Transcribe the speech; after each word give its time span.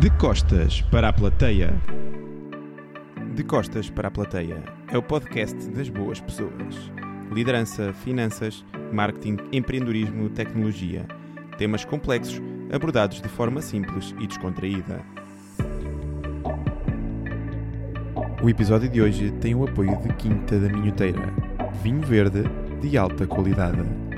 De 0.00 0.08
costas 0.08 0.80
para 0.80 1.10
a 1.10 1.12
plateia. 1.12 1.74
De 3.34 3.44
Costas 3.44 3.90
para 3.90 4.08
a 4.08 4.10
Plateia 4.10 4.64
é 4.90 4.96
o 4.96 5.02
podcast 5.02 5.68
das 5.68 5.90
boas 5.90 6.18
pessoas. 6.18 6.90
Liderança, 7.30 7.92
finanças, 7.92 8.64
marketing, 8.94 9.36
empreendedorismo, 9.52 10.30
tecnologia. 10.30 11.06
Temas 11.58 11.84
complexos 11.84 12.40
abordados 12.72 13.20
de 13.20 13.28
forma 13.28 13.60
simples 13.60 14.14
e 14.18 14.26
descontraída. 14.26 15.04
O 18.42 18.48
episódio 18.48 18.88
de 18.88 19.02
hoje 19.02 19.30
tem 19.32 19.54
o 19.54 19.64
apoio 19.64 20.00
de 20.00 20.14
Quinta 20.14 20.58
da 20.58 20.70
Minhoteira. 20.70 21.30
Vinho 21.82 22.00
verde 22.00 22.44
de 22.80 22.96
alta 22.96 23.26
qualidade. 23.26 24.09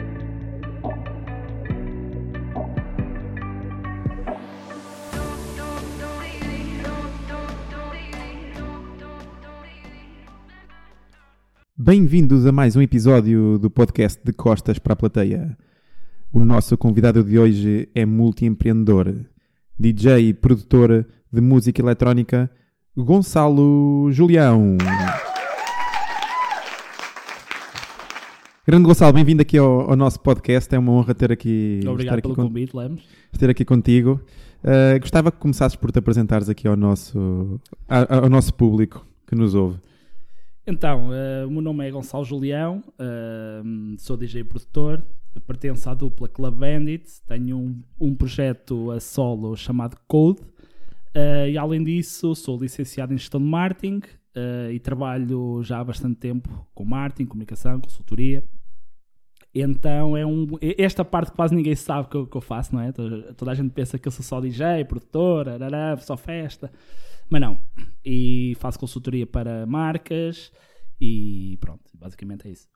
Bem-vindos 11.85 12.47
a 12.47 12.53
mais 12.53 12.77
um 12.77 12.81
episódio 12.81 13.59
do 13.59 13.69
podcast 13.69 14.21
de 14.25 14.33
Costas 14.33 14.79
para 14.79 14.93
a 14.93 14.97
Plateia. 14.97 15.59
O 16.33 16.45
nosso 16.45 16.79
convidado 16.79 17.25
de 17.25 17.37
hoje 17.37 17.89
é 17.93 18.07
multiempreendedor, 18.07 19.13
DJ 19.77 20.29
e 20.29 20.33
produtor 20.33 21.05
de 21.33 21.41
música 21.41 21.83
eletrónica, 21.83 22.49
Gonçalo 22.97 24.13
Julião. 24.13 24.77
Grande 28.65 28.85
Gonçalo, 28.87 29.13
bem-vindo 29.13 29.43
aqui 29.43 29.59
ao, 29.59 29.91
ao 29.91 29.96
nosso 29.96 30.21
podcast. 30.21 30.73
É 30.73 30.79
uma 30.79 30.93
honra 30.93 31.13
ter 31.17 31.33
aqui, 31.33 31.79
estar 31.80 31.91
Obrigado 31.91 32.15
aqui 32.15 32.23
pelo 32.23 32.37
con- 32.37 32.46
convite, 32.46 32.77
Lemos. 32.77 33.02
ter 33.37 33.51
aqui 33.51 33.65
contigo. 33.65 34.21
Uh, 34.63 35.01
gostava 35.01 35.33
que 35.33 35.39
começasses 35.39 35.74
por 35.74 35.91
te 35.91 35.99
apresentares 35.99 36.49
aqui 36.49 36.69
ao 36.69 36.77
nosso, 36.77 37.61
ao 37.89 38.30
nosso 38.30 38.55
público 38.55 39.05
que 39.27 39.35
nos 39.35 39.57
ouve. 39.57 39.80
Então, 40.65 41.13
eh, 41.13 41.45
o 41.45 41.51
meu 41.51 41.60
nome 41.60 41.88
é 41.88 41.91
Gonçalo 41.91 42.24
Julião, 42.24 42.85
eh, 42.96 43.63
sou 43.99 44.16
DJ 44.16 44.45
produtor, 44.45 45.02
pertenço 45.45 45.91
à 45.91 45.95
dupla 45.95 46.29
Club 46.29 46.55
Bandit, 46.55 47.21
tenho 47.27 47.59
um, 47.59 47.82
um 48.01 48.15
projeto 48.15 48.93
a 48.93 49.01
solo 49.01 49.57
chamado 49.57 49.96
Code, 50.07 50.40
eh, 51.15 51.51
e 51.51 51.59
além 51.59 51.83
disso 51.83 52.33
sou 52.37 52.57
licenciado 52.57 53.13
em 53.13 53.18
gestão 53.18 53.40
de 53.40 53.46
marketing 53.46 54.02
e 54.73 54.79
trabalho 54.79 55.63
já 55.63 55.80
há 55.80 55.85
bastante 55.85 56.15
tempo 56.16 56.66
com 56.74 56.85
marketing, 56.87 57.27
comunicação, 57.27 57.79
consultoria. 57.79 58.43
Então 59.55 60.16
é 60.16 60.24
um. 60.24 60.46
Esta 60.79 61.05
parte 61.05 61.33
quase 61.33 61.55
ninguém 61.55 61.74
sabe 61.77 62.09
que 62.09 62.27
que 62.27 62.37
eu 62.37 62.40
faço, 62.40 62.74
não 62.74 62.80
é? 62.80 62.90
Toda, 62.93 63.35
toda 63.35 63.51
a 63.51 63.55
gente 63.55 63.71
pensa 63.74 63.99
que 63.99 64.09
eu 64.09 64.12
sou 64.12 64.25
só 64.25 64.41
DJ, 64.41 64.87
produtor, 64.87 65.50
arará, 65.50 65.94
só 65.99 66.16
festa. 66.16 66.72
Mas 67.33 67.41
não. 67.41 67.59
E 68.05 68.55
faço 68.61 68.78
consultoria 68.78 69.27
para 69.27 69.65
marcas 69.66 70.53
e 71.00 71.56
pronto, 71.61 71.81
basicamente 71.99 72.47
é 72.47 72.50
isso. 72.50 72.69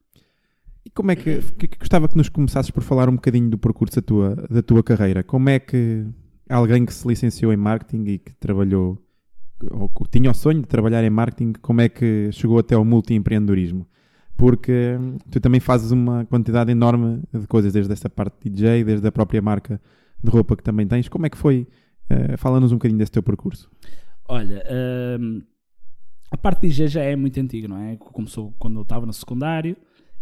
E 0.83 0.89
como 0.91 1.11
é 1.11 1.17
que, 1.17 1.43
que- 1.59 1.69
que 1.69 1.79
gostava 1.79 2.09
que 2.09 2.17
nos 2.17 2.31
começasses 2.31 2.71
por 2.71 2.83
falar 2.83 3.07
um 3.09 3.17
bocadinho 3.17 3.51
do 3.51 3.59
percurso 3.59 3.97
da 3.97 4.03
tua, 4.03 4.35
da 4.49 4.63
tua 4.63 4.83
carreira? 4.83 5.23
Como 5.23 5.49
é 5.51 5.59
que 5.59 6.07
alguém 6.49 6.87
que 6.87 6.95
se 6.95 7.07
licenciou 7.07 7.53
em 7.53 7.57
marketing 7.57 8.05
e 8.13 8.19
que 8.19 8.33
trabalhou, 8.37 8.97
ou 9.71 9.89
que 9.91 10.09
tinha 10.11 10.31
o 10.31 10.35
sonho 10.35 10.63
de 10.63 10.69
trabalhar 10.69 11.05
em 11.05 11.11
marketing, 11.11 11.53
como 11.61 11.83
é 11.83 11.89
que 11.91 12.31
chegou 12.33 12.59
até 12.59 12.75
ao 12.75 12.85
multiempreendedorismo? 12.85 13.87
Porque 14.39 14.97
hum, 14.99 15.19
tu 15.31 15.39
também 15.41 15.61
fazes 15.61 15.91
uma 15.91 16.25
quantidade 16.25 16.71
enorme 16.71 17.23
de 17.33 17.47
coisas, 17.47 17.73
desde 17.75 17.93
essa 17.93 18.09
parte 18.09 18.37
de 18.45 18.51
DJ, 18.51 18.85
desde 18.85 19.07
a 19.07 19.13
própria 19.13 19.43
marca 19.43 19.79
de 20.25 20.31
roupa 20.31 20.57
que 20.57 20.63
também 20.63 20.87
tens. 20.87 21.09
Como 21.09 21.27
é 21.27 21.31
que 21.31 21.37
foi? 21.37 21.67
Eh, 22.09 22.37
Fala-nos 22.39 22.71
um 22.73 22.77
bocadinho 22.77 22.99
desse 22.99 23.13
teu 23.13 23.23
percurso. 23.23 23.69
Olha, 24.29 24.65
hum, 25.21 25.43
a 26.31 26.37
parte 26.37 26.63
de 26.63 26.69
DJ 26.69 26.89
já 26.89 27.03
é 27.03 27.15
muito 27.15 27.39
antiga, 27.39 27.69
não 27.69 27.79
é? 27.79 27.97
Começou 27.97 28.53
quando 28.59 28.77
eu 28.77 28.83
estava 28.83 29.07
no 29.07 29.13
secundário 29.13 29.77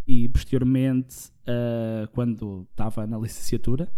e 0.06 0.28
posteriormente, 0.28 1.30
ah, 1.46 2.08
quando 2.12 2.66
estava 2.70 3.06
na 3.06 3.18
licenciatura, 3.18 3.90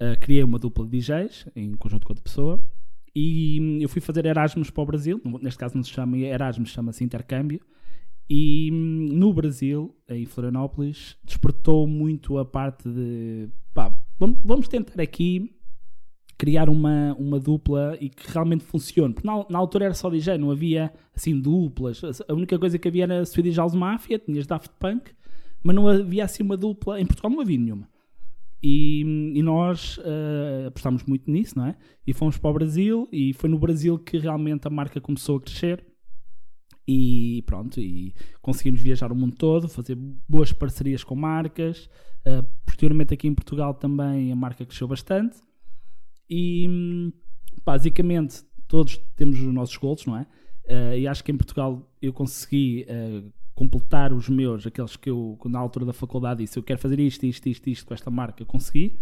ah, 0.00 0.16
criei 0.16 0.42
uma 0.42 0.58
dupla 0.58 0.84
de 0.86 0.98
DJs 0.98 1.46
em 1.54 1.74
conjunto 1.76 2.06
com 2.06 2.12
outra 2.12 2.24
pessoa 2.24 2.60
e 3.14 3.60
hum, 3.60 3.78
eu 3.80 3.88
fui 3.88 4.00
fazer 4.00 4.26
Erasmus 4.26 4.70
para 4.70 4.82
o 4.82 4.86
Brasil. 4.86 5.20
Neste 5.40 5.58
caso 5.58 5.76
não 5.76 5.84
se 5.84 5.90
chama 5.90 6.18
Erasmus, 6.18 6.70
chama-se 6.70 7.04
intercâmbio. 7.04 7.60
E 8.28 8.70
hum, 8.72 9.08
no 9.12 9.32
Brasil, 9.32 9.94
em 10.08 10.26
Florianópolis, 10.26 11.16
despertou 11.22 11.86
muito 11.86 12.38
a 12.38 12.44
parte 12.44 12.88
de 12.88 13.48
pá, 13.72 13.96
vamos 14.18 14.66
tentar 14.66 15.00
aqui 15.00 15.54
criar 16.44 16.68
uma, 16.68 17.16
uma 17.18 17.40
dupla 17.40 17.96
e 17.98 18.10
que 18.10 18.30
realmente 18.30 18.64
funcione. 18.64 19.14
Porque 19.14 19.26
na, 19.26 19.46
na 19.48 19.58
altura 19.58 19.86
era 19.86 19.94
só 19.94 20.10
DJ, 20.10 20.36
não 20.36 20.50
havia 20.50 20.92
assim 21.16 21.40
duplas. 21.40 22.02
A 22.28 22.34
única 22.34 22.58
coisa 22.58 22.78
que 22.78 22.86
havia 22.86 23.04
era 23.04 23.24
Swedish 23.24 23.56
House 23.56 23.74
Mafia, 23.74 24.18
tinhas 24.18 24.46
Daft 24.46 24.70
Punk, 24.78 25.10
mas 25.62 25.74
não 25.74 25.88
havia 25.88 26.22
assim 26.22 26.42
uma 26.42 26.54
dupla. 26.54 27.00
Em 27.00 27.06
Portugal 27.06 27.30
não 27.30 27.40
havia 27.40 27.56
nenhuma. 27.56 27.88
E, 28.62 29.00
e 29.34 29.42
nós 29.42 29.98
eh, 30.04 30.66
apostámos 30.68 31.02
muito 31.04 31.30
nisso, 31.30 31.56
não 31.56 31.66
é? 31.66 31.76
E 32.06 32.12
fomos 32.12 32.36
para 32.36 32.50
o 32.50 32.52
Brasil 32.52 33.08
e 33.10 33.32
foi 33.32 33.48
no 33.48 33.58
Brasil 33.58 33.98
que 33.98 34.18
realmente 34.18 34.66
a 34.66 34.70
marca 34.70 35.00
começou 35.00 35.38
a 35.38 35.40
crescer. 35.40 35.82
E 36.86 37.42
pronto, 37.46 37.80
e 37.80 38.12
conseguimos 38.42 38.82
viajar 38.82 39.10
o 39.10 39.16
mundo 39.16 39.34
todo, 39.34 39.66
fazer 39.66 39.96
boas 40.28 40.52
parcerias 40.52 41.02
com 41.02 41.14
marcas. 41.14 41.88
Eh, 42.22 42.42
posteriormente 42.66 43.14
aqui 43.14 43.28
em 43.28 43.34
Portugal 43.34 43.72
também 43.72 44.30
a 44.30 44.36
marca 44.36 44.66
cresceu 44.66 44.86
bastante. 44.86 45.38
E 46.28 47.12
basicamente 47.64 48.42
todos 48.66 48.96
temos 49.16 49.38
os 49.40 49.52
nossos 49.52 49.76
gols, 49.76 50.04
não 50.06 50.16
é? 50.18 50.26
Eh, 50.66 51.00
e 51.00 51.06
acho 51.08 51.22
que 51.22 51.30
em 51.30 51.36
Portugal 51.36 51.88
eu 52.00 52.12
consegui 52.12 52.84
eh, 52.88 53.22
completar 53.54 54.12
os 54.12 54.28
meus, 54.28 54.66
aqueles 54.66 54.96
que 54.96 55.10
eu 55.10 55.38
na 55.46 55.58
altura 55.58 55.84
da 55.86 55.92
faculdade 55.92 56.42
disse, 56.42 56.58
eu 56.58 56.62
quero 56.62 56.80
fazer 56.80 56.98
isto, 56.98 57.24
isto, 57.26 57.48
isto, 57.48 57.68
isto 57.70 57.86
com 57.86 57.94
esta 57.94 58.10
marca, 58.10 58.44
consegui. 58.44 58.98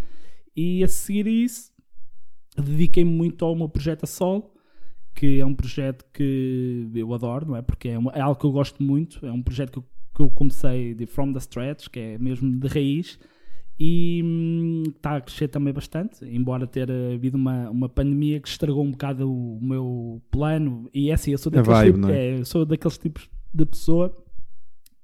E 0.55 0.83
a 0.83 0.87
seguir 0.87 1.25
isso, 1.27 1.71
dediquei-me 2.55 3.11
muito 3.11 3.43
ao 3.43 3.55
meu 3.55 3.67
projeto 3.67 4.03
a 4.03 4.07
solo, 4.07 4.51
que 5.15 5.39
é 5.39 5.45
um 5.45 5.53
projeto 5.55 6.05
que 6.13 6.89
eu 6.93 7.13
adoro, 7.13 7.47
não 7.47 7.55
é? 7.55 7.61
Porque 7.61 7.89
é, 7.89 7.97
uma- 7.97 8.11
é 8.11 8.21
algo 8.21 8.39
que 8.39 8.45
eu 8.45 8.51
gosto 8.51 8.81
muito, 8.83 9.25
é 9.25 9.31
um 9.31 9.41
projeto 9.41 9.71
que 9.71 9.77
eu, 9.79 9.85
que 10.15 10.21
eu 10.21 10.29
comecei 10.29 10.93
de 10.93 11.05
from 11.05 11.31
the 11.33 11.39
stretch, 11.39 11.87
que 11.89 11.99
é 11.99 12.17
mesmo 12.17 12.59
de 12.59 12.67
raiz, 12.67 13.17
e 13.85 14.21
hum, 14.23 14.83
está 14.95 15.17
a 15.17 15.21
crescer 15.21 15.49
também 15.49 15.73
bastante, 15.73 16.23
embora 16.23 16.65
ter 16.65 16.89
havido 16.89 17.35
uma, 17.35 17.69
uma 17.69 17.89
pandemia 17.89 18.39
que 18.39 18.47
estragou 18.47 18.81
um 18.81 18.91
bocado 18.91 19.29
o 19.29 19.59
meu 19.61 20.21
plano. 20.31 20.89
E 20.93 21.09
é 21.09 21.13
assim, 21.13 21.31
eu 21.31 21.37
sou 21.37 21.51
daqueles, 21.51 21.79
vibe, 21.79 21.95
tipo- 21.95 22.07
não 22.07 22.09
é? 22.09 22.39
é, 22.39 22.45
sou 22.45 22.65
daqueles 22.65 22.97
tipos 22.97 23.29
de 23.53 23.65
pessoa 23.65 24.17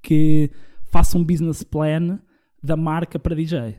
que 0.02 0.50
faça 0.86 1.18
um 1.18 1.26
business 1.26 1.62
plan 1.62 2.22
da 2.64 2.78
marca 2.78 3.20
para 3.20 3.36
DJ. 3.36 3.76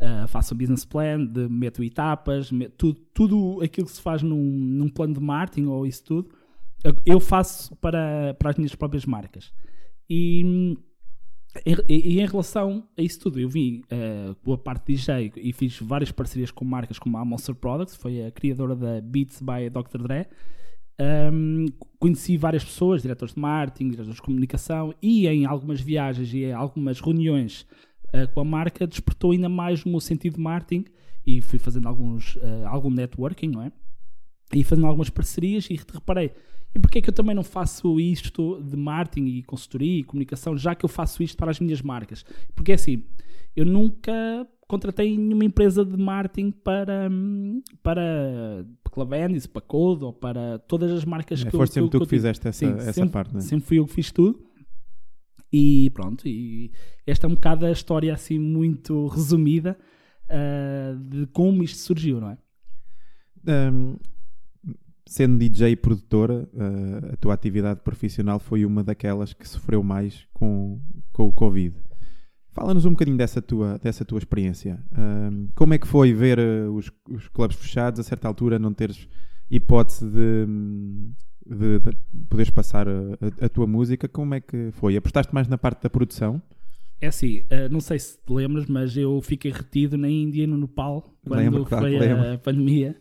Uh, 0.00 0.26
faço 0.26 0.52
um 0.52 0.58
business 0.58 0.84
plan, 0.84 1.24
de, 1.24 1.48
meto 1.48 1.84
etapas, 1.84 2.50
meto 2.50 2.74
tudo, 2.76 3.00
tudo 3.14 3.62
aquilo 3.62 3.86
que 3.86 3.92
se 3.92 4.02
faz 4.02 4.20
num, 4.20 4.36
num 4.36 4.88
plano 4.88 5.14
de 5.14 5.20
marketing 5.20 5.66
ou 5.66 5.86
isso 5.86 6.02
tudo, 6.02 6.28
eu 7.06 7.20
faço 7.20 7.76
para, 7.76 8.34
para 8.34 8.50
as 8.50 8.56
minhas 8.56 8.74
próprias 8.74 9.06
marcas. 9.06 9.52
E, 10.08 10.42
hum, 10.44 10.76
e- 11.66 12.20
em 12.20 12.26
relação 12.26 12.86
a 12.96 13.02
isso 13.02 13.20
tudo, 13.20 13.40
eu 13.40 13.48
vim 13.48 13.82
uh, 13.92 14.34
com 14.36 14.52
a 14.52 14.58
parte 14.58 14.86
DJ 14.86 15.32
e 15.36 15.52
fiz 15.52 15.78
várias 15.80 16.12
parcerias 16.12 16.50
com 16.50 16.64
marcas 16.64 16.98
como 16.98 17.16
a 17.16 17.24
Monster 17.24 17.54
Products, 17.54 17.96
foi 17.96 18.24
a 18.24 18.30
criadora 18.30 18.76
da 18.76 19.00
Beats 19.00 19.40
by 19.40 19.68
Dr. 19.68 20.02
Dre. 20.02 20.26
Um, 21.32 21.66
conheci 21.98 22.36
várias 22.36 22.62
pessoas, 22.62 23.02
diretores 23.02 23.34
de 23.34 23.40
marketing, 23.40 23.90
diretores 23.90 24.16
de 24.16 24.22
comunicação, 24.22 24.94
e 25.02 25.26
em 25.26 25.46
algumas 25.46 25.80
viagens 25.80 26.32
e 26.34 26.44
em 26.44 26.52
algumas 26.52 27.00
reuniões 27.00 27.66
uh, 28.14 28.30
com 28.32 28.40
a 28.40 28.44
marca 28.44 28.86
despertou 28.86 29.32
ainda 29.32 29.48
mais 29.48 29.84
o 29.84 29.88
meu 29.88 30.00
sentido 30.00 30.34
de 30.34 30.40
marketing 30.40 30.84
e 31.26 31.40
fui 31.40 31.58
fazendo 31.58 31.88
alguns, 31.88 32.36
uh, 32.36 32.66
algum 32.66 32.90
networking, 32.90 33.48
não 33.48 33.62
é? 33.62 33.72
E 34.52 34.62
fazendo 34.62 34.86
algumas 34.86 35.10
parcerias 35.10 35.68
e 35.70 35.74
reparei, 35.74 36.32
e 36.74 36.78
porquê 36.78 36.98
é 36.98 37.02
que 37.02 37.10
eu 37.10 37.14
também 37.14 37.34
não 37.34 37.42
faço 37.42 37.98
isto 37.98 38.62
de 38.62 38.76
marketing 38.76 39.26
e 39.26 39.42
consultoria 39.42 39.98
e 40.00 40.04
comunicação, 40.04 40.56
já 40.56 40.74
que 40.74 40.84
eu 40.84 40.88
faço 40.88 41.22
isto 41.22 41.36
para 41.36 41.50
as 41.50 41.58
minhas 41.60 41.82
marcas? 41.82 42.24
Porque 42.54 42.72
é 42.72 42.74
assim, 42.76 43.02
eu 43.56 43.64
nunca 43.66 44.12
contratei 44.68 45.18
nenhuma 45.18 45.44
empresa 45.44 45.84
de 45.84 45.96
marketing 45.96 46.52
para, 46.52 47.10
para 47.82 48.64
Club 48.90 49.12
Andis, 49.14 49.46
para 49.46 49.60
Code 49.62 50.04
ou 50.04 50.12
para 50.12 50.60
todas 50.60 50.92
as 50.92 51.04
marcas 51.04 51.40
É, 51.40 51.50
que 51.50 51.56
eu 51.56 51.58
foste 51.58 51.72
sempre 51.74 51.86
eu- 51.86 51.90
tu 51.90 52.00
que 52.00 52.06
fizeste 52.06 52.46
essa, 52.46 52.58
Sim, 52.66 52.72
essa 52.74 52.92
sempre, 52.92 53.10
parte, 53.10 53.32
não 53.32 53.38
é? 53.40 53.42
Sempre 53.42 53.66
fui 53.66 53.78
eu 53.80 53.86
que 53.86 53.92
fiz 53.92 54.12
tudo. 54.12 54.46
E 55.52 55.90
pronto, 55.90 56.28
e 56.28 56.70
esta 57.04 57.26
é 57.26 57.28
um 57.28 57.34
bocado 57.34 57.66
a 57.66 57.72
história 57.72 58.14
assim 58.14 58.38
muito 58.38 59.08
resumida 59.08 59.76
ah, 60.28 60.94
de 60.96 61.26
como 61.32 61.64
isto 61.64 61.78
surgiu, 61.78 62.20
não 62.20 62.30
é? 62.30 62.38
Um, 63.72 63.96
sendo 65.12 65.36
DJ 65.38 65.70
e 65.72 65.76
produtora, 65.76 66.48
uh, 66.54 67.12
a 67.12 67.16
tua 67.16 67.34
atividade 67.34 67.80
profissional 67.80 68.38
foi 68.38 68.64
uma 68.64 68.84
daquelas 68.84 69.32
que 69.32 69.46
sofreu 69.48 69.82
mais 69.82 70.24
com, 70.32 70.80
com 71.12 71.26
o 71.26 71.32
Covid. 71.32 71.74
Fala-nos 72.52 72.84
um 72.84 72.90
bocadinho 72.90 73.16
dessa 73.16 73.42
tua, 73.42 73.76
dessa 73.82 74.04
tua 74.04 74.18
experiência. 74.18 74.80
Um, 74.96 75.48
como 75.56 75.74
é 75.74 75.78
que 75.78 75.86
foi 75.88 76.12
ver 76.12 76.38
uh, 76.38 76.72
os, 76.72 76.92
os 77.10 77.26
clubes 77.28 77.56
fechados, 77.56 77.98
a 77.98 78.02
certa 78.04 78.28
altura 78.28 78.56
não 78.56 78.72
teres 78.72 79.08
hipótese 79.50 80.04
de, 80.08 80.46
de, 81.46 81.78
de 81.80 81.96
poderes 82.28 82.50
passar 82.50 82.86
a, 82.88 82.92
a- 82.92 83.46
a 83.46 83.48
tua 83.48 83.66
música, 83.66 84.06
como 84.08 84.34
é 84.34 84.40
que 84.40 84.70
foi? 84.72 84.96
Apostaste 84.96 85.34
mais 85.34 85.48
na 85.48 85.58
parte 85.58 85.82
da 85.82 85.90
produção? 85.90 86.40
É 87.00 87.06
assim, 87.08 87.42
eh, 87.50 87.68
não 87.68 87.80
sei 87.80 87.98
se 87.98 88.16
te 88.18 88.32
lembras, 88.32 88.66
mas 88.66 88.96
eu 88.96 89.20
fiquei 89.22 89.50
retido 89.50 89.96
na 89.96 90.08
Índia 90.08 90.44
e 90.44 90.46
no 90.46 90.56
Nepal 90.58 91.02
quando 91.26 91.40
Lembro, 91.40 91.64
claro 91.64 91.86
foi 91.86 91.96
a 91.96 92.00
lembro. 92.00 92.38
pandemia. 92.40 92.94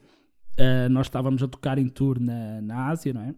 Eh, 0.60 0.90
nós 0.90 1.06
estávamos 1.08 1.42
a 1.42 1.48
tocar 1.48 1.78
em 1.78 1.88
tour 1.88 2.20
na, 2.20 2.62
na 2.62 2.88
Ásia, 2.90 3.14
não 3.14 3.22
é? 3.22 3.34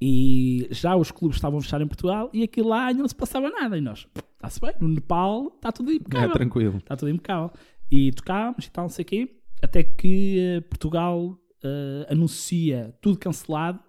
E 0.00 0.68
já 0.72 0.94
os 0.96 1.10
clubes 1.10 1.36
estavam 1.36 1.58
a 1.58 1.62
fechar 1.62 1.80
em 1.80 1.86
Portugal 1.86 2.28
e 2.32 2.42
aquilo 2.42 2.68
lá 2.68 2.86
ainda 2.86 3.00
não 3.00 3.08
se 3.08 3.14
passava 3.14 3.48
nada. 3.48 3.78
E 3.78 3.80
nós, 3.80 4.06
está-se 4.34 4.60
bem, 4.60 4.72
no 4.80 4.88
Nepal 4.88 5.46
está 5.54 5.72
tudo 5.72 5.90
É, 5.90 5.94
impecável. 5.94 6.32
tranquilo. 6.32 6.76
Está 6.78 6.96
tudo 6.96 7.10
impecável. 7.10 7.50
E 7.90 8.10
tocámos 8.12 8.66
e 8.66 8.70
tal, 8.70 8.84
não 8.84 8.88
sei 8.90 9.04
o 9.04 9.06
quê, 9.06 9.36
até 9.62 9.82
que 9.82 10.38
eh, 10.40 10.60
Portugal 10.62 11.38
eh, 11.62 12.06
anuncia 12.10 12.94
tudo 13.00 13.18
cancelado, 13.18 13.80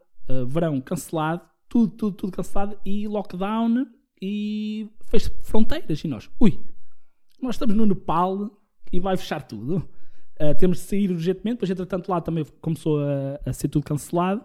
verão 0.47 0.79
cancelado, 0.81 1.41
tudo, 1.69 1.95
tudo, 1.95 2.15
tudo 2.17 2.31
cancelado 2.33 2.77
e 2.85 3.07
lockdown 3.07 3.85
e 4.21 4.89
fez 5.09 5.27
fronteiras. 5.43 6.03
E 6.03 6.07
nós, 6.07 6.29
ui, 6.39 6.59
nós 7.41 7.55
estamos 7.55 7.75
no 7.75 7.85
Nepal 7.85 8.51
e 8.91 8.99
vai 8.99 9.15
fechar 9.17 9.41
tudo. 9.41 9.87
Eh, 10.39 10.53
temos 10.53 10.77
de 10.77 10.83
sair 10.83 11.11
urgentemente, 11.11 11.57
pois 11.57 11.69
entretanto 11.69 12.09
lá 12.09 12.21
também 12.21 12.45
começou 12.61 12.99
a, 12.99 13.39
a 13.45 13.53
ser 13.53 13.67
tudo 13.67 13.83
cancelado. 13.83 14.43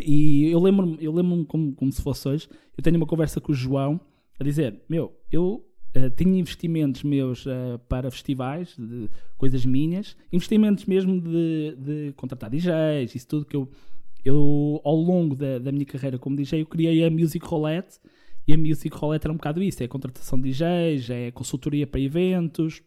E 0.00 0.50
eu 0.50 0.60
lembro-me 0.60 0.96
eu 1.00 1.12
lembro 1.12 1.44
como, 1.46 1.74
como 1.74 1.90
se 1.90 2.02
fosse 2.02 2.28
hoje. 2.28 2.48
Eu 2.76 2.82
tenho 2.82 2.96
uma 2.96 3.06
conversa 3.06 3.40
com 3.40 3.52
o 3.52 3.54
João 3.54 4.00
a 4.38 4.44
dizer: 4.44 4.82
Meu, 4.88 5.16
eu 5.32 5.64
eh, 5.94 6.10
tinha 6.10 6.38
investimentos 6.38 7.02
meus 7.02 7.46
eh, 7.46 7.78
para 7.88 8.10
festivais, 8.10 8.76
de 8.78 9.08
coisas 9.38 9.64
minhas, 9.64 10.16
investimentos 10.32 10.84
mesmo 10.84 11.20
de, 11.20 11.76
de 11.76 12.12
contratar 12.14 12.50
DJs, 12.50 13.14
isso 13.14 13.26
tudo 13.26 13.46
que 13.46 13.56
eu, 13.56 13.68
eu 14.24 14.80
ao 14.84 14.94
longo 14.94 15.34
da, 15.34 15.58
da 15.58 15.72
minha 15.72 15.86
carreira 15.86 16.18
como 16.18 16.36
DJ, 16.36 16.62
eu 16.62 16.66
criei 16.66 17.04
a 17.04 17.10
Music 17.10 17.44
Roulette. 17.44 17.98
E 18.46 18.54
a 18.54 18.56
Music 18.56 18.96
Roulette 18.96 19.26
era 19.26 19.32
um 19.32 19.36
bocado 19.36 19.62
isso: 19.62 19.82
é 19.82 19.88
contratação 19.88 20.40
de 20.40 20.50
DJs, 20.50 21.10
é 21.10 21.30
consultoria 21.30 21.86
para 21.86 22.00
eventos. 22.00 22.82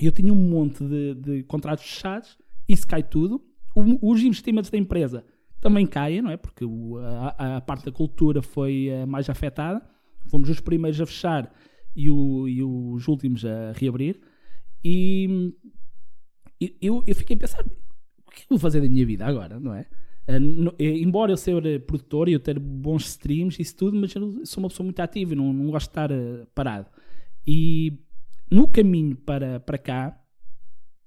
Eu 0.00 0.10
tinha 0.12 0.32
um 0.32 0.36
monte 0.36 0.84
de, 0.84 1.14
de 1.14 1.42
contratos 1.44 1.84
fechados, 1.84 2.36
isso 2.68 2.86
cai 2.86 3.02
tudo. 3.02 3.44
O- 3.74 4.10
os 4.12 4.22
investimentos 4.22 4.70
da 4.70 4.78
empresa 4.78 5.24
também 5.60 5.86
caem, 5.86 6.22
não 6.22 6.30
é? 6.30 6.36
Porque 6.36 6.64
o- 6.64 6.98
a, 6.98 7.56
a 7.56 7.60
parte 7.60 7.86
da 7.86 7.92
cultura 7.92 8.42
foi 8.42 8.88
eh, 8.88 9.06
mais 9.06 9.28
afetada. 9.30 9.82
Fomos 10.30 10.48
os 10.48 10.60
primeiros 10.60 11.00
a 11.00 11.06
fechar 11.06 11.52
e, 11.94 12.10
o- 12.10 12.48
e 12.48 12.62
os 12.62 13.06
últimos 13.08 13.44
a 13.44 13.72
reabrir. 13.72 14.20
E, 14.84 15.52
eu, 16.80 17.02
eu 17.06 17.14
fiquei 17.14 17.36
a 17.36 17.38
pensar: 17.38 17.64
o 18.26 18.30
que 18.30 18.42
é 18.42 18.46
vou 18.48 18.58
fazer 18.58 18.80
da 18.80 18.88
minha 18.88 19.04
vida 19.06 19.24
agora, 19.26 19.58
não 19.60 19.74
é? 19.74 19.86
Eh, 20.26 20.38
eh, 20.78 20.98
embora 20.98 21.32
eu 21.32 21.58
eh, 21.58 21.78
produtor 21.78 22.28
e 22.28 22.32
eu 22.32 22.40
ter 22.40 22.58
bons 22.58 23.04
streams 23.06 23.60
isso 23.60 23.76
tudo, 23.76 23.96
mas 23.96 24.14
eu 24.14 24.44
sou 24.46 24.62
uma 24.62 24.68
pessoa 24.68 24.84
muito 24.84 25.00
ativa 25.00 25.32
e 25.32 25.36
não, 25.36 25.52
não 25.52 25.70
gosto 25.70 25.86
de 25.86 25.90
estar 25.90 26.10
parado. 26.54 26.86
E 27.46 27.98
no 28.54 28.68
caminho 28.68 29.16
para, 29.16 29.60
para 29.60 29.78
cá 29.78 30.20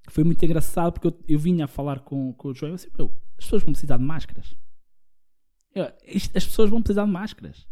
foi 0.10 0.24
muito 0.24 0.44
engraçado 0.44 0.94
porque 0.94 1.08
eu, 1.08 1.20
eu 1.28 1.40
vinha 1.40 1.66
a 1.66 1.68
falar 1.68 2.00
com, 2.02 2.34
com 2.34 2.50
o 2.50 2.54
João 2.54 2.70
e 2.70 2.74
eu 2.74 2.76
disse, 2.78 2.92
"Meu, 2.98 3.08
as 3.38 3.46
pessoas 3.46 3.64
vão 3.64 3.74
precisar 3.74 3.98
de 3.98 4.04
máscaras. 4.04 4.56
Eu, 5.76 5.92
isto- 6.06 6.36
as 6.38 6.46
pessoas 6.46 6.70
vão 6.70 6.82
precisar 6.82 7.06
de 7.06 7.12
máscaras. 7.12 7.68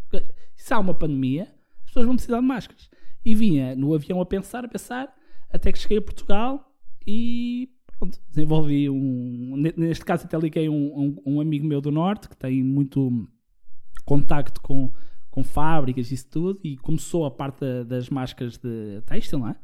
Se 0.56 0.74
há 0.74 0.80
uma 0.80 0.94
pandemia, 0.94 1.44
as 1.80 1.86
pessoas 1.88 2.06
vão 2.06 2.16
precisar 2.16 2.40
de 2.40 2.46
máscaras. 2.46 2.90
E 3.24 3.34
vinha 3.34 3.76
no 3.76 3.94
avião 3.94 4.22
a 4.22 4.26
pensar, 4.26 4.64
a 4.64 4.68
pensar, 4.68 5.14
até 5.50 5.72
que 5.72 5.80
cheguei 5.80 5.98
a 5.98 6.02
Portugal 6.02 6.72
e 7.08 7.70
pronto, 7.98 8.20
desenvolvi 8.30 8.90
um. 8.90 9.56
ne- 9.58 9.74
Neste 9.78 10.06
caso, 10.06 10.26
até 10.26 10.38
liguei 10.38 10.70
um, 10.70 11.00
um, 11.00 11.22
um 11.26 11.42
amigo 11.42 11.66
meu 11.66 11.82
do 11.82 11.92
Norte 11.92 12.30
que 12.30 12.38
tem 12.38 12.62
muito 12.64 13.28
contacto 14.06 14.62
com, 14.62 14.94
com 15.36 15.44
fábricas 15.44 16.10
e 16.10 16.14
isso 16.16 16.28
tudo 16.30 16.60
e 16.64 16.78
começou 16.78 17.26
a 17.26 17.32
parte 17.32 17.60
da- 17.60 17.84
das 17.84 18.10
máscaras 18.10 18.58
de 18.58 19.02
têxtil, 19.06 19.40
não 19.40 19.50
é? 19.50 19.56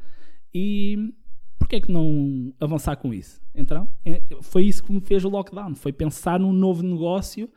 E 0.53 1.13
porquê 1.57 1.77
é 1.77 1.81
que 1.81 1.91
não 1.91 2.53
avançar 2.59 2.97
com 2.97 3.13
isso? 3.13 3.41
Então, 3.55 3.87
é- 4.05 4.21
foi 4.41 4.65
isso 4.65 4.83
que 4.83 4.91
me 4.91 4.99
fez 4.99 5.23
o 5.23 5.29
lockdown, 5.29 5.73
foi 5.75 5.93
pensar 5.93 6.39
num 6.39 6.51
novo 6.51 6.83
negócio 6.83 7.49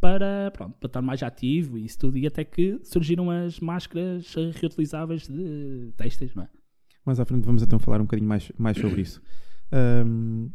para, 0.00 0.50
pronto, 0.50 0.74
para 0.78 0.86
estar 0.86 1.00
mais 1.02 1.22
ativo 1.22 1.78
e 1.78 1.84
isso 1.84 1.98
tudo, 1.98 2.18
e 2.18 2.26
até 2.26 2.44
que 2.44 2.78
surgiram 2.82 3.30
as 3.30 3.58
máscaras 3.60 4.34
reutilizáveis 4.60 5.26
de 5.28 5.92
têxteis, 5.96 6.34
não 6.34 6.42
é? 6.42 6.48
Mais 7.06 7.18
à 7.18 7.24
frente 7.24 7.44
vamos 7.44 7.62
então 7.62 7.78
falar 7.78 8.00
um 8.00 8.04
bocadinho 8.04 8.28
mais, 8.28 8.52
mais 8.58 8.76
sobre 8.76 9.00
isso. 9.02 9.22
Ahm, 9.72 10.48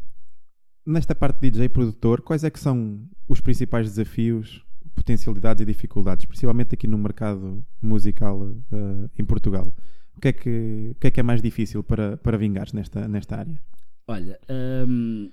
nesta 0.86 1.16
parte 1.16 1.40
de 1.42 1.50
DJ 1.50 1.70
produtor, 1.70 2.22
quais 2.22 2.44
é 2.44 2.50
que 2.50 2.60
são 2.60 3.02
os 3.28 3.42
principais 3.42 3.88
desafios, 3.88 4.64
potencialidades 4.98 5.62
e 5.62 5.66
dificuldades, 5.66 6.26
principalmente 6.26 6.74
aqui 6.74 6.88
no 6.88 6.98
mercado 6.98 7.64
musical 7.82 8.42
ah, 8.72 9.10
em 9.18 9.24
Portugal? 9.24 9.72
O 10.16 10.20
que 10.20 10.30
é 10.30 10.34
que, 10.34 10.90
o 10.92 10.96
que 11.00 11.08
é, 11.08 11.12
que 11.12 11.20
é 11.20 11.24
mais 11.24 11.42
difícil 11.42 11.84
para, 11.84 12.18
para 12.18 12.38
vingares 12.38 12.74
nesta, 12.74 13.08
nesta 13.08 13.38
área? 13.38 13.62
Olha, 14.08 14.40
hum, 14.88 15.30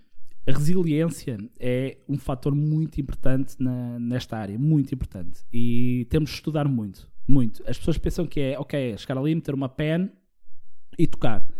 a 0.47 0.53
resiliência 0.53 1.39
é 1.59 1.97
um 2.07 2.19
fator 2.19 2.55
muito 2.55 3.01
importante 3.01 3.57
na- 3.59 3.99
nesta 3.99 4.37
área, 4.37 4.59
muito 4.59 4.95
importante. 4.95 5.41
E 5.53 6.07
temos 6.11 6.29
de 6.31 6.37
estudar 6.37 6.69
muito, 6.69 7.09
muito. 7.27 7.63
As 7.67 7.79
pessoas 7.79 7.97
pensam 7.97 8.27
que 8.27 8.39
é, 8.41 8.59
ok, 8.59 8.93
é 8.93 8.97
chegar 8.99 9.17
ali, 9.19 9.35
meter 9.35 9.55
uma 9.55 9.69
pen 9.71 10.11
e 10.99 11.07
tocar. 11.07 11.51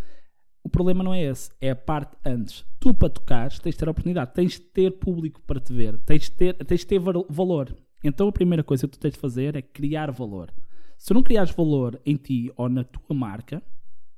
O 0.63 0.69
problema 0.69 1.03
não 1.03 1.15
é 1.15 1.23
esse, 1.25 1.51
é 1.61 1.71
a 1.71 1.77
parte 1.77 2.17
antes. 2.25 2.65
Tu, 2.81 2.93
para 2.93 3.09
tocares, 3.09 3.59
tens 3.59 3.73
de 3.75 3.79
ter 3.79 3.89
a 3.89 3.91
oportunidade, 3.91 4.35
tens 4.35 4.53
de 4.53 4.61
ter 4.61 4.91
público 4.93 5.41
para 5.47 5.61
te 5.61 5.73
ver, 5.73 5.99
tens 6.01 6.25
de 6.25 6.31
ter, 6.33 6.55
tens 6.55 6.81
de 6.81 6.87
ter 6.87 6.99
val- 6.99 7.27
valor. 7.31 7.75
Então 8.05 8.29
a 8.29 8.33
primeira 8.33 8.63
coisa 8.63 8.87
que 8.87 8.93
tu 8.97 9.01
tens 9.01 9.15
de 9.15 9.19
fazer 9.19 9.57
é 9.57 9.63
criar 9.63 10.11
valor. 10.13 10.53
Se 10.99 11.07
tu 11.09 11.15
não 11.15 11.23
criares 11.23 11.51
valor 11.51 11.99
em 12.05 12.17
ti 12.17 12.53
ou 12.57 12.69
na 12.69 12.85
tua 12.85 13.17
marca, 13.17 13.63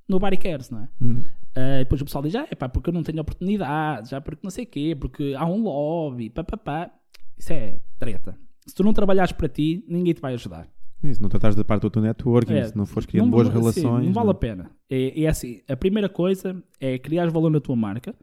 nobody 0.09 0.37
cares, 0.37 0.69
não 0.71 0.81
é? 0.83 0.89
Hum, 1.01 1.23
Uh, 1.57 1.79
depois 1.79 2.03
o 2.03 2.05
pessoal 2.05 2.23
diz, 2.23 2.35
ah, 2.35 2.47
é 2.51 2.55
pá, 2.55 2.69
porque 2.69 2.91
eu 2.91 2.93
não 2.93 3.03
tenho 3.03 3.19
oportunidade, 3.19 4.11
já 4.11 4.21
porque 4.21 4.41
não 4.45 4.51
sei 4.51 4.65
o 4.65 4.67
quê, 4.67 4.95
porque 4.95 5.33
há 5.39 5.47
um 5.47 5.63
lobby, 5.63 6.29
pá, 6.29 6.45
pá, 6.45 6.55
pá. 6.59 6.91
Isso 7.39 7.51
é 7.51 7.81
treta. 7.99 8.39
Se 8.67 8.75
tu 8.75 8.85
não 8.85 8.93
trabalhares 8.93 9.33
para 9.33 9.49
ti, 9.49 9.83
ninguém 9.89 10.13
te 10.13 10.21
vai 10.21 10.35
ajudar. 10.35 10.69
se 11.03 11.23
não 11.23 11.31
tratares 11.31 11.57
da 11.57 11.65
parte 11.65 11.81
do 11.81 11.89
teu 11.91 12.03
networking, 12.03 12.53
É, 12.53 12.65
se 12.67 12.77
não 12.77 12.85
fores 12.85 13.07
criando 13.07 13.25
não- 13.25 13.31
boas 13.31 13.49
relações. 13.49 14.05
não 14.05 14.13
vale 14.13 14.27
não- 14.27 14.33
a 14.33 14.35
pena. 14.35 14.71
É, 14.91 15.23
é 15.23 15.27
assim, 15.29 15.63
a 15.67 15.75
primeira 15.75 16.11
coisa 16.11 16.63
é 16.79 16.99
criar 16.99 17.31
valor 17.31 17.49
na 17.49 17.59
tua 17.61 17.75
marca. 17.75 18.15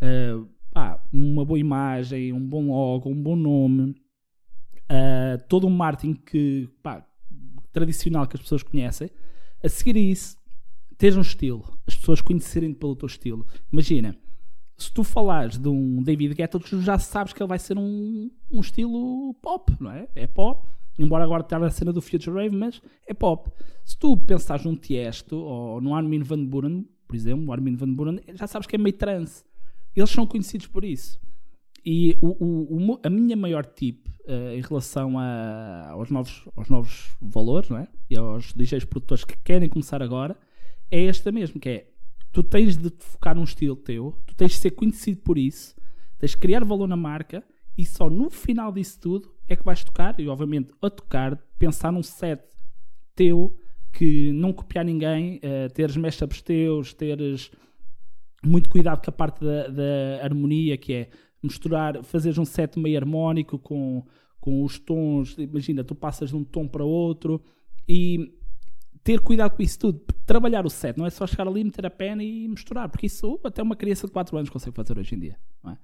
Uh, 0.00 0.46
pá, 0.72 1.02
uma 1.12 1.44
boa 1.44 1.58
imagem, 1.58 2.32
um 2.32 2.46
bom 2.46 2.68
logo, 2.68 3.08
um 3.10 3.20
bom 3.20 3.34
nome. 3.34 3.96
Uh, 4.90 5.38
todo 5.48 5.66
um 5.66 5.70
marketing 5.70 6.14
que, 6.14 6.68
pá, 6.82 7.06
tradicional 7.72 8.26
que 8.26 8.36
as 8.36 8.42
pessoas 8.42 8.62
conhecem. 8.62 9.10
A 9.62 9.68
seguir 9.68 9.96
a 9.96 10.00
isso, 10.00 10.36
teres 10.96 11.16
um 11.16 11.20
estilo. 11.20 11.64
As 11.86 11.94
pessoas 11.94 12.20
conhecerem-te 12.20 12.78
pelo 12.78 12.96
teu 12.96 13.06
estilo. 13.06 13.46
Imagina, 13.72 14.16
se 14.76 14.92
tu 14.92 15.02
falares 15.02 15.58
de 15.58 15.68
um 15.68 16.02
David 16.02 16.34
Guetta, 16.34 16.58
tu 16.58 16.80
já 16.82 16.98
sabes 16.98 17.32
que 17.32 17.42
ele 17.42 17.48
vai 17.48 17.58
ser 17.58 17.78
um, 17.78 18.30
um 18.50 18.60
estilo 18.60 19.34
pop, 19.42 19.72
não 19.80 19.90
é? 19.90 20.08
É 20.14 20.26
pop. 20.26 20.66
Embora 20.98 21.24
agora 21.24 21.42
esteja 21.42 21.66
a 21.66 21.70
cena 21.70 21.92
do 21.92 22.00
Future 22.00 22.34
Rave, 22.34 22.56
mas 22.56 22.80
é 23.06 23.12
pop. 23.12 23.50
Se 23.84 23.98
tu 23.98 24.16
pensares 24.16 24.64
num 24.64 24.76
Tiesto 24.76 25.36
ou 25.36 25.80
num 25.80 25.94
Armin 25.94 26.22
Van 26.22 26.42
Buren, 26.44 26.86
por 27.06 27.14
exemplo, 27.14 27.46
o 27.46 27.52
Armin 27.52 27.76
Van 27.76 27.92
Buren, 27.92 28.20
já 28.34 28.46
sabes 28.46 28.66
que 28.66 28.76
é 28.76 28.78
meio 28.78 28.96
trance. 28.96 29.44
Eles 29.94 30.10
são 30.10 30.26
conhecidos 30.26 30.66
por 30.66 30.84
isso. 30.84 31.20
E 31.88 32.18
o, 32.20 32.28
o- 32.44 32.92
o 32.94 33.00
a 33.04 33.08
minha 33.08 33.36
maior 33.36 33.64
tip 33.64 34.08
eh, 34.26 34.56
em 34.56 34.60
relação 34.60 35.16
a- 35.18 35.90
aos, 35.90 36.10
novos, 36.10 36.48
aos 36.56 36.68
novos 36.68 37.16
valores 37.22 37.68
não 37.70 37.78
é? 37.78 37.86
e 38.10 38.16
aos 38.18 38.52
DJs 38.52 38.84
produtores 38.84 39.24
que 39.24 39.36
querem 39.44 39.68
começar 39.68 40.02
agora 40.02 40.36
é 40.90 41.04
esta 41.04 41.30
mesmo, 41.30 41.60
que 41.60 41.68
é 41.68 41.86
tu 42.32 42.42
tens 42.42 42.76
de 42.76 42.90
focar 42.98 43.36
num 43.36 43.44
estilo 43.44 43.76
teu, 43.76 44.12
tu 44.26 44.34
tens 44.34 44.52
de 44.52 44.58
ser 44.58 44.72
conhecido 44.72 45.20
por 45.22 45.38
isso, 45.38 45.76
tens 46.18 46.32
de 46.32 46.38
criar 46.38 46.64
valor 46.64 46.88
na 46.88 46.96
marca 46.96 47.44
e 47.78 47.86
só 47.86 48.10
no 48.10 48.28
final 48.30 48.72
disso 48.72 48.98
tudo 49.00 49.32
é 49.46 49.54
que 49.54 49.64
vais 49.64 49.84
tocar 49.84 50.18
e 50.18 50.28
obviamente 50.28 50.72
a 50.82 50.90
tocar, 50.90 51.36
pensar 51.58 51.92
num 51.92 52.02
set 52.02 52.42
teu 53.14 53.56
que 53.92 54.32
não 54.32 54.52
copiar 54.52 54.84
ninguém, 54.84 55.38
eh, 55.40 55.68
teres 55.68 55.96
mashups 55.96 56.42
teus, 56.42 56.92
teres 56.92 57.50
muito 58.44 58.68
cuidado 58.68 59.02
com 59.02 59.10
a 59.10 59.12
parte 59.12 59.42
da, 59.44 59.68
da 59.68 60.22
harmonia, 60.24 60.76
que 60.76 60.92
é 60.92 61.10
misturar, 61.46 62.02
fazeres 62.04 62.38
um 62.38 62.44
set 62.44 62.78
meio 62.78 62.96
harmónico 62.96 63.58
com, 63.58 64.04
com 64.40 64.62
os 64.62 64.78
tons. 64.78 65.36
Imagina, 65.38 65.82
tu 65.82 65.94
passas 65.94 66.30
de 66.30 66.36
um 66.36 66.44
tom 66.44 66.68
para 66.68 66.84
outro 66.84 67.42
e 67.88 68.32
ter 69.02 69.20
cuidado 69.20 69.56
com 69.56 69.62
isso 69.62 69.78
tudo. 69.78 70.00
Trabalhar 70.26 70.66
o 70.66 70.70
set, 70.70 70.98
não 70.98 71.06
é 71.06 71.10
só 71.10 71.26
chegar 71.26 71.46
ali, 71.46 71.62
meter 71.62 71.86
a 71.86 71.90
pena 71.90 72.22
e 72.24 72.48
misturar, 72.48 72.88
porque 72.88 73.06
isso 73.06 73.40
até 73.44 73.62
uma 73.62 73.76
criança 73.76 74.06
de 74.06 74.12
4 74.12 74.36
anos 74.36 74.50
consegue 74.50 74.74
fazer 74.74 74.98
hoje 74.98 75.14
em 75.14 75.18
dia. 75.18 75.38
é? 75.66 75.76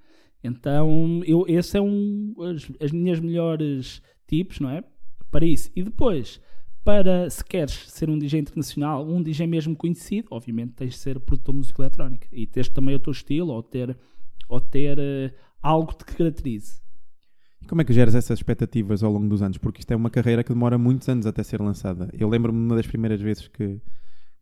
Então, 0.43 1.23
eu, 1.25 1.45
esse 1.47 1.79
é 1.79 1.81
um 1.81 2.35
as, 2.41 2.69
as 2.81 2.91
minhas 2.91 3.21
melhores 3.21 4.03
tips, 4.27 4.59
não 4.59 4.71
é? 4.71 4.83
Para 5.31 5.47
isso. 5.47 5.71
E 5.77 5.85
depois, 5.85 6.41
para 6.85 7.31
se 7.31 7.45
queres 7.45 7.73
ser 7.91 8.11
um 8.11 8.19
DJ 8.19 8.41
internacional, 8.41 9.07
um 9.07 9.23
DJ 9.23 9.47
mesmo 9.47 9.77
conhecido, 9.77 10.29
obviamente 10.33 10.73
tens 10.73 10.95
de 10.95 10.99
ser 10.99 11.21
produtor 11.21 11.53
de 11.53 11.59
música 11.59 11.83
eletrónica 11.83 12.27
e 12.33 12.47
teres 12.47 12.69
também 12.69 12.95
o 12.95 12.99
teu 12.99 13.13
estilo 13.13 13.53
ou 13.53 13.63
ter, 13.63 13.97
ou 14.49 14.61
ter 14.61 14.99
eh, 14.99 15.33
algo 15.63 15.89
que 15.95 16.05
te 16.05 16.17
caracterize. 16.17 16.81
E 17.61 17.67
como 17.67 17.81
é 17.81 17.85
que 17.85 17.93
geras 17.93 18.15
essas 18.15 18.39
expectativas 18.39 19.03
ao 19.03 19.13
longo 19.13 19.29
dos 19.29 19.41
anos? 19.43 19.57
Porque 19.59 19.81
isto 19.81 19.91
é 19.93 19.97
uma 19.97 20.11
carreira 20.11 20.43
que 20.43 20.53
demora 20.53 20.77
muitos 20.77 21.09
anos 21.09 21.27
até 21.27 21.43
ser 21.43 21.61
lançada. 21.61 22.11
Eu 22.13 22.29
lembro-me 22.29 22.59
de 22.59 22.65
uma 22.65 22.77
das 22.77 22.87
primeiras 22.87 23.21
vezes 23.21 23.47
que, 23.49 23.81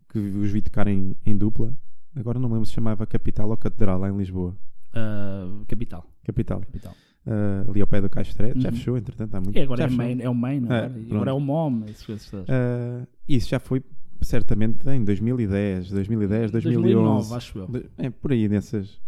que 0.08 0.18
os 0.18 0.50
vi 0.50 0.62
tocar 0.62 0.86
em, 0.88 1.14
em 1.26 1.36
dupla. 1.36 1.76
Agora 2.16 2.38
não 2.38 2.48
me 2.48 2.54
lembro 2.54 2.66
se 2.66 2.72
chamava 2.72 3.06
Capital 3.06 3.50
ou 3.50 3.56
Catedral, 3.56 3.98
lá 4.00 4.08
em 4.08 4.16
Lisboa. 4.16 4.56
Uh, 4.94 5.64
capital. 5.66 6.04
Capital. 6.24 6.60
capital. 6.60 6.94
Uh, 7.26 7.70
ali 7.70 7.80
ao 7.82 7.86
pé 7.86 8.00
do 8.00 8.08
Caixa 8.08 8.30
Estreia. 8.30 8.54
Já 8.56 8.70
Uhum. 8.70 8.74
fechou, 8.74 8.96
entretanto, 8.96 9.34
há 9.34 9.40
muito 9.40 9.56
E 9.56 9.60
agora 9.60 9.86
já 9.86 9.94
é, 9.94 9.96
main, 9.96 10.20
é 10.22 10.28
o 10.30 10.34
main, 10.34 10.60
não 10.60 10.74
é? 10.74 10.86
É, 10.86 11.14
agora 11.14 11.30
é 11.30 11.34
o 11.34 11.40
MOM, 11.40 11.84
essas 11.84 12.06
coisas 12.06 12.30
todas. 12.30 12.48
Uh, 12.48 13.06
isso 13.28 13.50
já 13.50 13.60
foi 13.60 13.82
certamente 14.22 14.88
em 14.88 15.04
2010, 15.04 15.90
2010, 15.90 16.50
2011. 16.50 16.82
2009, 16.94 17.34
acho 17.34 17.58
eu. 17.58 17.68
É 17.98 18.08
por 18.10 18.32
aí 18.32 18.48
dessas. 18.48 18.98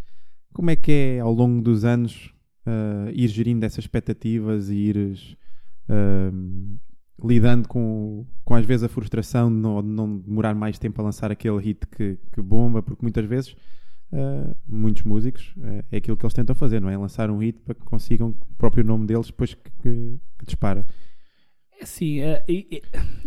Como 0.53 0.71
é 0.71 0.77
que 0.77 0.93
é 0.93 1.21
ao 1.21 1.33
longo 1.33 1.63
dos 1.63 1.85
anos 1.85 2.33
uh, 2.67 3.11
ir 3.13 3.29
gerindo 3.29 3.65
essas 3.65 3.85
expectativas 3.85 4.69
e 4.69 4.75
ires 4.75 5.37
um, 5.89 6.79
lidando 7.25 7.69
com, 7.69 8.27
com 8.45 8.55
às 8.55 8.67
vezes 8.67 8.85
a 8.85 8.89
frustração 8.89 9.51
de 9.51 9.57
não, 9.57 9.83
de 9.83 9.89
não 9.89 10.19
demorar 10.19 10.55
mais 10.55 10.79
tempo 10.79 11.01
a 11.01 11.05
lançar 11.05 11.31
aquele 11.31 11.59
hit 11.59 11.87
que, 11.87 12.19
que 12.33 12.43
bomba, 12.43 12.83
porque 12.83 13.03
muitas 13.03 13.25
vezes 13.25 13.53
uh, 14.13 14.57
muitos 14.67 15.05
músicos 15.05 15.55
uh, 15.57 15.85
é 15.91 15.97
aquilo 15.99 16.17
que 16.17 16.25
eles 16.25 16.35
tentam 16.35 16.55
fazer, 16.55 16.81
não 16.81 16.91
é? 16.91 16.97
Lançar 16.97 17.31
um 17.31 17.39
hit 17.39 17.61
para 17.61 17.75
que 17.75 17.85
consigam 17.85 18.31
o 18.31 18.55
próprio 18.57 18.85
nome 18.85 19.07
deles 19.07 19.27
depois 19.27 19.55
que, 19.55 19.71
que, 19.83 20.19
que 20.39 20.47
dispara. 20.47 20.87
É 21.83 21.85
assim, 21.85 22.21
é, 22.21 22.45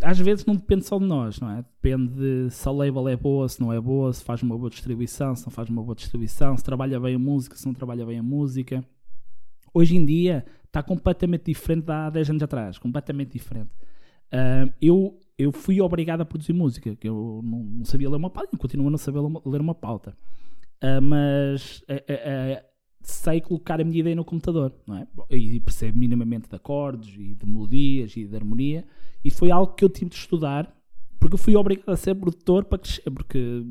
às 0.01 0.17
vezes 0.17 0.45
não 0.45 0.55
depende 0.55 0.85
só 0.85 0.97
de 0.97 1.03
nós, 1.03 1.41
não 1.41 1.51
é? 1.51 1.57
Depende 1.57 2.13
de 2.13 2.49
se 2.49 2.65
a 2.65 2.71
label 2.71 3.09
é 3.09 3.17
boa, 3.17 3.49
se 3.49 3.59
não 3.59 3.73
é 3.73 3.81
boa, 3.81 4.13
se 4.13 4.23
faz 4.23 4.41
uma 4.41 4.57
boa 4.57 4.69
distribuição, 4.69 5.35
se 5.35 5.45
não 5.45 5.51
faz 5.51 5.67
uma 5.67 5.83
boa 5.83 5.93
distribuição, 5.93 6.55
se 6.55 6.63
trabalha 6.63 6.97
bem 6.97 7.15
a 7.15 7.19
música, 7.19 7.57
se 7.57 7.65
não 7.65 7.73
trabalha 7.73 8.05
bem 8.05 8.17
a 8.17 8.23
música. 8.23 8.81
Hoje 9.73 9.97
em 9.97 10.05
dia 10.05 10.45
está 10.63 10.81
completamente 10.81 11.51
diferente 11.51 11.83
de 11.83 11.91
há 11.91 12.09
10 12.09 12.29
anos 12.29 12.43
atrás, 12.43 12.77
completamente 12.77 13.33
diferente. 13.33 13.71
Ah, 14.31 14.69
eu, 14.81 15.19
eu 15.37 15.51
fui 15.51 15.81
obrigado 15.81 16.21
a 16.21 16.25
produzir 16.25 16.53
música, 16.53 16.95
que 16.95 17.09
eu 17.09 17.41
não, 17.43 17.59
não 17.59 17.83
sabia 17.83 18.09
ler 18.09 18.15
uma 18.15 18.29
pauta, 18.29 18.57
continuo 18.57 18.87
a 18.87 18.91
não 18.91 18.97
saber 18.97 19.19
ler 19.45 19.59
uma, 19.59 19.75
pauta. 19.75 20.15
Ah, 20.81 21.01
mas 21.01 21.83
ah, 21.89 22.63
sei 23.07 23.41
colocar 23.41 23.79
a 23.79 23.83
minha 23.83 23.99
ideia 23.99 24.15
no 24.15 24.25
computador, 24.25 24.73
não 24.87 24.97
é? 24.97 25.07
E 25.31 25.59
percebo 25.59 25.97
minimamente 25.97 26.49
de 26.49 26.55
acordes 26.55 27.13
e 27.15 27.35
de 27.35 27.45
melodias 27.45 28.15
e 28.17 28.25
de 28.25 28.35
harmonia. 28.35 28.85
E 29.23 29.29
foi 29.29 29.51
algo 29.51 29.73
que 29.73 29.83
eu 29.85 29.89
tive 29.89 30.09
de 30.09 30.15
estudar, 30.15 30.73
porque 31.19 31.35
eu 31.35 31.39
fui 31.39 31.55
obrigado 31.55 31.89
a 31.89 31.97
ser 31.97 32.15
produtor 32.15 32.65
para 32.65 32.79
crescer, 32.79 33.09
porque 33.11 33.63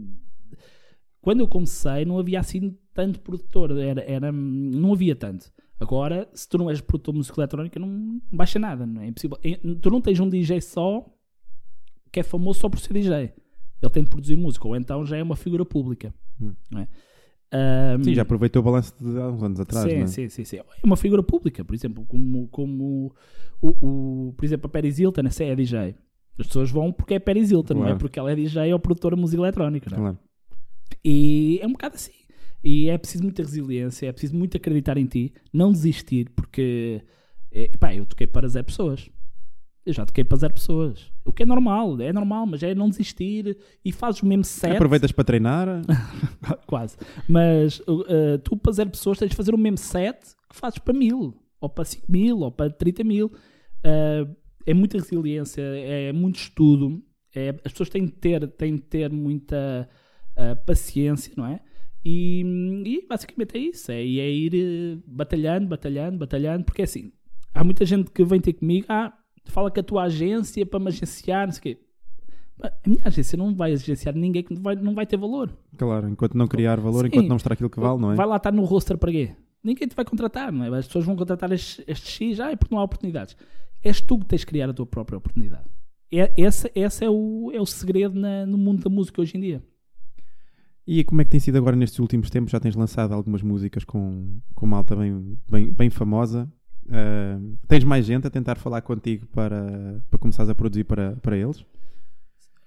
quando 1.20 1.40
eu 1.40 1.48
comecei 1.48 2.04
não 2.04 2.18
havia 2.18 2.40
assim 2.40 2.76
tanto 2.92 3.20
produtor, 3.20 3.76
era, 3.78 4.02
era, 4.02 4.30
não 4.30 4.92
havia 4.92 5.16
tanto. 5.16 5.52
Agora, 5.80 6.28
se 6.32 6.48
tu 6.48 6.56
não 6.56 6.70
és 6.70 6.80
produtor 6.80 7.12
de 7.12 7.18
música 7.18 7.40
eletrónica, 7.40 7.80
não 7.80 8.20
baixa 8.32 8.58
nada, 8.58 8.86
não 8.86 9.02
é 9.02 9.08
impossível. 9.08 9.38
E 9.42 9.56
Tu 9.56 9.90
não 9.90 10.00
tens 10.00 10.20
um 10.20 10.28
DJ 10.28 10.60
só 10.60 11.04
que 12.12 12.20
é 12.20 12.22
famoso 12.22 12.60
só 12.60 12.68
por 12.68 12.78
ser 12.78 12.92
DJ. 12.92 13.34
Ele 13.82 13.92
tem 13.92 14.04
de 14.04 14.08
produzir 14.08 14.36
música, 14.36 14.68
ou 14.68 14.76
então 14.76 15.04
já 15.04 15.16
é 15.16 15.22
uma 15.22 15.34
figura 15.34 15.64
pública. 15.64 16.14
Hum. 16.40 16.54
Não 16.70 16.80
é? 16.80 16.88
Ahm, 17.56 18.02
Sim, 18.02 18.14
já 18.14 18.23
aproveitou 18.23 18.61
o 18.61 18.64
balanço 18.64 18.92
de 19.00 19.16
há 19.20 19.28
uns 19.28 19.42
anos 19.42 19.61
atrás, 19.61 19.88
sim, 19.88 19.96
não 19.99 20.02
é? 20.04 20.06
sim, 20.08 20.28
sim, 20.28 20.44
sim. 20.44 20.56
É 20.56 20.64
uma 20.82 20.96
figura 20.96 21.23
pública, 21.23 21.64
por 21.64 21.73
exemplo, 21.75 22.04
como, 22.06 22.49
como 22.49 23.14
o, 23.62 24.28
o- 24.28 24.32
por 24.32 24.44
exemplo, 24.44 24.66
a 24.66 24.68
Paris 24.70 24.99
Hilton, 24.99 25.23
essa 25.26 25.44
é 25.44 25.52
a 25.52 25.54
DJ. 25.54 25.94
As 26.37 26.49
pessoas 26.49 26.70
vão 26.73 26.92
porque 26.92 27.14
é 27.14 27.18
Paris 27.20 27.52
Hilton, 27.52 27.75
não 27.75 27.82
é 27.82 27.84
Claro. 27.87 27.99
porque 28.00 28.18
ela 28.18 28.32
é 28.32 28.34
DJ 28.34 28.73
ou 28.73 28.78
produtora 28.80 29.14
de 29.14 29.20
música 29.23 29.40
eletrónica. 29.40 29.88
não 29.90 29.96
é? 29.96 30.00
Claro. 30.00 30.18
E 31.04 31.58
é 31.62 31.66
um 31.66 31.73
bocado 31.73 31.94
assim. 31.94 32.12
E 32.62 32.88
é 32.88 32.96
preciso 32.99 33.23
muita 33.23 33.42
resiliência, 33.42 34.06
é 34.08 34.12
preciso 34.12 34.34
muito 34.37 34.56
acreditar 34.56 34.96
em 34.96 35.06
ti, 35.06 35.32
não 35.52 35.70
desistir, 35.70 36.30
porque 36.34 37.02
é, 37.52 37.68
pá, 37.78 37.94
eu 37.94 38.04
toquei 38.06 38.26
para 38.26 38.49
zero 38.49 38.64
pessoas. 38.64 39.08
Eu 39.87 39.92
já 39.92 40.04
toquei 40.06 40.25
para 40.25 40.38
zero 40.38 40.54
pessoas. 40.54 41.12
O 41.25 41.33
que 41.33 41.43
é 41.43 41.47
normal, 41.47 41.99
é 42.00 42.12
normal, 42.12 42.47
mas 42.47 42.62
é 42.62 42.75
não 42.75 42.88
desistir 42.90 43.57
e 43.83 43.90
fazes 43.90 44.23
o 44.23 44.26
mesmo 44.26 44.45
set. 44.45 44.73
Aproveitas 44.73 45.11
para 45.11 45.25
treinar. 45.25 45.69
Quase. 46.66 46.97
Mas 47.26 47.81
uh, 47.81 48.38
tu 48.43 48.57
para 48.57 48.73
zero 48.73 48.90
pessoas 48.90 49.19
tens 49.19 49.31
de 49.31 49.37
fazer 49.37 49.54
o 49.54 49.59
mesmo 49.59 49.78
set 49.78 50.19
que 50.49 50.54
fazes 50.54 50.78
para 50.78 50.93
mil, 50.93 51.35
ou 51.61 51.69
para 51.69 51.85
5 51.85 52.04
mil, 52.11 52.40
ou 52.40 52.50
para 52.52 52.71
30 52.71 53.04
mil. 53.04 53.26
Uh, 53.26 54.37
é 54.66 54.75
muita 54.75 54.99
resiliência, 54.99 55.62
é 55.62 56.12
muito 56.12 56.37
estudo. 56.37 57.02
é- 57.35 57.54
as 57.64 57.73
pessoas 57.73 57.88
têm 57.88 58.04
de 58.04 58.12
ter, 58.12 58.47
têm 58.49 58.76
de 58.76 58.83
ter 58.83 59.11
muita 59.11 59.88
uh, 60.37 60.64
paciência, 60.66 61.33
não 61.37 61.47
é? 61.47 61.61
E, 62.04 62.43
e 62.85 63.07
basicamente 63.09 63.57
é 63.57 63.61
isso. 63.61 63.90
É, 63.90 64.04
e 64.04 64.21
é 64.21 64.31
ir 64.31 65.02
batalhando, 65.07 65.69
batalhando, 65.69 66.19
batalhando, 66.19 66.64
porque 66.64 66.83
é 66.83 66.85
assim. 66.85 67.12
Há 67.54 67.64
muita 67.64 67.87
gente 67.87 68.11
que 68.11 68.25
vem 68.25 68.40
ter 68.40 68.52
comigo, 68.52 68.87
ah, 68.88 69.16
fala 69.50 69.70
que 69.70 69.80
a 69.80 69.82
tua 69.82 70.04
agência 70.04 70.64
para 70.66 70.78
me 70.80 70.88
agenciar, 70.88 71.46
não 71.46 71.52
sei 71.52 71.58
o 71.58 71.62
quê. 71.62 71.80
A 72.62 72.72
minha 72.88 73.02
agência 73.04 73.36
não 73.36 73.54
vai 73.54 73.72
agenciar 73.72 74.14
ninguém 74.14 74.42
que 74.42 74.54
não 74.54 74.62
vai, 74.62 74.76
não 74.76 74.94
vai 74.94 75.06
ter 75.06 75.16
valor. 75.16 75.50
Claro, 75.76 76.08
enquanto 76.08 76.34
não 76.36 76.46
criar 76.46 76.78
valor, 76.80 77.02
Sim. 77.02 77.06
enquanto 77.08 77.26
não 77.28 77.34
mostrar 77.34 77.54
aquilo 77.54 77.68
que 77.70 77.80
vale, 77.80 78.00
não 78.00 78.12
é? 78.12 78.14
Vai 78.14 78.26
lá 78.26 78.36
estar 78.36 78.52
no 78.52 78.64
roster 78.64 78.96
para 78.96 79.10
quê? 79.10 79.34
Ninguém 79.62 79.88
te 79.88 79.96
vai 79.96 80.04
contratar, 80.04 80.52
não 80.52 80.64
é? 80.64 80.78
As 80.78 80.86
pessoas 80.86 81.04
vão 81.04 81.16
contratar 81.16 81.50
estes, 81.50 81.84
estes 81.88 82.10
X, 82.12 82.40
ah, 82.40 82.50
é 82.52 82.56
porque 82.56 82.74
não 82.74 82.80
há 82.80 82.84
oportunidades. 82.84 83.36
És 83.82 84.00
tu 84.00 84.18
que 84.18 84.26
tens 84.26 84.40
de 84.40 84.46
criar 84.46 84.68
a 84.70 84.72
tua 84.72 84.86
própria 84.86 85.16
oportunidade. 85.18 85.64
É, 86.12 86.32
esse 86.36 86.70
esse 86.74 87.04
é, 87.04 87.10
o, 87.10 87.50
é 87.52 87.60
o 87.60 87.66
segredo 87.66 88.18
na- 88.18 88.46
no 88.46 88.56
mundo 88.56 88.82
da 88.84 88.90
música 88.90 89.20
hoje 89.20 89.36
em 89.36 89.40
dia. 89.40 89.62
E 90.86 91.02
como 91.02 91.20
é 91.22 91.24
que 91.24 91.30
tem 91.30 91.40
sido 91.40 91.56
agora 91.56 91.74
nestes 91.74 91.98
últimos 91.98 92.28
tempos? 92.30 92.52
Já 92.52 92.60
tens 92.60 92.76
lançado 92.76 93.12
algumas 93.14 93.42
músicas 93.42 93.84
com, 93.84 94.38
com 94.54 94.66
malta 94.66 94.94
bem, 94.94 95.38
bem, 95.50 95.72
bem 95.72 95.90
famosa. 95.90 96.50
Ah, 96.90 97.38
tens 97.66 97.84
mais 97.84 98.04
gente 98.06 98.26
a 98.26 98.30
tentar 98.30 98.56
falar 98.56 98.82
contigo 98.82 99.26
para, 99.28 100.00
para 100.10 100.18
começares 100.18 100.50
a 100.50 100.54
produzir 100.54 100.84
para, 100.84 101.12
para 101.22 101.36
eles? 101.36 101.64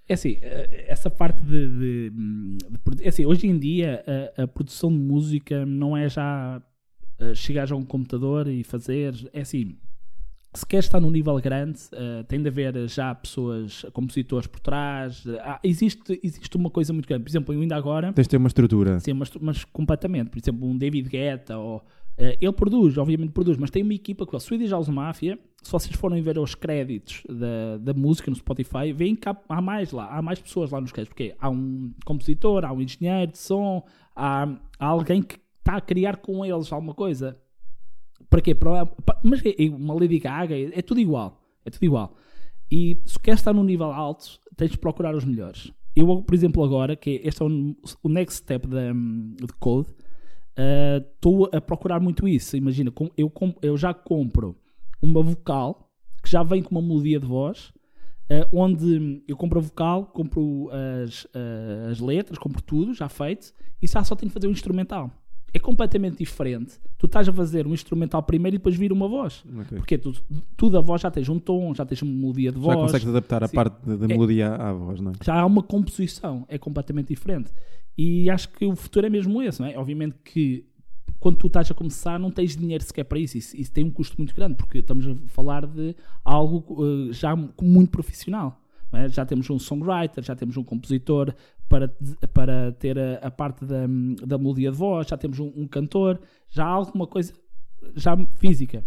É 0.09 0.13
assim, 0.13 0.37
eh, 0.41 0.85
essa 0.87 1.09
parte 1.09 1.41
de, 1.41 1.67
de- 1.67 2.09
de 2.09 3.03
é 3.03 3.09
assim, 3.09 3.25
hoje 3.25 3.45
em 3.45 3.57
dia 3.59 4.03
a, 4.37 4.43
a 4.43 4.47
produção 4.47 4.89
de 4.91 4.97
música 4.97 5.65
não 5.65 5.97
é 5.97 6.07
já 6.07 6.61
eh, 7.19 7.33
chegares 7.35 7.71
a 7.71 7.75
um 7.75 7.83
computador 7.83 8.47
e 8.47 8.63
fazer, 8.63 9.13
é 9.33 9.41
assim, 9.41 9.75
se 10.53 10.65
queres 10.65 10.85
estar 10.85 11.01
num 11.01 11.11
nível 11.11 11.35
grande, 11.41 11.79
eh, 11.91 12.23
tem 12.23 12.41
de 12.41 12.47
haver 12.47 12.87
já 12.87 13.13
pessoas, 13.13 13.85
compositores 13.91 14.47
por 14.47 14.61
trás, 14.61 15.25
eh, 15.27 15.39
há- 15.41 15.59
existe, 15.61 16.17
existe 16.23 16.55
uma 16.55 16.69
coisa 16.69 16.93
muito 16.93 17.07
grande, 17.07 17.23
por 17.25 17.29
exemplo, 17.29 17.53
eu 17.53 17.59
ainda 17.61 17.75
agora, 17.75 18.13
Tens 18.13 18.23
de 18.27 18.29
ter 18.29 18.37
uma 18.37 18.47
estrutura. 18.47 18.99
Sim, 19.01 19.11
mas, 19.13 19.29
mas 19.41 19.65
completamente. 19.65 20.29
Por 20.29 20.39
exemplo, 20.39 20.65
um 20.67 20.77
David 20.77 21.09
Guetta, 21.09 21.57
ou, 21.57 21.77
eh, 21.79 21.81
ele 22.17 22.51
produz, 22.51 22.97
obviamente 22.97 23.31
produz, 23.31 23.57
mas 23.57 23.69
tem 23.69 23.83
uma 23.83 23.93
equipa 23.93 24.25
que 24.25 24.33
é 24.35 24.37
o 24.37 24.39
Swedish 24.39 24.71
House 24.71 24.89
Mafia. 24.89 25.37
Se 25.61 25.71
vocês 25.71 25.95
forem 25.95 26.21
ver 26.21 26.39
os 26.39 26.55
créditos 26.55 27.21
da, 27.29 27.77
da 27.77 27.93
música 27.93 28.31
no 28.31 28.35
Spotify, 28.35 28.91
veem 28.93 29.15
que 29.15 29.29
há, 29.29 29.37
há 29.49 29.61
mais 29.61 29.91
lá, 29.91 30.07
há 30.07 30.21
mais 30.21 30.39
pessoas 30.39 30.71
lá 30.71 30.81
nos 30.81 30.91
créditos, 30.91 31.13
porque 31.13 31.35
há 31.39 31.49
um 31.49 31.93
compositor, 32.05 32.65
há 32.65 32.71
um 32.71 32.81
engenheiro 32.81 33.31
de 33.31 33.37
som, 33.37 33.85
há, 34.15 34.47
há 34.79 34.85
alguém 34.85 35.21
que 35.21 35.37
está 35.59 35.75
a 35.77 35.81
criar 35.81 36.17
com 36.17 36.43
eles 36.45 36.71
alguma 36.71 36.93
coisa. 36.93 37.37
Para 38.29 38.41
quê? 38.41 38.55
Para, 38.55 38.85
para- 38.85 39.19
mas 39.23 39.45
é, 39.45 39.49
é 39.65 39.69
uma 39.69 39.93
Lady 39.93 40.19
Gaga, 40.19 40.55
é, 40.57 40.79
é 40.79 40.81
tudo 40.81 40.99
igual. 40.99 41.41
É 41.65 41.69
tudo 41.69 41.83
igual. 41.83 42.15
E 42.71 42.99
se 43.05 43.19
queres 43.19 43.39
estar 43.41 43.53
num 43.53 43.63
nível 43.63 43.91
alto, 43.91 44.39
tens 44.55 44.71
de 44.71 44.77
procurar 44.77 45.15
os 45.15 45.23
melhores. 45.23 45.71
Eu, 45.95 46.21
por 46.21 46.35
exemplo, 46.35 46.63
agora, 46.63 46.95
que 46.95 47.21
este 47.23 47.41
é 47.41 47.45
o, 47.45 47.75
o 48.03 48.09
next 48.09 48.37
step 48.39 48.67
da, 48.67 48.91
de 48.91 49.53
Code, 49.59 49.89
estou 50.57 51.49
a 51.53 51.61
procurar 51.61 51.99
muito 51.99 52.27
isso. 52.27 52.57
Imagina, 52.57 52.91
com- 52.91 53.09
eu, 53.17 53.29
com- 53.29 53.53
eu 53.61 53.77
já 53.77 53.93
compro 53.93 54.55
uma 55.01 55.21
vocal 55.21 55.89
que 56.23 56.29
já 56.29 56.43
vem 56.43 56.61
com 56.63 56.71
uma 56.75 56.81
melodia 56.81 57.19
de 57.19 57.25
voz, 57.25 57.71
eh, 58.29 58.47
onde 58.51 59.21
eu 59.27 59.37
compro 59.37 59.59
a 59.59 59.61
vocal, 59.61 60.05
compro 60.07 60.69
as, 61.03 61.27
eh, 61.33 61.87
as 61.91 61.99
letras, 61.99 62.37
compro 62.39 62.61
tudo 62.61 62.93
já 62.93 63.07
feito, 63.07 63.53
e 63.81 63.87
já 63.87 64.03
só 64.03 64.15
tenho 64.15 64.29
que 64.29 64.33
fazer 64.33 64.47
o 64.47 64.51
instrumental. 64.51 65.11
É 65.53 65.59
completamente 65.59 66.17
diferente. 66.17 66.77
Tu 66.97 67.05
estás 67.05 67.27
a 67.29 67.31
fazer 67.31 67.65
um 67.65 67.73
instrumental 67.73 68.21
primeiro 68.21 68.55
e 68.55 68.57
depois 68.57 68.75
vir 68.75 68.91
uma 68.91 69.07
voz. 69.07 69.43
Ok. 69.61 69.77
Porque 69.77 69.97
tu, 69.97 70.11
tu 70.57 70.69
da 70.69 70.81
voz 70.81 71.01
já 71.01 71.09
tens 71.09 71.29
um 71.29 71.39
tom, 71.39 71.73
já 71.73 71.85
tens 71.85 72.01
uma 72.01 72.11
melodia 72.11 72.51
de 72.51 72.57
Já 72.57 72.63
voz, 72.63 72.77
consegues 72.91 73.07
adaptar 73.07 73.43
a 73.43 73.47
Sim. 73.47 73.55
parte 73.55 73.77
da, 73.85 73.93
É- 74.05 74.07
melodia 74.07 74.49
à, 74.49 74.69
à 74.69 74.73
voz, 74.73 74.99
não 74.99 75.11
é? 75.11 75.13
já 75.23 75.39
há 75.39 75.45
uma 75.45 75.63
composição, 75.63 76.45
é 76.49 76.57
completamente 76.57 77.07
diferente. 77.07 77.49
E 77.97 78.29
acho 78.29 78.49
que 78.49 78.65
o 78.65 78.75
futuro 78.75 79.07
é 79.07 79.09
mesmo 79.09 79.41
esse, 79.41 79.59
não 79.59 79.67
é? 79.67 79.77
Obviamente 79.77 80.15
que 80.23 80.65
quando 81.19 81.37
tu 81.37 81.47
estás 81.47 81.69
a 81.71 81.73
começar 81.73 82.19
não 82.19 82.29
tens 82.29 82.55
dinheiro 82.55 82.83
sequer 82.83 83.03
para 83.03 83.17
isso, 83.17 83.37
isso, 83.37 83.57
isso 83.57 83.71
tem 83.71 83.83
um 83.83 83.89
custo 83.89 84.15
muito 84.17 84.35
grande, 84.35 84.55
porque 84.55 84.79
estamos 84.79 85.07
a 85.07 85.15
falar 85.27 85.65
de 85.65 85.95
algo 86.23 86.77
eh, 86.85 87.11
já 87.11 87.35
muito 87.35 87.89
profissional. 87.89 88.61
é? 88.93 89.09
Já 89.09 89.25
temos 89.25 89.49
um 89.49 89.57
songwriter, 89.57 90.23
já 90.23 90.35
temos 90.35 90.57
um 90.57 90.63
compositor 90.63 91.33
para, 91.67 91.91
para 92.33 92.71
ter 92.73 92.99
a, 92.99 93.15
a 93.15 93.31
parte 93.31 93.65
da, 93.65 93.87
da 94.25 94.37
melodia 94.37 94.71
de 94.71 94.77
voz, 94.77 95.07
já 95.07 95.17
temos 95.17 95.39
um, 95.39 95.51
um 95.55 95.67
cantor, 95.67 96.19
já 96.49 96.65
há 96.65 96.69
alguma 96.69 97.07
coisa 97.07 97.33
já 97.95 98.15
física. 98.35 98.83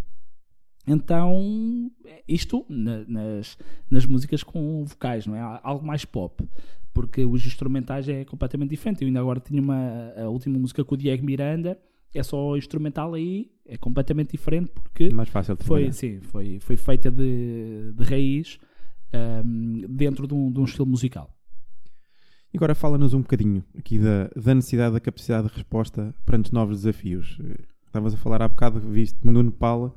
Então, 0.86 1.90
isto 2.26 2.64
na- 2.68 3.04
nas, 3.06 3.58
nas 3.90 4.06
músicas 4.06 4.42
com 4.42 4.84
vocais, 4.84 5.26
não 5.26 5.34
é? 5.36 5.60
Algo 5.62 5.86
mais 5.86 6.04
pop, 6.04 6.48
porque 6.92 7.24
os 7.24 7.46
instrumentais 7.46 8.08
é 8.08 8.24
completamente 8.24 8.70
diferente. 8.70 9.02
Eu 9.02 9.06
ainda 9.08 9.20
agora 9.20 9.40
tinha 9.40 9.60
uma, 9.60 10.12
a 10.16 10.28
última 10.28 10.58
música 10.58 10.84
com 10.84 10.94
o 10.94 10.98
Diego 10.98 11.24
Miranda, 11.24 11.78
é 12.14 12.22
só 12.22 12.56
instrumental 12.56 13.14
aí, 13.14 13.50
é 13.66 13.76
completamente 13.76 14.32
diferente 14.32 14.70
porque 14.72 15.10
Mais 15.10 15.28
fácil 15.28 15.54
de 15.56 15.64
foi, 15.64 15.92
sim, 15.92 16.20
foi, 16.22 16.58
foi 16.58 16.76
feita 16.76 17.08
de, 17.10 17.92
de 17.94 18.02
raiz 18.04 18.58
ahm, 19.12 19.82
dentro 19.88 20.26
de 20.26 20.34
um, 20.34 20.50
de 20.50 20.58
um 20.60 20.64
estilo 20.64 20.86
musical. 20.86 21.30
E 22.52 22.56
agora 22.56 22.74
fala-nos 22.74 23.14
um 23.14 23.20
bocadinho 23.20 23.62
aqui 23.78 23.96
da, 23.98 24.28
da 24.34 24.54
necessidade 24.56 24.94
da 24.94 24.98
capacidade 24.98 25.46
de 25.48 25.54
resposta 25.54 26.12
perante 26.26 26.52
novos 26.52 26.78
desafios. 26.78 27.38
Estavas 27.86 28.12
a 28.12 28.16
falar 28.16 28.42
há 28.42 28.48
bocado, 28.48 28.80
viste 28.80 29.18
no 29.24 29.40
Nepal, 29.40 29.96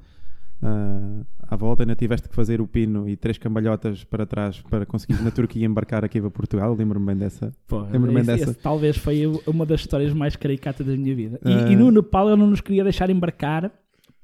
ah, 0.63 1.23
à 1.41 1.55
volta 1.55 1.83
ainda 1.83 1.95
tiveste 1.95 2.27
que 2.29 2.35
fazer 2.35 2.61
o 2.61 2.67
pino 2.67 3.07
e 3.07 3.15
três 3.15 3.37
cambalhotas 3.37 4.03
para 4.03 4.25
trás 4.25 4.61
para 4.61 4.85
conseguir 4.85 5.21
na 5.21 5.29
Turquia 5.31 5.65
embarcar 5.65 6.03
aqui 6.05 6.19
para 6.21 6.31
Portugal. 6.31 6.73
Lembro-me 6.73 7.05
bem 7.07 7.17
dessa. 7.17 7.53
Lembro-me 7.91 8.21
esse- 8.21 8.27
dessa. 8.27 8.51
esse 8.51 8.59
talvez 8.59 8.97
foi 8.97 9.23
uma 9.45 9.65
das 9.65 9.81
histórias 9.81 10.13
mais 10.13 10.35
caricatas 10.35 10.85
da 10.85 10.95
minha 10.95 11.15
vida. 11.15 11.39
E, 11.45 11.51
Ah. 11.51 11.71
e 11.71 11.75
no 11.75 11.91
Nepal 11.91 12.29
eu 12.29 12.37
não 12.37 12.47
nos 12.47 12.61
queria 12.61 12.83
deixar 12.83 13.09
embarcar 13.09 13.71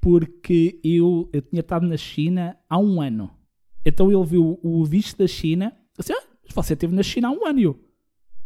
porque 0.00 0.80
eu, 0.82 1.28
eu 1.32 1.42
tinha 1.42 1.60
estado 1.60 1.86
na 1.86 1.96
China 1.96 2.56
há 2.68 2.78
um 2.78 3.00
ano. 3.00 3.30
Então 3.84 4.10
ele 4.10 4.24
viu 4.24 4.58
o 4.62 4.84
visto 4.84 5.18
da 5.18 5.26
China 5.26 5.72
disse, 5.98 6.12
ah, 6.12 6.22
você 6.54 6.72
esteve 6.74 6.94
na 6.94 7.02
China 7.02 7.28
há 7.28 7.30
um 7.30 7.46
ano. 7.46 7.58
E 7.58 7.62
eu, 7.64 7.78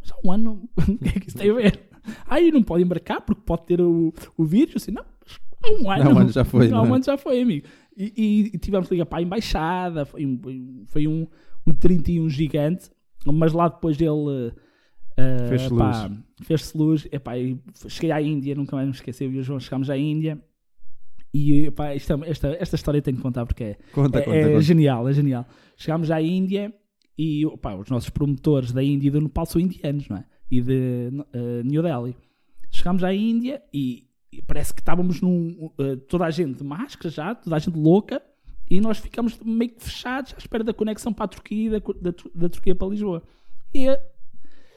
mas 0.00 0.10
há 0.12 0.16
um 0.26 0.32
ano? 0.32 0.68
o 0.76 0.98
que 0.98 1.08
é 1.08 1.20
que 1.20 1.28
isso 1.28 1.38
tem 1.38 1.50
a 1.50 1.54
ver? 1.54 1.80
Aí 2.26 2.50
não 2.50 2.62
pode 2.62 2.82
embarcar 2.82 3.20
porque 3.22 3.42
pode 3.46 3.64
ter 3.66 3.80
o, 3.80 4.12
o 4.36 4.44
vírus. 4.44 4.76
Assim, 4.76 4.90
não, 4.92 5.02
há 5.62 5.70
um 5.70 5.90
ano. 5.90 6.02
Há 6.10 6.12
um 6.14 6.18
ano 6.18 6.30
já 6.30 6.44
foi, 6.44 6.70
Há 6.70 6.82
um 6.82 6.86
é? 6.92 6.96
ano 6.96 7.04
já 7.04 7.16
foi, 7.16 7.40
amigo. 7.40 7.66
E, 7.96 8.12
e- 8.16 8.50
e 8.54 8.58
tivemos 8.58 8.88
que 8.88 8.94
ligar 8.94 9.06
para 9.06 9.18
a 9.18 9.22
embaixada. 9.22 10.04
Foi 10.04 10.24
um, 10.26 10.82
foi 10.86 11.06
um, 11.06 11.26
um 11.66 11.72
31 11.74 12.28
gigante. 12.28 12.90
Mas 13.26 13.52
lá 13.52 13.68
depois 13.68 13.96
dele. 13.96 14.10
Uh, 14.10 15.48
Fez-se 15.48 15.68
luz. 15.72 15.96
Fez-se 16.42 16.76
luz. 16.78 17.08
Epá, 17.12 17.38
e 17.38 17.58
cheguei 17.88 18.10
à 18.10 18.20
Índia, 18.20 18.54
nunca 18.54 18.74
mais 18.76 18.88
me 18.88 18.94
esqueci. 18.94 19.24
Eu 19.24 19.32
e 19.32 19.38
o 19.38 19.42
João 19.42 19.60
chegámos 19.60 19.88
à 19.88 19.96
Índia. 19.96 20.40
E 21.32 21.66
epá, 21.66 21.94
isto 21.94 22.12
é- 22.24 22.28
esta, 22.30 22.48
esta 22.60 22.76
história 22.76 23.02
tenho 23.02 23.16
que 23.16 23.22
contar 23.22 23.44
porque 23.46 23.64
é, 23.64 23.78
Conta, 23.92 24.20
é, 24.20 24.22
conta, 24.22 24.36
é 24.36 24.48
conta. 24.48 24.60
genial, 24.60 25.08
é 25.08 25.12
genial. 25.12 25.46
Chegámos 25.76 26.10
à 26.10 26.22
Índia 26.22 26.72
e 27.18 27.44
opá, 27.46 27.74
os 27.74 27.88
nossos 27.90 28.08
promotores 28.10 28.70
da 28.72 28.82
Índia 28.82 29.08
e 29.08 29.10
do 29.10 29.20
Nepal 29.20 29.44
são 29.46 29.60
indianos, 29.60 30.08
não 30.08 30.16
é? 30.18 30.24
E 30.50 30.60
de 30.60 31.10
eh, 31.32 31.62
New 31.64 31.82
Delhi. 31.82 32.14
Chegámos 32.70 33.02
à 33.02 33.12
Índia 33.12 33.62
e 33.72 34.04
parece 34.42 34.72
que 34.74 34.80
estávamos 34.80 35.20
num. 35.20 35.70
eh, 35.78 35.96
toda 36.08 36.24
a 36.26 36.30
gente 36.30 36.58
de 36.58 36.64
máscara 36.64 37.10
já, 37.10 37.34
toda 37.34 37.56
a 37.56 37.58
gente 37.58 37.78
louca, 37.78 38.22
e 38.70 38.80
nós 38.80 38.98
ficamos 38.98 39.38
meio 39.44 39.70
que 39.72 39.84
fechados 39.84 40.32
à 40.34 40.38
espera 40.38 40.64
da 40.64 40.72
conexão 40.72 41.12
para 41.12 41.24
a 41.26 41.28
Turquia 41.28 41.66
e 41.66 41.70
da, 41.70 41.78
da, 41.78 42.14
da 42.34 42.48
Turquia 42.48 42.74
para 42.74 42.88
Lisboa. 42.88 43.22
E 43.74 43.88
eh, 43.88 44.00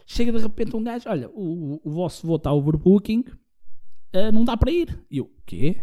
chega 0.06 0.32
de 0.32 0.40
repente 0.40 0.76
um 0.76 0.84
gajo: 0.84 1.10
olha, 1.10 1.30
o, 1.30 1.80
o 1.84 1.92
vosso 1.92 2.26
voo 2.28 2.36
está 2.38 2.52
overbooking, 2.52 3.24
eh, 4.14 4.32
não 4.32 4.44
dá 4.44 4.56
para 4.58 4.72
ir. 4.72 5.00
E 5.10 5.18
eu, 5.20 5.26
o 5.26 5.32
quê? 5.46 5.78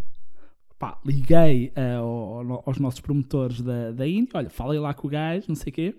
Pá, 0.79 0.99
liguei 1.05 1.73
eh, 1.75 1.95
ao- 1.95 2.63
aos 2.67 2.79
nossos 2.79 3.01
promotores 3.01 3.61
da, 3.63 3.93
da 3.93 4.07
Índia, 4.07 4.33
olha, 4.35 4.51
falei 4.51 4.79
lá 4.79 4.93
com 4.93 5.07
o 5.07 5.11
gajo, 5.11 5.47
não 5.49 5.55
sei 5.55 5.71
o 5.71 5.75
quê. 5.75 5.95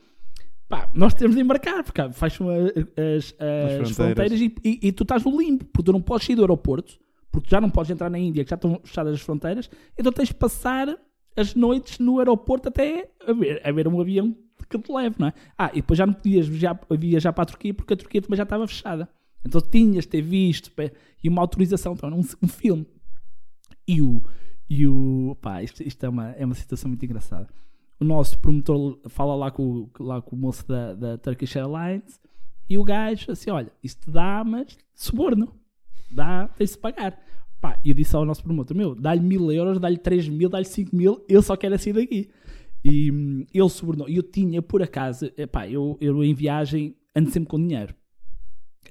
Pá, 0.67 0.89
nós 0.93 1.13
temos 1.13 1.35
de 1.35 1.41
embarcar, 1.41 1.83
porque 1.83 2.01
fecham 2.11 2.49
a- 2.49 2.53
as, 2.55 3.33
as 3.39 3.89
fronteiras. 3.89 3.91
fronteiras 3.95 4.41
e, 4.41 4.55
e- 4.63 4.79
e 4.87 4.91
tu 4.91 5.03
estás 5.03 5.23
no 5.23 5.39
limbo, 5.39 5.63
porque 5.65 5.85
tu 5.85 5.93
não 5.93 6.01
podes 6.01 6.25
sair 6.27 6.35
do 6.35 6.41
aeroporto, 6.41 6.99
porque 7.31 7.49
já 7.49 7.59
não 7.59 7.69
podes 7.69 7.91
entrar 7.91 8.09
na 8.09 8.17
Índia, 8.17 8.43
que 8.43 8.49
já 8.49 8.55
estão 8.55 8.79
fechadas 8.83 9.13
as 9.13 9.21
fronteiras, 9.21 9.69
então 9.97 10.11
tens 10.11 10.29
de 10.29 10.35
passar 10.35 10.97
as 11.35 11.53
noites 11.53 11.99
no 11.99 12.19
aeroporto 12.19 12.69
até 12.69 13.09
haver, 13.27 13.61
haver 13.67 13.87
um 13.87 13.99
avião 13.99 14.35
que 14.69 14.79
te 14.79 14.91
leve, 14.91 15.15
não 15.19 15.27
é? 15.27 15.33
Ah, 15.57 15.69
e 15.73 15.77
depois 15.77 15.97
já 15.97 16.05
não 16.05 16.13
podias 16.13 16.47
viajar, 16.47 16.79
viajar 16.91 17.33
para 17.33 17.43
a 17.43 17.45
Turquia, 17.45 17.73
porque 17.73 17.93
a 17.93 17.97
Turquia 17.97 18.21
também 18.21 18.37
já 18.37 18.43
estava 18.43 18.67
fechada. 18.67 19.07
Então 19.45 19.61
tinhas 19.61 20.05
de 20.05 20.09
ter 20.09 20.21
visto 20.21 20.71
e 21.23 21.29
uma 21.29 21.41
autorização, 21.41 21.93
então 21.93 22.09
um, 22.09 22.21
um 22.41 22.47
filme. 22.47 22.85
E 23.87 24.01
o. 24.01 24.23
E 24.67 24.87
o 24.87 25.37
pá, 25.39 25.61
isto, 25.61 25.83
isto 25.83 26.03
é, 26.03 26.09
uma, 26.09 26.31
é 26.31 26.43
uma 26.43 26.55
situação 26.55 26.89
muito 26.89 27.05
engraçada. 27.05 27.47
O 27.99 28.03
nosso 28.03 28.39
promotor 28.39 28.99
fala 29.07 29.35
lá 29.35 29.51
com, 29.51 29.87
lá 29.99 30.21
com 30.21 30.35
o 30.35 30.39
moço 30.39 30.67
da, 30.67 30.95
da 30.95 31.17
Turkish 31.19 31.55
Airlines 31.55 32.19
e 32.67 32.77
o 32.77 32.83
gajo 32.83 33.31
assim: 33.31 33.51
olha, 33.51 33.71
isto 33.83 34.09
dá, 34.09 34.43
mas 34.43 34.75
suborno. 34.95 35.53
Dá, 36.11 36.47
tem-se 36.49 36.73
de 36.73 36.79
pagar. 36.79 37.19
Pá, 37.61 37.79
e 37.83 37.89
eu 37.89 37.95
disse 37.95 38.15
ao 38.15 38.25
nosso 38.25 38.43
promotor: 38.43 38.75
meu, 38.75 38.95
dá-lhe 38.95 39.21
mil 39.21 39.51
euros, 39.51 39.79
dá-lhe 39.79 39.97
três 39.97 40.27
mil, 40.27 40.49
dá-lhe 40.49 40.65
cinco 40.65 40.95
mil, 40.95 41.23
ele 41.27 41.41
só 41.41 41.55
quer 41.55 41.77
sair 41.79 41.93
daqui. 41.93 42.29
E 42.83 43.11
hum, 43.11 43.45
ele 43.53 43.69
subornou. 43.69 44.07
E 44.07 44.17
eu 44.17 44.23
tinha, 44.23 44.61
por 44.61 44.83
acaso, 44.83 45.31
epá, 45.37 45.67
eu, 45.67 45.97
eu 45.99 46.23
em 46.23 46.33
viagem 46.33 46.95
ando 47.15 47.31
sempre 47.31 47.49
com 47.49 47.57
dinheiro. 47.57 47.95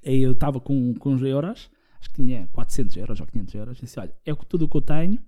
Aí 0.05 0.21
eu 0.21 0.33
estava 0.33 0.61
com, 0.61 0.95
com 0.95 1.11
uns 1.11 1.23
euros, 1.23 1.71
acho 2.01 2.11
que 2.11 2.17
tinha 2.17 2.49
400 2.53 2.97
euros 2.97 3.21
ou 3.21 3.27
500 3.27 3.55
euros. 3.55 3.79
Disse: 3.79 4.01
olha, 4.01 4.13
é 4.27 4.35
tudo 4.35 4.65
o 4.65 4.69
que 4.69 4.77
eu 4.77 4.83
tenho, 4.83 5.19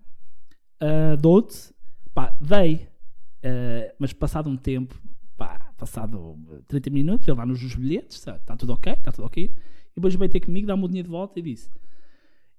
ah, 0.81 1.17
dou-te, 1.17 1.73
pá, 2.13 2.37
dei. 2.41 2.89
Ah, 3.45 3.95
mas 3.99 4.13
passado 4.13 4.51
um 4.51 4.57
tempo, 4.57 5.01
pá, 5.37 5.73
passado 5.79 6.37
30 6.67 6.91
minutos, 6.91 7.29
ele 7.29 7.37
lá 7.37 7.47
nos 7.47 7.75
bilhetes, 7.75 8.17
está 8.19 8.57
tudo 8.57 8.73
ok, 8.73 8.93
está 8.93 9.13
tudo 9.13 9.27
ok. 9.27 9.55
E 9.97 10.01
depois 10.01 10.15
veio 10.15 10.31
ter 10.31 10.41
comigo, 10.41 10.67
dá-me 10.67 10.85
o 10.85 10.89
dinheiro 10.89 11.09
de 11.09 11.13
volta 11.13 11.39
e 11.39 11.43
disse: 11.43 11.71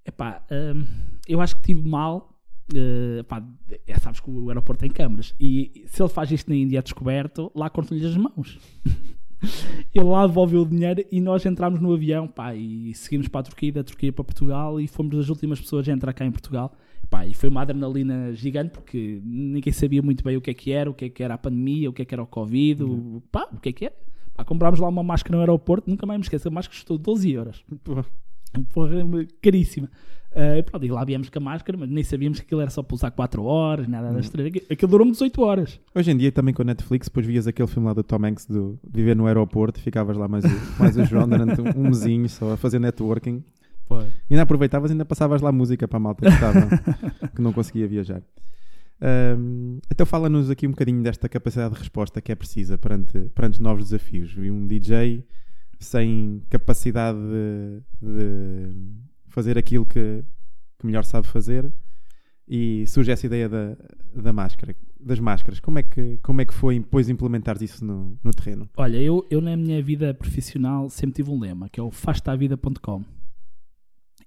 Epá, 0.04 0.43
hum, 0.52 0.86
eu 1.28 1.39
acho 1.39 1.56
que 1.56 1.62
tive 1.62 1.88
mal. 1.88 2.34
eh, 2.73 3.23
pá, 3.23 3.43
é, 3.86 4.00
sabes 4.00 4.19
que 4.19 4.30
o 4.30 4.50
aeroporto 4.50 4.82
tem 4.82 4.89
câmaras 4.89 5.36
e 5.39 5.86
se 5.88 6.02
ele 6.02 6.10
faz 6.10 6.32
isto 6.32 6.50
na 6.50 6.56
Índia 6.56 6.80
é 6.80 6.82
descoberto, 6.82 7.52
lá 7.56 7.69
cortam-lhe 7.69 8.06
as 8.06 8.17
mãos. 8.17 8.60
ele 9.93 10.06
lá 10.06 10.26
devolveu 10.26 10.63
o 10.63 10.65
dinheiro 10.65 11.06
e 11.12 11.21
nós 11.21 11.45
entramos 11.45 11.80
no 11.80 11.93
avião 11.93 12.28
pá, 12.28 12.56
e 12.56 12.91
seguimos 12.95 13.28
para 13.28 13.41
a 13.41 13.43
Turquia, 13.43 13.71
da 13.71 13.84
Turquia 13.84 14.12
para 14.12 14.23
Portugal 14.23 14.82
e 14.82 14.88
fomos 14.88 15.17
as 15.17 15.30
últimas 15.30 15.62
pessoas 15.62 15.88
a 15.88 15.91
entrar 15.91 16.13
cá 16.13 16.26
em 16.26 16.32
Portugal. 16.32 16.73
Pá, 17.10 17.26
e 17.26 17.34
foi 17.34 17.47
uma 17.47 17.62
adrenalina 17.62 18.34
gigante 18.34 18.71
porque 18.71 19.21
ninguém 19.23 19.71
sabia 19.71 20.02
muito 20.02 20.23
bem 20.23 20.36
o 20.36 20.41
que 20.41 20.50
é 20.50 20.54
que 20.54 20.71
era, 20.71 20.89
o 20.89 20.93
que 20.93 21.06
é 21.06 21.10
que 21.10 21.23
era 21.23 21.36
a 21.36 21.38
pandemia, 21.38 21.89
o 21.89 21.93
que 21.93 22.02
é 22.02 22.06
que 22.06 22.13
era 22.13 22.23
o 22.23 22.28
Covid, 22.28 22.84
o, 22.84 23.23
pá, 23.32 23.47
o 23.54 23.60
que 23.60 23.69
é 23.69 23.71
que 23.71 23.86
é. 23.86 23.93
Pá, 24.38 24.45
comprámos 24.45 24.80
lá 24.80 24.88
uma 24.88 25.04
máscara 25.04 25.36
no 25.36 25.41
aeroporto, 25.41 25.89
nunca 25.89 26.06
mais 26.06 26.19
me 26.19 26.23
esqueço, 26.23 26.47
a 26.47 26.52
máscara 26.52 26.76
custou 26.78 26.97
12 26.97 27.32
euros. 27.32 27.65
Porra, 28.73 28.91
caríssima. 29.41 29.89
Uh, 30.32 30.62
pronto, 30.63 30.86
e 30.86 30.89
lá 30.89 31.04
viemos 31.04 31.30
com 31.30 31.39
a 31.39 31.41
máscara, 31.41 31.78
mas 31.78 31.89
nem 31.89 32.04
sabíamos 32.04 32.39
que 32.39 32.45
aquilo 32.45 32.62
era 32.62 32.69
só 32.69 32.84
para 32.84 32.93
usar 32.93 33.10
4 33.12 33.43
horas, 33.43 33.88
nada 33.88 34.12
da 34.13 34.19
estranha. 34.19 34.50
Aquilo- 34.50 34.65
Aquilo 34.69 34.91
durou-me 34.91 35.12
18 35.12 35.41
horas. 35.41 35.80
Hoje 35.95 36.12
em 36.12 36.17
dia 36.17 36.32
também 36.32 36.54
com 36.54 36.62
a 36.62 36.65
Netflix, 36.65 37.08
depois 37.08 37.26
vias 37.26 37.47
aquele 37.47 37.67
filme 37.67 37.88
lá 37.88 37.93
do 37.93 38.04
Tom 38.04 38.23
Hanks 38.23 38.45
do 38.45 38.78
de 38.84 38.91
viver 39.02 39.15
no 39.15 39.26
aeroporto, 39.26 39.80
ficavas 39.82 40.15
lá 40.15 40.28
mais 40.28 40.45
o, 40.45 40.50
mais 40.80 40.95
o 40.95 41.04
João 41.06 41.28
durante 41.28 41.60
um, 41.60 41.65
um 41.82 41.84
mesinho 41.89 42.30
só 42.30 42.54
a 42.54 42.58
fazer 42.58 42.78
networking. 42.80 43.43
E 44.30 44.34
ainda 44.34 44.43
aproveitavas 44.43 44.91
e 44.91 44.93
ainda 44.93 45.06
passavas 45.06 45.41
lá 45.41 45.52
música 45.52 45.88
para 45.88 45.97
a 45.97 46.00
malta 46.00 46.21
que 46.28 46.32
estava, 46.32 46.67
que 47.36 47.41
não 47.41 47.52
conseguia 47.54 47.88
viajar. 47.88 48.21
Ahm, 48.99 49.79
então 49.91 50.05
fala-nos 50.05 50.49
aqui 50.49 50.65
um 50.67 50.71
bocadinho 50.71 51.01
desta 51.03 51.29
capacidade 51.29 51.73
de 51.73 51.79
resposta 51.79 52.21
que 52.21 52.31
é 52.31 52.36
precisa 52.36 52.77
perante, 52.77 53.19
perante 53.36 53.62
novos 53.62 53.86
desafios. 53.86 54.36
E 54.38 54.49
um 54.49 54.65
DJ 54.65 55.25
sem 55.79 56.41
capacidade 56.49 57.19
de, 57.19 57.81
de 58.01 58.75
fazer 59.27 59.57
aquilo 59.57 59.86
que, 59.86 60.23
que 60.79 60.86
melhor 60.86 61.03
sabe 61.03 61.27
fazer 61.27 61.71
e 62.47 62.88
surge 62.88 63.12
essa 63.12 63.25
ideia 63.25 63.49
da, 63.49 63.77
da 64.15 64.31
máscara, 64.31 64.75
das 64.99 65.19
máscaras. 65.19 65.60
Como 65.60 65.77
é 65.77 65.83
que, 65.83 66.17
como 66.23 66.41
é 66.41 66.45
que 66.45 66.53
foi 66.53 66.79
depois 66.79 67.10
implementar 67.10 67.62
isso 67.62 67.83
no, 67.83 68.17
no 68.23 68.31
terreno? 68.31 68.69
Olha, 68.77 68.97
eu, 68.97 69.25
eu 69.29 69.41
na 69.41 69.55
minha 69.55 69.81
vida 69.83 70.13
profissional 70.13 70.89
sempre 70.89 71.15
tive 71.15 71.29
um 71.29 71.39
lema, 71.39 71.69
que 71.69 71.79
é 71.79 71.83
o 71.83 71.91
fastavida.com. 71.91 73.03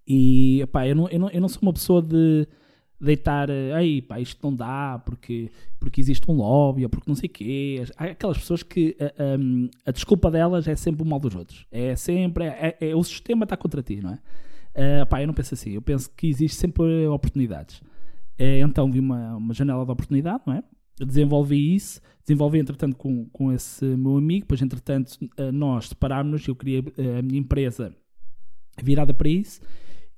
E, 0.06 0.66
pá, 0.70 0.86
eu 0.86 0.94
não, 0.94 1.08
eu, 1.08 1.18
não, 1.18 1.30
eu 1.30 1.40
não 1.40 1.48
sou 1.48 1.62
uma 1.62 1.72
pessoa 1.72 2.02
de 2.02 2.46
deitar, 3.00 3.48
eh, 3.48 3.82
ei, 3.82 4.02
pá, 4.02 4.20
isto 4.20 4.38
não 4.42 4.54
dá 4.54 5.00
porque, 5.04 5.50
porque 5.78 6.00
existe 6.00 6.30
um 6.30 6.34
lobby 6.34 6.84
ou 6.84 6.90
porque 6.90 7.08
não 7.08 7.14
sei 7.14 7.28
o 7.28 7.32
quê. 7.32 7.82
Há 7.96 8.04
aquelas 8.04 8.38
pessoas 8.38 8.62
que 8.62 8.96
a, 9.00 9.38
um, 9.38 9.70
a 9.86 9.90
desculpa 9.90 10.30
delas 10.30 10.68
é 10.68 10.76
sempre 10.76 11.02
o 11.02 11.06
mal 11.06 11.18
dos 11.18 11.34
outros. 11.34 11.66
É 11.70 11.96
sempre, 11.96 12.44
é, 12.44 12.76
é- 12.80 12.94
o 12.94 13.02
sistema 13.02 13.44
está 13.44 13.56
contra 13.56 13.82
ti, 13.82 14.00
não 14.02 14.10
é? 14.12 14.18
Eh, 14.74 15.04
pá, 15.06 15.22
eu 15.22 15.26
não 15.26 15.34
penso 15.34 15.54
assim. 15.54 15.70
Eu 15.70 15.82
penso 15.82 16.10
que 16.14 16.28
existe 16.28 16.56
sempre 16.58 17.06
oportunidades. 17.06 17.80
Eh, 18.38 18.60
então 18.60 18.90
vi 18.90 19.00
uma, 19.00 19.36
uma 19.36 19.54
janela 19.54 19.84
de 19.84 19.90
oportunidade, 19.90 20.42
não 20.46 20.54
é? 20.54 20.62
Desenvolvi 20.98 21.74
isso, 21.74 22.00
desenvolvi 22.26 22.58
entretanto 22.58 22.94
com, 22.96 23.24
com 23.30 23.50
esse 23.50 23.84
meu 23.84 24.18
amigo, 24.18 24.40
depois 24.42 24.60
entretanto 24.60 25.18
eh, 25.38 25.50
nós 25.50 25.88
separámos-nos, 25.88 26.46
eu 26.46 26.56
eh, 26.98 27.18
a 27.18 27.22
minha 27.22 27.40
empresa 27.40 27.94
virada 28.82 29.14
para 29.14 29.28
isso 29.28 29.60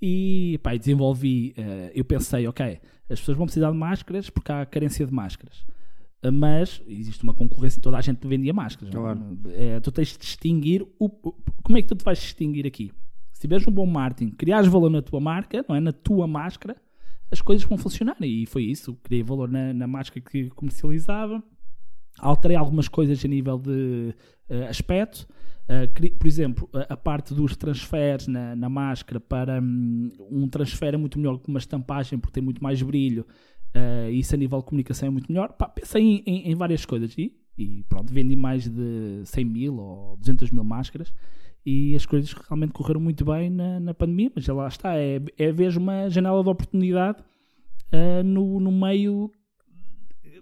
e 0.02 0.58
pá, 0.62 0.76
desenvolvi, 0.76 1.54
eh, 1.56 1.92
eu 1.94 2.04
pensei, 2.04 2.46
ok, 2.48 2.80
as 3.08 3.20
pessoas 3.20 3.36
vão 3.38 3.46
precisar 3.46 3.70
de 3.70 3.76
máscaras 3.78 4.28
porque 4.28 4.50
há 4.50 4.66
carência 4.66 5.06
de 5.06 5.12
máscaras. 5.14 5.64
Eh, 6.22 6.30
Mas 6.30 6.82
existe 6.86 7.22
uma 7.22 7.32
concorrência, 7.34 7.80
toda 7.80 7.96
a 7.96 8.00
gente 8.00 8.26
vendia 8.26 8.52
máscaras. 8.52 8.92
é? 8.92 8.96
Claro. 8.98 9.38
Eh, 9.50 9.80
tu 9.80 9.92
tens 9.92 10.08
de 10.12 10.18
distinguir 10.18 10.82
o, 10.98 11.06
o- 11.06 11.34
como 11.62 11.78
é 11.78 11.82
que 11.82 11.88
tu 11.88 11.94
te 11.94 12.04
vais 12.04 12.18
distinguir 12.18 12.66
aqui? 12.66 12.90
Se 13.32 13.40
tiveres 13.42 13.66
um 13.66 13.72
bom 13.72 13.86
marketing, 13.86 14.30
criares 14.32 14.68
valor 14.68 14.90
na 14.90 15.00
tua 15.02 15.20
marca, 15.20 15.64
não 15.68 15.76
é? 15.76 15.80
na 15.80 15.92
tua 15.92 16.26
máscara, 16.26 16.76
as 17.30 17.40
coisas 17.40 17.64
vão 17.66 17.78
funcionar. 17.78 18.16
E 18.20 18.44
foi 18.46 18.64
isso. 18.64 18.94
Criei 19.02 19.22
valor 19.22 19.48
na, 19.48 19.72
na 19.72 19.86
máscara 19.86 20.20
que 20.20 20.50
comercializava. 20.50 21.42
Alterei 22.18 22.56
algumas 22.56 22.88
coisas 22.88 23.24
a 23.24 23.28
nível 23.28 23.58
de 23.58 23.70
uh, 23.70 24.14
aspecto. 24.68 25.26
Uh, 25.68 25.86
cri- 25.94 26.10
por 26.10 26.26
exemplo, 26.26 26.68
a, 26.88 26.96
parte 26.96 27.32
dos 27.32 27.56
transferes 27.56 28.26
na, 28.26 28.56
na 28.56 28.68
máscara 28.68 29.20
para 29.20 29.60
hum, 29.62 30.10
um 30.30 30.48
transfer 30.48 30.92
é 30.94 30.96
muito 30.96 31.18
melhor 31.18 31.38
que 31.38 31.48
uma 31.48 31.58
estampagem 31.58 32.18
porque 32.18 32.34
tem 32.34 32.42
muito 32.42 32.62
mais 32.62 32.82
brilho. 32.82 33.24
Uh, 33.74 34.10
isso 34.10 34.34
a 34.34 34.38
nível 34.38 34.58
de 34.58 34.64
comunicação 34.64 35.06
é 35.06 35.10
muito 35.10 35.30
melhor. 35.30 35.52
Pá, 35.52 35.68
pensei 35.68 36.02
em, 36.02 36.22
em- 36.26 36.50
em 36.50 36.54
várias 36.54 36.84
coisas 36.84 37.16
e, 37.16 37.32
e 37.56 37.84
pronto, 37.88 38.12
vendi 38.12 38.34
mais 38.36 38.68
de 38.68 39.22
100 39.24 39.44
mil 39.44 39.76
ou 39.78 40.16
200 40.18 40.50
mil 40.50 40.64
máscaras 40.64 41.12
e 41.64 41.94
as 41.94 42.04
coisas 42.04 42.32
realmente 42.32 42.72
correram 42.72 43.00
muito 43.00 43.24
bem 43.24 43.48
na, 43.48 43.78
na 43.78 43.94
pandemia, 43.94 44.32
mas 44.34 44.44
já 44.44 44.52
lá 44.52 44.66
está, 44.66 44.96
é, 44.96 45.20
é 45.38 45.52
vejo 45.52 45.78
uma 45.78 46.08
janela 46.10 46.42
de 46.42 46.48
oportunidade 46.48 47.22
uh, 47.92 48.22
no, 48.24 48.58
no 48.58 48.72
meio, 48.72 49.30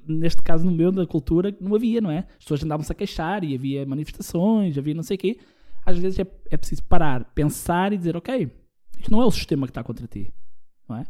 neste 0.07 0.43
caso 0.43 0.65
no 0.65 0.73
meio 0.73 0.93
da 0.93 1.07
cultura, 1.07 1.57
não 1.61 1.75
havia, 1.75 2.01
não 2.01 2.11
é? 2.11 2.19
As 2.19 2.45
pessoas 2.45 2.65
andavam-se 2.65 2.93
a 2.93 2.95
queixar 2.95 3.45
e 3.45 3.55
havia 3.55 3.87
manifestações, 3.87 4.77
havia 4.77 4.95
não 4.95 5.03
sei 5.03 5.17
o 5.17 5.19
quê. 5.19 5.39
Às 5.85 5.99
vezes 5.99 6.19
é, 6.19 6.27
é 6.51 6.57
preciso 6.57 6.83
parar, 6.85 7.25
pensar 7.35 7.93
e 7.93 7.97
dizer, 7.97 8.17
ok, 8.17 8.51
isto 8.99 9.11
não 9.11 9.23
é 9.23 9.25
o 9.25 9.31
sistema 9.31 9.67
que 9.67 9.71
está 9.71 9.83
contra 9.83 10.07
ti, 10.07 10.33
não 10.89 10.97
é? 10.97 11.03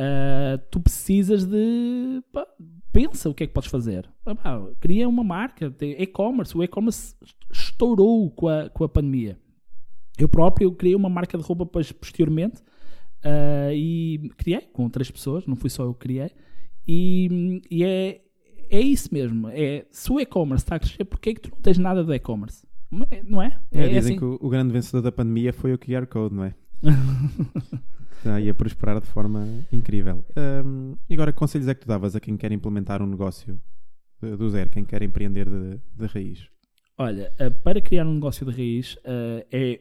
Uh, 0.00 0.58
tu 0.70 0.78
precisas 0.78 1.44
de. 1.44 2.22
pá, 2.32 2.46
pensa 2.92 3.28
o 3.28 3.34
que 3.34 3.42
é 3.42 3.46
que 3.46 3.52
podes 3.52 3.68
fazer. 3.68 4.08
Ah, 4.24 4.64
cria 4.78 5.08
uma 5.08 5.24
marca, 5.24 5.74
e-commerce. 5.80 6.56
O 6.56 6.62
e-commerce 6.62 7.16
estourou 7.50 8.30
com 8.30 8.48
a, 8.48 8.70
com 8.70 8.84
a 8.84 8.88
pandemia. 8.88 9.38
Eu 10.16 10.28
próprio 10.28 10.72
criei 10.72 10.94
uma 10.94 11.08
marca 11.08 11.36
de 11.36 11.44
roupa 11.44 11.66
posteriormente 11.66 12.60
uh, 13.24 13.72
e 13.72 14.30
criei 14.36 14.62
com 14.72 14.88
três 14.88 15.10
pessoas, 15.10 15.46
não 15.46 15.56
fui 15.56 15.70
só 15.70 15.84
eu 15.84 15.94
que 15.94 16.00
criei. 16.00 16.30
E, 16.88 17.60
e 17.70 17.84
é, 17.84 18.22
é 18.70 18.80
isso 18.80 19.12
mesmo. 19.12 19.48
É, 19.48 19.84
se 19.90 20.10
o 20.10 20.18
e-commerce 20.18 20.64
está 20.64 20.76
a 20.76 20.78
crescer, 20.78 21.04
porquê 21.04 21.30
é 21.30 21.34
que 21.34 21.42
tu 21.42 21.50
não 21.50 21.60
tens 21.60 21.76
nada 21.78 22.02
do 22.02 22.14
e-commerce? 22.14 22.66
Não 23.24 23.42
é? 23.42 23.60
É, 23.70 23.82
dizem 23.88 23.98
assim. 23.98 24.16
que 24.16 24.24
o, 24.24 24.38
o 24.40 24.48
grande 24.48 24.72
vencedor 24.72 25.02
da 25.02 25.12
pandemia 25.12 25.52
foi 25.52 25.74
o 25.74 25.78
QR 25.78 26.06
Code, 26.06 26.34
não 26.34 26.44
é? 26.44 26.54
Está 28.18 28.34
aí 28.34 28.48
a 28.48 28.54
prosperar 28.54 29.00
de 29.00 29.06
forma 29.06 29.46
incrível. 29.70 30.24
Hum, 30.64 30.96
e 31.08 31.14
agora, 31.14 31.32
que 31.32 31.38
conselhos 31.38 31.68
é 31.68 31.74
que 31.74 31.82
tu 31.82 31.88
davas 31.88 32.16
a 32.16 32.20
quem 32.20 32.36
quer 32.36 32.50
implementar 32.50 33.02
um 33.02 33.06
negócio 33.06 33.60
de- 34.20 34.36
do 34.36 34.48
zero, 34.50 34.70
quem 34.70 34.84
quer 34.84 35.02
empreender 35.02 35.48
de, 35.48 35.78
de 35.94 36.06
raiz? 36.06 36.48
Olha, 36.96 37.32
eh, 37.38 37.50
para 37.50 37.80
criar 37.80 38.06
um 38.06 38.14
negócio 38.14 38.44
de 38.44 38.50
raiz 38.50 38.98
eh, 39.04 39.46
é, 39.52 39.80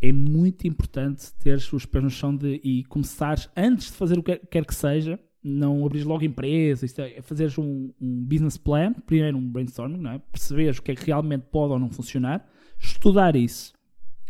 é 0.00 0.12
muito 0.12 0.66
importante 0.66 1.30
teres 1.34 1.70
os 1.72 1.84
pés 1.84 2.02
no 2.02 2.08
chão 2.08 2.34
de, 2.34 2.58
e 2.64 2.84
começares, 2.84 3.50
antes 3.54 3.88
de 3.88 3.98
fazer 3.98 4.18
o 4.18 4.22
que 4.22 4.38
quer 4.38 4.64
que 4.64 4.74
seja, 4.74 5.20
não 5.44 5.84
abrir 5.84 6.04
logo 6.04 6.24
empresa, 6.24 6.86
isto 6.86 7.02
é, 7.02 7.18
é 7.18 7.22
fazeres 7.22 7.58
um, 7.58 7.90
um 8.00 8.24
business 8.24 8.56
plan, 8.56 8.94
primeiro 9.06 9.36
um 9.36 9.46
brainstorming, 9.46 9.98
não 9.98 10.12
é? 10.12 10.18
perceberes 10.32 10.78
o 10.78 10.82
que 10.82 10.92
é 10.92 10.94
que 10.94 11.04
realmente 11.04 11.44
pode 11.52 11.74
ou 11.74 11.78
não 11.78 11.90
funcionar, 11.90 12.48
estudar 12.80 13.36
isso. 13.36 13.74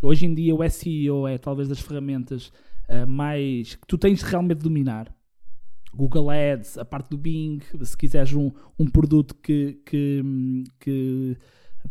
Hoje 0.03 0.27
em 0.27 0.35
dia 0.35 0.55
o 0.55 0.69
SEO 0.69 1.29
é 1.29 1.39
talvez 1.39 1.69
das 1.69 1.81
ferramentas 1.81 2.53
eh, 2.89 3.07
mais 3.07 3.77
que 3.77 3.87
tu 3.87 3.97
tens 3.97 4.19
de 4.19 4.25
realmente 4.25 4.59
dominar. 4.59 5.15
Google 5.95 6.31
Ads, 6.31 6.77
a 6.77 6.85
parte 6.85 7.09
do 7.09 7.17
Bing, 7.17 7.61
se 7.83 7.97
quiseres 7.97 8.33
um, 8.35 8.51
um 8.77 8.87
produto 8.87 9.35
que, 9.37 9.81
que, 9.87 10.23
que 10.81 11.37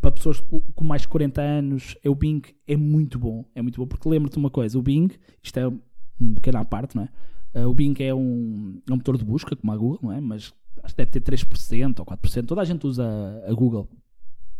para 0.02 0.12
pessoas 0.12 0.42
com 0.42 0.84
mais 0.84 1.04
de 1.04 1.08
40 1.08 1.42
anos, 1.42 1.96
é 2.04 2.10
o 2.10 2.16
Bing 2.16 2.42
é 2.68 2.76
muito 2.76 3.18
bom. 3.18 3.46
É 3.56 3.62
muito 3.62 3.80
bom, 3.80 3.88
porque 3.88 4.10
lembra-te 4.10 4.38
uma 4.38 4.50
coisa: 4.50 4.78
o 4.78 4.82
Bing, 4.82 5.10
isto 5.42 5.58
é 5.58 5.68
um 5.68 6.36
pequeno 6.36 6.58
à 6.60 6.66
parte, 6.66 6.96
não 6.96 7.04
é? 7.04 7.10
Uh, 7.54 7.68
o 7.68 7.74
Bing 7.74 7.94
é 8.00 8.14
um, 8.14 8.82
é 8.90 8.94
um 8.94 8.96
motor 8.96 9.18
de 9.18 9.24
busca, 9.24 9.56
como 9.56 9.72
a 9.72 9.78
Google, 9.78 10.00
não 10.02 10.12
é? 10.12 10.20
Mas 10.20 10.54
acho 10.82 10.96
que 10.96 11.06
deve 11.06 11.12
ter 11.12 11.22
3% 11.22 12.00
ou 12.00 12.06
4%. 12.06 12.46
Toda 12.46 12.62
a 12.62 12.66
gente 12.66 12.86
usa 12.88 13.06
a 13.48 13.54
Google. 13.54 13.88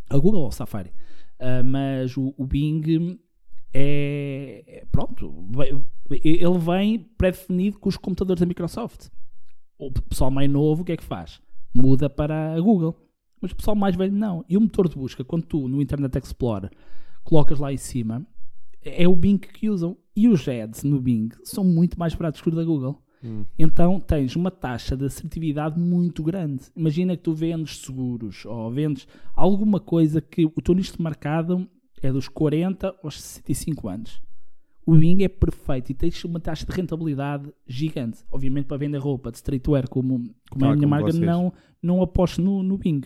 A 0.10 0.18
Google 0.18 0.42
ou 0.42 0.48
o 0.48 0.52
Safari. 0.52 0.92
Uh, 1.40 1.64
mas 1.64 2.16
o, 2.16 2.34
o 2.38 2.46
Bing 2.46 3.20
é. 3.74 4.64
é- 4.68 4.86
Pronto, 4.92 5.34
ele 6.12 6.58
vem 6.60 7.00
pré-definido 7.18 7.80
com 7.80 7.90
os 7.90 7.98
computadores 7.98 8.40
da 8.40 8.46
Microsoft. 8.46 9.08
O 9.78 9.92
pessoal 9.92 10.30
mais 10.30 10.50
novo, 10.50 10.84
o 10.84 10.86
que 10.86 10.92
é 10.92 10.98
que 10.98 11.04
faz? 11.04 11.42
Muda 11.74 12.10
para 12.10 12.54
a 12.54 12.62
Google. 12.62 12.96
Mas 13.42 13.52
o 13.52 13.56
pessoal 13.56 13.76
mais 13.76 13.96
velho 13.96 14.14
não. 14.14 14.46
E 14.48 14.56
o 14.56 14.62
motor 14.62 14.88
de 14.88 14.96
busca, 14.96 15.24
quando 15.24 15.44
tu 15.46 15.68
no 15.68 15.82
Internet 15.82 16.18
Explorer 16.18 16.70
colocas 17.24 17.60
lá 17.60 17.74
em 17.74 17.78
cima, 17.78 18.26
é 18.84 19.08
o 19.08 19.16
Bing 19.16 19.38
que 19.38 19.70
usam. 19.70 19.98
E 20.16 20.28
os 20.28 20.48
ads 20.48 20.84
no 20.84 21.02
Bing 21.02 21.30
são 21.44 21.64
muito 21.64 21.98
mais 21.98 22.14
baratos 22.14 22.40
que 22.42 22.50
os 22.50 22.56
da 22.56 22.64
Google. 22.64 23.02
Hum. 23.24 23.46
Então 23.58 24.00
tens 24.00 24.36
uma 24.36 24.52
taxa 24.52 24.96
de 24.98 25.06
assertividade 25.06 25.80
muito 25.80 26.22
grande. 26.22 26.64
Imagina 26.76 27.16
que 27.16 27.24
tu 27.24 27.34
vendes 27.34 27.78
seguros 27.80 28.46
ou 28.46 28.70
vendes 28.70 29.08
alguma 29.36 29.80
coisa 29.80 30.22
que 30.22 30.46
o 30.46 30.62
teu 30.62 30.76
nicho 30.76 30.98
de 30.98 31.02
mercado 31.02 31.68
é 32.02 32.12
dos 32.12 32.28
40 32.28 32.96
aos 33.02 33.20
65 33.22 33.88
anos. 33.88 34.22
O 34.86 34.96
Bing 34.98 35.24
é 35.24 35.30
perfeito 35.30 35.90
e 35.92 35.96
tens 35.96 36.24
uma 36.26 36.40
taxa 36.42 36.66
de 36.66 36.72
rentabilidade 36.74 37.50
gigante. 37.66 38.20
Obviamente 38.30 38.66
para 38.66 38.78
vender 38.78 38.98
roupa 38.98 39.32
de 39.32 39.38
streetwear 39.38 39.88
como, 39.90 40.30
como 40.52 40.66
é 40.66 40.68
Ah, 40.68 40.72
a 40.72 40.76
minha 40.76 40.82
como 40.82 40.90
marca, 40.90 41.12
vocês. 41.12 41.26
não, 41.26 41.54
não 41.82 42.02
aposto 42.02 42.42
no, 42.42 42.62
no 42.62 42.78
Bing. 42.78 43.02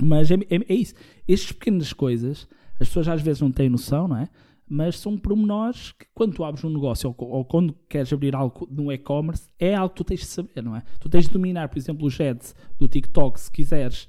Mas 0.00 0.30
é, 0.30 0.34
é, 0.34 0.60
é 0.68 0.74
isso. 0.74 0.94
Estas 1.26 1.50
pequenas 1.52 1.92
coisas, 1.92 2.48
as 2.80 2.86
pessoas 2.88 3.08
às 3.08 3.20
vezes 3.20 3.42
não 3.42 3.50
têm 3.50 3.68
noção, 3.68 4.06
não 4.06 4.16
é? 4.18 4.28
Mas 4.68 4.98
são 4.98 5.16
pormenores 5.16 5.92
que 5.92 6.06
quando 6.12 6.34
tu 6.34 6.44
abres 6.44 6.64
um 6.64 6.70
negócio 6.70 7.14
ou, 7.16 7.28
ou 7.30 7.44
quando 7.44 7.72
queres 7.88 8.12
abrir 8.12 8.34
algo 8.34 8.66
no 8.70 8.90
e-commerce, 8.90 9.48
é 9.58 9.74
algo 9.74 9.90
que 9.94 9.96
tu 10.02 10.04
tens 10.04 10.20
de 10.20 10.26
saber, 10.26 10.62
não 10.62 10.74
é? 10.74 10.82
Tu 10.98 11.08
tens 11.08 11.26
de 11.26 11.30
dominar, 11.32 11.68
por 11.68 11.78
exemplo, 11.78 12.06
os 12.06 12.20
ads 12.20 12.54
do 12.78 12.88
TikTok, 12.88 13.38
se 13.40 13.50
quiseres 13.50 14.08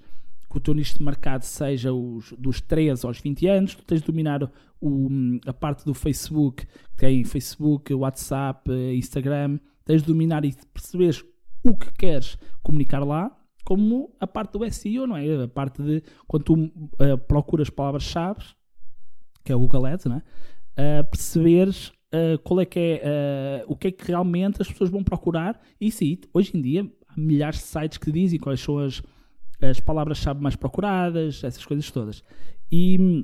que 0.50 0.58
o 0.58 0.60
teu 0.60 0.74
nicho 0.74 0.98
de 0.98 1.04
mercado 1.04 1.44
seja 1.44 1.94
os, 1.94 2.34
dos 2.40 2.60
13 2.62 3.06
aos 3.06 3.20
20 3.20 3.46
anos, 3.48 3.76
tu 3.76 3.84
tens 3.84 4.02
de 4.02 4.08
dominar 4.08 4.50
o- 4.82 5.10
a 5.46 5.54
parte 5.54 5.86
do 5.86 5.94
Facebook, 5.94 6.66
que 6.66 6.98
tem 6.98 7.24
Facebook, 7.24 7.94
WhatsApp, 7.94 8.72
Instagram, 8.96 9.60
tens 9.86 10.02
de 10.02 10.08
dominar 10.08 10.44
e 10.46 10.56
perceberes 10.74 11.24
o 11.64 11.78
que 11.78 11.92
queres 11.94 12.38
comunicar 12.64 13.04
lá, 13.06 13.36
como 13.66 14.16
a 14.20 14.26
parte 14.26 14.54
do 14.54 14.64
SEO, 14.72 15.06
não 15.06 15.18
é? 15.18 15.44
A 15.44 15.48
parte 15.48 15.84
de 15.84 16.02
quando 16.26 16.44
tu 16.44 16.72
eh, 17.00 17.18
procuras 17.18 17.70
palavras-chave, 17.70 18.42
que 19.48 19.54
é 19.54 19.56
o 19.56 19.60
Google 19.60 19.86
Ads, 19.86 20.06
não 20.06 20.18
é? 20.18 20.22
Eh, 20.76 21.04
perceberes 21.04 21.94
eh, 22.12 22.38
qual 22.44 22.60
é 22.60 22.66
que 22.66 22.78
é, 22.78 23.02
eh, 23.02 23.66
o 23.66 23.78
que 23.78 23.88
é 23.88 23.92
que 23.92 24.06
realmente 24.06 24.62
as 24.62 24.68
pessoas 24.68 24.90
vão 24.90 25.02
procurar 25.02 25.60
e 25.80 25.90
sim, 25.90 26.18
hoje 26.34 26.52
em 26.54 26.62
dia 26.62 26.92
há 27.08 27.20
milhares 27.20 27.60
de 27.60 27.66
sites 27.66 27.98
que 27.98 28.12
dizem 28.12 28.38
quais 28.38 28.60
são 28.60 28.78
as, 28.78 29.02
as 29.62 29.80
palavras-chave 29.80 30.42
mais 30.42 30.58
procuradas, 30.58 31.44
essas 31.46 31.66
coisas 31.66 31.90
todas. 31.90 32.22
E 32.70 32.98
hum, 33.00 33.24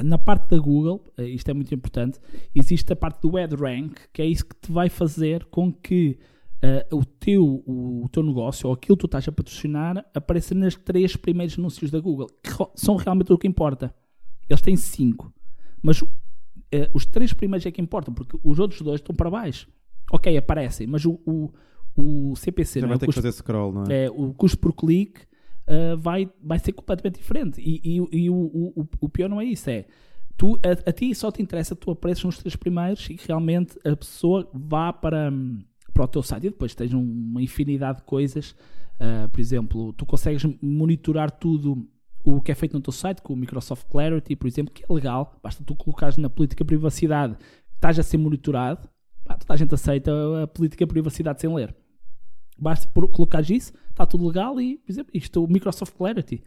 na 0.00 0.18
parte 0.18 0.50
da 0.50 0.58
Google, 0.58 1.04
eh, 1.18 1.24
isto 1.24 1.50
é 1.50 1.54
muito 1.54 1.74
importante, 1.74 2.20
existe 2.54 2.92
a 2.92 2.96
parte 2.96 3.20
do 3.20 3.36
AdRank, 3.36 3.94
que 4.12 4.22
é 4.22 4.26
isso 4.26 4.46
que 4.46 4.54
te 4.54 4.70
vai 4.70 4.88
fazer 4.88 5.46
com 5.46 5.72
que 5.72 6.16
eh, 6.62 6.86
o, 6.92 7.04
teu, 7.04 7.64
o, 7.66 8.08
teu 8.10 8.22
negócio 8.22 8.68
ou 8.68 8.72
aquilo 8.74 8.96
que 8.96 9.02
tu 9.02 9.06
estás 9.06 9.26
a 9.26 9.32
patrocinar 9.32 10.06
apareça 10.14 10.54
nas 10.54 10.76
três 10.76 11.16
primeiros 11.16 11.58
anúncios 11.58 11.90
da 11.90 11.98
Google, 11.98 12.28
que 12.40 12.50
são 12.76 12.94
realmente 12.94 13.32
o 13.32 13.36
que 13.36 13.48
importa. 13.48 13.92
Eles 14.48 14.60
têm 14.60 14.76
cinco, 14.76 15.32
mas 15.82 16.02
eh, 16.72 16.90
os 16.92 17.06
três 17.06 17.32
primeiros 17.32 17.64
é 17.66 17.70
que 17.70 17.80
importam, 17.80 18.12
porque 18.14 18.38
os 18.42 18.58
outros 18.58 18.80
dois 18.82 19.00
estão 19.00 19.14
para 19.14 19.30
baixo. 19.30 19.68
Ok, 20.12 20.36
aparecem, 20.36 20.86
mas 20.86 21.04
o, 21.06 21.18
o, 21.26 21.50
o 21.96 22.36
CPC, 22.36 22.80
Já 22.80 22.86
é? 22.86 22.88
vai 22.88 22.96
o 22.96 22.98
ter 23.00 23.06
que 23.06 23.06
custo 23.06 23.22
fazer 23.22 23.32
scroll, 23.32 23.72
não 23.72 23.84
é? 23.84 24.04
é, 24.04 24.10
o 24.10 24.34
custo 24.34 24.58
por 24.58 24.72
clique 24.74 25.22
uh, 25.66 25.96
vai, 25.98 26.30
vai 26.42 26.58
ser 26.58 26.72
completamente 26.72 27.16
diferente. 27.18 27.60
E, 27.60 27.80
e- 27.82 28.08
e 28.24 28.30
o, 28.30 28.34
o, 28.34 28.80
o- 28.82 28.88
o 29.00 29.08
pior 29.08 29.28
não 29.30 29.40
é 29.40 29.44
isso, 29.46 29.70
é 29.70 29.86
tu, 30.36 30.58
a, 30.62 30.90
a 30.90 30.92
ti 30.92 31.14
só 31.14 31.30
te 31.32 31.40
interessa 31.42 31.74
que 31.74 31.80
tu 31.80 31.90
apareças 31.90 32.24
nos 32.24 32.38
três 32.38 32.54
primeiros 32.56 33.08
e 33.08 33.14
que 33.14 33.26
realmente 33.28 33.78
a 33.86 33.96
pessoa 33.96 34.48
vá 34.52 34.92
para, 34.92 35.30
hum, 35.30 35.62
para 35.92 36.04
o 36.04 36.08
teu 36.08 36.22
site 36.22 36.48
e 36.48 36.50
depois 36.50 36.74
tens 36.74 36.92
um- 36.92 37.00
uma 37.02 37.40
infinidade 37.42 37.98
de 37.98 38.04
coisas. 38.04 38.54
Uh, 39.00 39.28
por 39.30 39.40
exemplo, 39.40 39.92
tu 39.94 40.04
consegues 40.04 40.44
monitorar 40.62 41.30
tudo 41.30 41.88
o 42.24 42.40
que 42.40 42.50
é 42.50 42.54
feito 42.54 42.72
no 42.72 42.80
teu 42.80 42.92
site 42.92 43.20
com 43.20 43.34
o 43.34 43.36
Microsoft 43.36 43.86
Clarity, 43.88 44.34
por 44.34 44.46
exemplo, 44.46 44.72
que 44.72 44.82
é 44.82 44.92
legal, 44.92 45.38
basta 45.42 45.62
tu 45.62 45.76
colocares 45.76 46.16
na 46.16 46.30
política 46.30 46.64
de 46.64 46.68
privacidade 46.68 47.36
estás 47.84 47.98
a 47.98 48.02
ser 48.02 48.16
monitorado, 48.16 48.88
pá, 49.24 49.36
toda 49.36 49.52
a 49.52 49.56
gente 49.56 49.74
aceita 49.74 50.10
a 50.42 50.46
política 50.46 50.86
de 50.86 50.90
privacidade 50.90 51.40
sem 51.40 51.54
ler. 51.54 51.74
Basta 52.58 52.88
colocares 53.12 53.50
isso, 53.50 53.72
está 53.90 54.06
tudo 54.06 54.26
legal 54.26 54.58
e, 54.60 54.78
por 54.78 54.90
exemplo, 54.90 55.10
isto, 55.12 55.44
o 55.44 55.48
Microsoft 55.48 55.94
Clarity. 55.94 56.42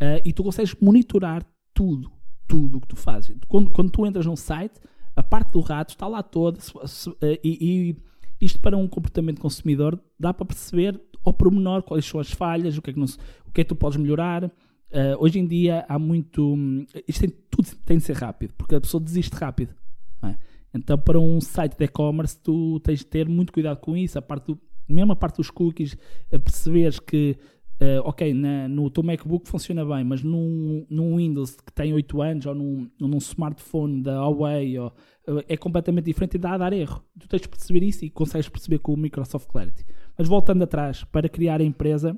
Ah, 0.00 0.20
e 0.24 0.32
tu 0.32 0.42
consegues 0.42 0.74
monitorar 0.80 1.44
tudo, 1.72 2.12
tudo 2.46 2.78
o 2.78 2.80
que 2.80 2.88
tu 2.88 2.96
fazes. 2.96 3.36
Quando, 3.48 3.70
quando 3.70 3.90
tu 3.90 4.04
entras 4.04 4.26
num 4.26 4.36
site, 4.36 4.80
a 5.14 5.22
parte 5.22 5.52
do 5.52 5.60
rato 5.60 5.90
está 5.90 6.06
lá 6.06 6.22
toda 6.22 6.58
ah, 6.58 7.26
e, 7.42 7.94
e 8.40 8.44
isto 8.44 8.60
para 8.60 8.76
um 8.76 8.88
comportamento 8.88 9.40
consumidor 9.40 9.98
dá 10.18 10.34
para 10.34 10.44
perceber 10.44 11.00
ao 11.24 11.32
pormenor 11.32 11.82
quais 11.82 12.04
são 12.04 12.18
as 12.18 12.32
falhas, 12.32 12.76
o 12.76 12.82
que 12.82 12.90
é 12.90 12.92
que, 12.92 12.98
não 12.98 13.06
o 13.46 13.52
que, 13.52 13.60
é 13.60 13.64
que 13.64 13.68
tu 13.68 13.76
podes 13.76 13.96
melhorar. 13.96 14.50
Ah, 14.92 15.16
hoje 15.18 15.38
em 15.38 15.46
dia 15.46 15.84
há 15.88 15.98
muito. 15.98 16.54
hum, 16.54 16.84
Isto 17.08 17.20
tem, 17.22 17.30
tudo 17.50 17.68
tem 17.84 17.98
de 17.98 18.04
ser 18.04 18.16
rápido, 18.16 18.54
porque 18.56 18.74
a 18.74 18.80
pessoa 18.80 19.02
desiste 19.02 19.34
rápido. 19.36 19.74
é? 20.22 20.36
Então, 20.74 20.98
para 20.98 21.18
um 21.20 21.40
site 21.40 21.76
de 21.76 21.84
e-commerce, 21.84 22.38
tu 22.40 22.80
tens 22.80 23.00
de 23.00 23.06
ter 23.06 23.28
muito 23.28 23.52
cuidado 23.52 23.78
com 23.78 23.96
isso. 23.96 24.18
A 24.18 24.22
parte 24.22 24.46
do, 24.46 24.58
mesmo 24.88 25.12
a 25.12 25.16
parte 25.16 25.36
dos 25.36 25.50
cookies, 25.50 25.96
perceberes 26.30 26.98
que 26.98 27.36
Uh, 27.80 27.98
ok, 28.04 28.32
na- 28.32 28.68
no 28.68 28.88
teu 28.90 29.02
MacBook 29.02 29.48
funciona 29.48 29.84
bem, 29.84 30.04
mas 30.04 30.22
num, 30.22 30.86
num 30.88 31.16
Windows 31.16 31.56
que 31.60 31.72
tem 31.72 31.92
8 31.92 32.22
anos 32.22 32.46
ou 32.46 32.54
num, 32.54 32.88
num 33.00 33.16
smartphone 33.18 34.00
da 34.00 34.20
Huawei 34.24 34.78
ou, 34.78 34.86
uh, 35.26 35.42
é 35.48 35.56
completamente 35.56 36.04
diferente 36.04 36.34
e 36.36 36.38
dá 36.38 36.52
a 36.52 36.58
dar 36.58 36.72
erro. 36.72 37.02
Tu 37.18 37.26
tens 37.26 37.42
de 37.42 37.48
perceber 37.48 37.82
isso 37.82 38.04
e 38.04 38.10
consegues 38.10 38.48
perceber 38.48 38.78
com 38.78 38.94
o 38.94 38.96
Microsoft 38.96 39.48
Clarity. 39.48 39.84
Mas 40.16 40.28
voltando 40.28 40.62
atrás, 40.62 41.02
para 41.02 41.28
criar 41.28 41.60
a 41.60 41.64
empresa 41.64 42.16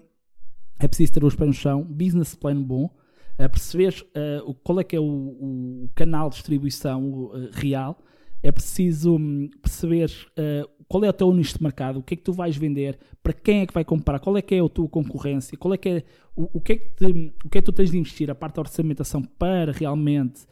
é 0.79 0.89
preciso 0.89 1.13
ter 1.13 1.25
os 1.25 1.35
pés 1.35 1.49
no 1.49 1.55
chão, 1.55 1.83
business 1.85 2.35
plan 2.35 2.61
bom, 2.63 2.85
uh, 2.87 3.49
perceberes 3.51 4.01
uh, 4.01 4.45
o- 4.47 4.55
qual 4.55 4.81
é 4.81 4.85
que 4.85 4.97
é 4.97 5.01
o, 5.01 5.05
o 5.05 5.89
canal 5.95 6.29
de 6.29 6.37
distribuição 6.37 7.03
uh, 7.09 7.49
real, 7.53 7.99
é 8.43 8.53
preciso 8.53 9.17
hum, 9.17 9.49
perceberes 9.63 10.25
uh, 10.39 10.69
qual 10.87 11.03
é 11.05 11.09
o 11.09 11.13
teu 11.13 11.33
nicho 11.33 11.57
de 11.57 11.63
mercado, 11.63 11.99
o 12.01 12.03
que 12.03 12.13
é 12.15 12.17
que 12.17 12.23
tu 12.23 12.33
vais 12.33 12.55
vender, 12.57 12.99
para 13.23 13.33
quem 13.33 13.61
é 13.61 13.67
que 13.67 13.73
vai 13.73 13.85
comprar, 13.85 14.19
qual 14.21 14.37
é 14.37 14.43
que 14.43 14.55
é 14.55 14.61
a 14.61 14.69
tua 14.69 14.87
concorrência, 14.89 15.57
qual 15.57 15.73
é 15.73 15.79
que 15.79 15.89
é, 15.89 16.03
o, 16.37 16.59
o 16.59 16.61
que 16.61 16.73
é 16.75 16.77
que 16.77 16.91
te- 16.95 17.33
o 17.45 17.49
que 17.49 17.59
é 17.59 17.63
que 17.63 17.63
tu 17.63 17.73
tens 17.73 17.91
de 17.91 17.97
investir, 17.99 18.31
a 18.31 18.35
parte 18.35 18.57
da 18.57 18.61
orçamentação 18.63 19.23
para 19.23 19.73
realmente 19.73 20.43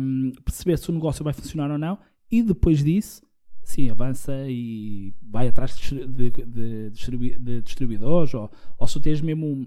hum, 0.00 0.32
perceber 0.44 0.78
se 0.78 0.88
o 0.90 0.92
negócio 0.94 1.24
vai 1.24 1.32
funcionar 1.32 1.70
ou 1.70 1.78
não, 1.78 1.98
e 2.30 2.42
depois 2.42 2.84
disso, 2.84 3.22
sim, 3.68 3.90
avança 3.90 4.32
e 4.48 5.12
vai 5.22 5.48
atrás 5.48 5.76
de, 5.76 6.06
de- 6.06 6.30
de 6.46 6.90
distribu- 6.90 7.38
de 7.38 7.62
distribuidores, 7.62 8.32
ou, 8.34 8.50
ou 8.78 8.86
se 8.86 9.00
tens 9.00 9.20
mesmo 9.20 9.46
um- 9.46 9.66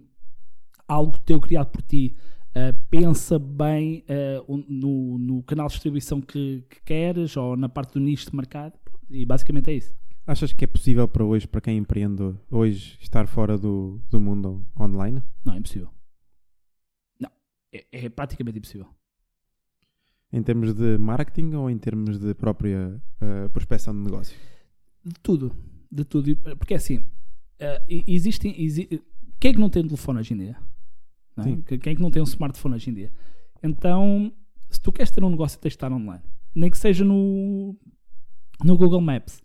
algo 0.88 1.18
teu 1.20 1.40
criado 1.40 1.70
por 1.72 1.82
ti, 1.82 2.16
uh, 2.50 2.76
pensa 2.90 3.38
bem 3.40 4.04
uh, 4.48 4.66
no, 4.68 5.18
no 5.18 5.44
canal 5.44 5.68
de 5.68 5.74
distribuição 5.74 6.20
que, 6.20 6.64
que 6.70 6.82
queres, 6.84 7.38
ou 7.38 7.56
na 7.56 7.70
parte 7.70 7.94
do 7.94 8.00
nicho 8.00 8.30
de 8.30 8.36
mercado, 8.36 8.74
e 9.10 9.26
basicamente 9.26 9.70
é 9.70 9.74
isso. 9.76 9.94
Achas 10.26 10.52
que 10.54 10.64
é 10.64 10.68
possível 10.68 11.08
para 11.08 11.24
hoje, 11.26 11.48
para 11.48 11.62
quem 11.62 11.78
empreende 11.78 12.36
hoje, 12.50 12.98
estar 13.02 13.28
fora 13.28 13.58
do, 13.58 14.00
do 14.10 14.20
mundo 14.20 14.66
online? 14.80 15.22
Não, 15.44 15.54
é 15.54 15.58
impossível. 15.58 15.90
Não, 17.20 17.30
é, 17.74 17.86
é 18.06 18.10
praticamente 18.10 18.58
impossível. 18.58 18.88
Em 20.34 20.42
termos 20.42 20.74
de 20.74 20.98
marketing 20.98 21.54
ou 21.56 21.70
em 21.70 21.78
termos 21.78 22.18
de 22.20 22.34
própria 22.34 23.02
uh, 23.22 23.50
prospecção 23.50 23.94
de 23.94 24.00
negócio? 24.00 24.36
De 25.04 25.14
tudo. 25.22 25.54
De 25.92 26.06
tudo. 26.06 26.30
E- 26.30 26.36
Porque 26.36 26.74
assim, 26.74 27.04
eh, 27.60 27.82
e- 27.90 28.04
existem. 28.08 28.56
exi- 28.64 29.02
Quem 29.40 29.52
é 29.52 29.54
que 29.54 29.60
não 29.60 29.70
tem 29.70 29.84
um 29.84 29.88
telefone 29.88 30.20
hoje 30.20 30.34
em 30.34 30.38
dia? 30.38 30.58
É? 31.38 31.78
Quem 31.78 31.94
é 31.94 31.96
que 31.96 32.02
não 32.02 32.12
tem 32.12 32.22
um 32.22 32.26
smartphone 32.26 32.76
hoje 32.76 32.90
em 32.90 32.94
dia? 32.94 33.12
Então, 33.64 34.32
se 34.70 34.80
tu 34.82 34.92
queres 34.92 35.12
ter 35.12 35.24
um 35.24 35.30
negócio, 35.30 35.60
tens 35.60 35.72
de 35.72 35.76
estar 35.76 35.92
online. 35.92 36.24
Nem 36.56 36.70
que 36.70 36.78
seja 36.78 37.04
no, 37.04 37.76
no 38.64 38.78
Google 38.78 39.02
Maps. 39.02 39.42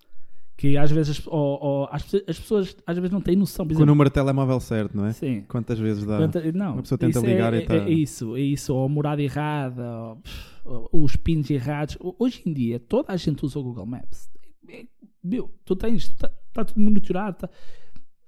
Que 0.57 0.77
às 0.79 0.91
vezes 0.91 1.19
as, 1.19 1.27
ou- 1.27 1.59
ou 1.63 1.89
as, 1.93 2.03
as 2.27 2.39
pessoas 2.41 2.75
às 2.87 2.97
vezes 2.97 3.11
não 3.13 3.21
têm 3.21 3.37
noção. 3.37 3.67
Por 3.67 3.75
Com 3.75 3.75
o 3.75 3.77
exemplo, 3.81 3.87
número 3.95 4.09
de 4.09 4.15
telemóvel 4.15 4.59
certo, 4.59 4.97
não 4.97 5.05
é? 5.07 5.13
sim. 5.13 5.43
Quantas 5.49 5.79
vezes 5.79 6.05
dá? 6.07 6.17
Quanta- 6.17 6.53
não, 6.53 6.73
uma 6.75 6.83
pessoa 6.83 6.99
tenta 6.99 7.19
isso 7.19 7.27
ligar 7.27 7.53
é, 7.53 7.59
e 7.59 7.67
tá- 7.67 7.75
é, 7.75 7.79
é 7.85 7.91
isso, 7.91 8.35
é 8.37 8.41
isso, 8.41 8.75
ou 8.75 8.87
a 8.87 8.89
morada 8.89 9.23
errada, 9.23 9.85
ou, 10.65 10.89
ou 10.93 11.05
os 11.05 11.15
pins 11.15 11.51
errados. 11.51 11.99
Ho- 12.01 12.17
Hoje 12.19 12.43
em 12.47 12.55
dia, 12.55 12.81
toda 12.81 13.13
a 13.13 13.17
gente 13.17 13.45
usa 13.45 13.59
o 13.59 13.63
Google 13.63 13.85
Maps. 13.85 14.31
É- 14.69 14.81
é- 14.81 14.87
meu, 15.23 15.53
tu 15.65 15.77
tens, 15.77 16.05
está 16.05 16.31
tá 16.55 16.65
tudo 16.65 16.81
monitorado. 16.81 17.37
tá- 17.37 17.51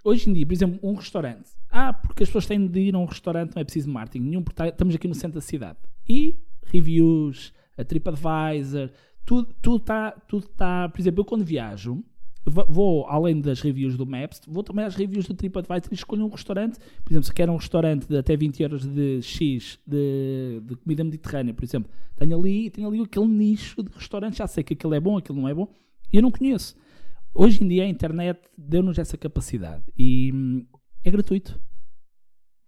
Hoje 0.05 0.29
em 0.29 0.33
dia, 0.35 0.45
por 0.47 0.53
exemplo, 0.53 0.79
um 0.83 0.95
restaurante. 0.95 1.49
Ah, 1.71 1.93
porque 1.95 2.23
as 2.25 2.29
pessoas 2.29 2.47
têm 2.47 2.67
de 2.67 2.81
ir 2.81 2.95
a 2.95 2.99
um 2.99 3.05
restaurante, 3.07 3.55
não 3.55 3.61
é 3.61 3.65
preciso 3.65 3.91
marketing 3.91 4.25
nenhum, 4.27 4.43
porque 4.43 4.57
tá- 4.57 4.69
estamos 4.69 4.95
aqui 4.95 5.09
no 5.09 5.15
centro 5.15 5.37
da 5.37 5.41
cidade. 5.41 5.79
E 6.09 6.37
reviews, 6.67 7.53
a 7.77 7.85
TripAdvisor, 7.85 8.91
tudo 9.25 9.51
está, 9.77 10.11
tudo 10.13 10.47
tá, 10.49 10.83
tudo 10.89 10.93
por 10.93 11.01
exemplo, 11.01 11.21
eu 11.21 11.25
quando 11.25 11.45
viajo, 11.45 12.03
vou 12.49 13.07
além 13.07 13.41
das 13.41 13.61
reviews 13.61 13.97
do 13.97 14.07
Maps, 14.07 14.41
vou 14.47 14.63
também 14.63 14.85
às 14.85 14.95
reviews 14.95 15.27
do 15.27 15.35
TripAdvisor 15.35 15.89
e 15.91 15.95
escolho 15.95 16.25
um 16.25 16.29
restaurante. 16.29 16.79
Por 17.05 17.13
exemplo, 17.13 17.25
se 17.25 17.33
quer 17.33 17.49
um 17.49 17.57
restaurante 17.57 18.07
de 18.07 18.17
até 18.17 18.37
20 18.37 18.63
euros 18.63 18.87
de 18.87 19.23
X 19.23 19.79
de, 19.87 20.61
de 20.65 20.77
comida 20.77 21.05
mediterrânea, 21.05 21.55
por 21.55 21.65
exemplo, 21.65 21.91
tenho 22.17 22.39
ali, 22.39 22.71
tenho 22.71 22.89
ali 22.89 23.01
aquele 23.01 23.27
nicho 23.27 23.83
de 23.83 23.91
restaurante, 23.95 24.39
já 24.39 24.47
sei 24.47 24.65
que 24.65 24.75
aquilo 24.75 24.95
é 24.95 25.01
bom, 25.01 25.17
aquilo 25.17 25.41
não 25.41 25.49
é 25.49 25.55
bom, 25.55 25.69
e 26.13 26.17
eu 26.17 26.23
não 26.23 26.31
conheço. 26.31 26.77
Hoje 27.35 27.63
em 27.63 27.69
dia 27.69 27.85
a 27.85 27.89
internet 27.89 28.41
deu-nos 28.57 28.99
essa 28.99 29.17
capacidade 29.17 29.85
e 29.97 30.33
hum, 30.33 30.67
é 31.05 31.11
gratuito. 31.11 31.61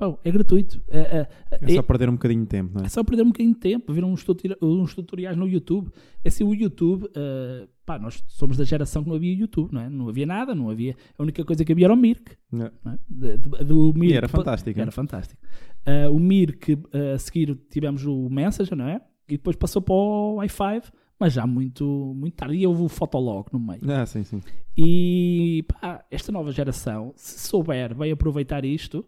Pô, 0.01 0.19
é 0.25 0.31
gratuito. 0.31 0.83
É, 0.89 0.99
é- 0.99 1.29
É 1.51 1.59
é- 1.73 1.75
só 1.75 1.83
perder 1.83 2.09
um 2.09 2.13
bocadinho 2.13 2.41
de 2.41 2.47
tempo, 2.49 2.73
não 2.75 2.83
é? 2.83 2.87
é 2.87 2.89
só 2.89 3.05
perder 3.05 3.23
um 3.23 3.27
bocadinho 3.27 3.53
de 3.55 3.61
tempo, 3.61 3.93
ver 3.93 4.03
uns, 4.03 4.25
tutori- 4.25 4.57
uns 4.63 4.95
tutoriais 4.95 5.37
no 5.37 5.47
YouTube. 5.47 5.91
É 6.25 6.29
assim, 6.29 6.43
o 6.43 6.55
YouTube, 6.55 7.07
eh, 7.15 7.69
pá, 7.85 7.99
nós 7.99 8.25
somos 8.27 8.57
da 8.57 8.65
geração 8.65 9.03
que 9.03 9.11
não 9.11 9.17
havia 9.17 9.35
YouTube, 9.35 9.73
não 9.75 9.81
é? 9.83 9.91
Não 9.91 10.09
havia 10.09 10.25
nada, 10.25 10.55
não 10.55 10.71
havia. 10.71 10.97
A 11.19 11.23
única 11.23 11.45
coisa 11.45 11.65
que 11.67 11.73
havia 11.73 11.85
era 11.85 11.93
o 11.93 11.97
Mirk. 11.99 12.33
É? 12.33 12.37
Não 12.51 12.67
é? 12.67 12.99
De- 13.09 13.37
de- 13.37 13.65
do 13.65 13.93
Mirk 13.95 14.15
E 14.15 14.17
era 14.17 14.27
fantástico. 14.29 14.81
Era 14.81 14.91
fantástico. 14.91 15.43
Eh, 15.85 16.09
o 16.09 16.19
Mirk, 16.19 16.79
eh, 16.95 17.13
a 17.13 17.19
seguir 17.19 17.55
tivemos 17.71 18.07
o 18.07 18.29
Messenger, 18.31 18.75
não 18.77 18.89
é? 18.89 19.03
E 19.29 19.33
depois 19.37 19.55
passou 19.55 19.83
para 19.83 19.95
o 19.95 20.37
Wi-Fi, 20.37 20.81
mas 21.19 21.35
já 21.35 21.47
muito, 21.47 21.85
muito 22.17 22.35
tarde. 22.37 22.57
E 22.57 22.67
houve 22.67 22.85
o 22.85 22.89
Fotolog 22.89 23.49
no 23.53 23.61
meio. 23.61 23.81
Ah, 23.91 24.07
sim, 24.07 24.25
sim. 24.25 24.41
E 24.77 25.63
pá, 25.69 26.03
esta 26.11 26.33
nova 26.33 26.51
geração, 26.53 27.13
se 27.17 27.47
souber 27.49 27.95
bem 27.95 28.11
aproveitar 28.13 28.65
isto, 28.65 29.05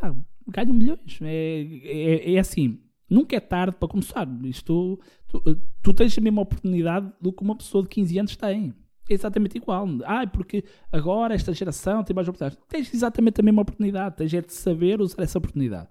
pá, 0.00 0.14
ganha 0.48 0.72
milhões. 0.72 1.18
É, 1.22 1.62
é, 1.84 2.34
é 2.34 2.38
assim, 2.38 2.78
nunca 3.08 3.36
é 3.36 3.40
tarde 3.40 3.76
para 3.78 3.88
começar. 3.88 4.26
Isto, 4.44 4.98
tu, 5.28 5.42
tu 5.82 5.92
tens 5.94 6.16
a 6.16 6.20
mesma 6.20 6.42
oportunidade 6.42 7.12
do 7.20 7.32
que 7.32 7.42
uma 7.42 7.56
pessoa 7.56 7.82
de 7.82 7.88
15 7.90 8.18
anos 8.18 8.36
tem. 8.36 8.74
É 9.08 9.14
exatamente 9.14 9.56
igual. 9.58 9.86
Ah, 10.04 10.26
porque 10.26 10.64
agora 10.92 11.34
esta 11.34 11.52
geração 11.52 12.04
tem 12.04 12.14
mais 12.14 12.28
oportunidades. 12.28 12.64
Tens 12.68 12.94
exatamente 12.94 13.40
a 13.40 13.44
mesma 13.44 13.62
oportunidade. 13.62 14.16
Tens 14.16 14.32
é 14.34 14.40
de 14.40 14.52
saber 14.52 15.00
usar 15.00 15.22
essa 15.22 15.38
oportunidade. 15.38 15.88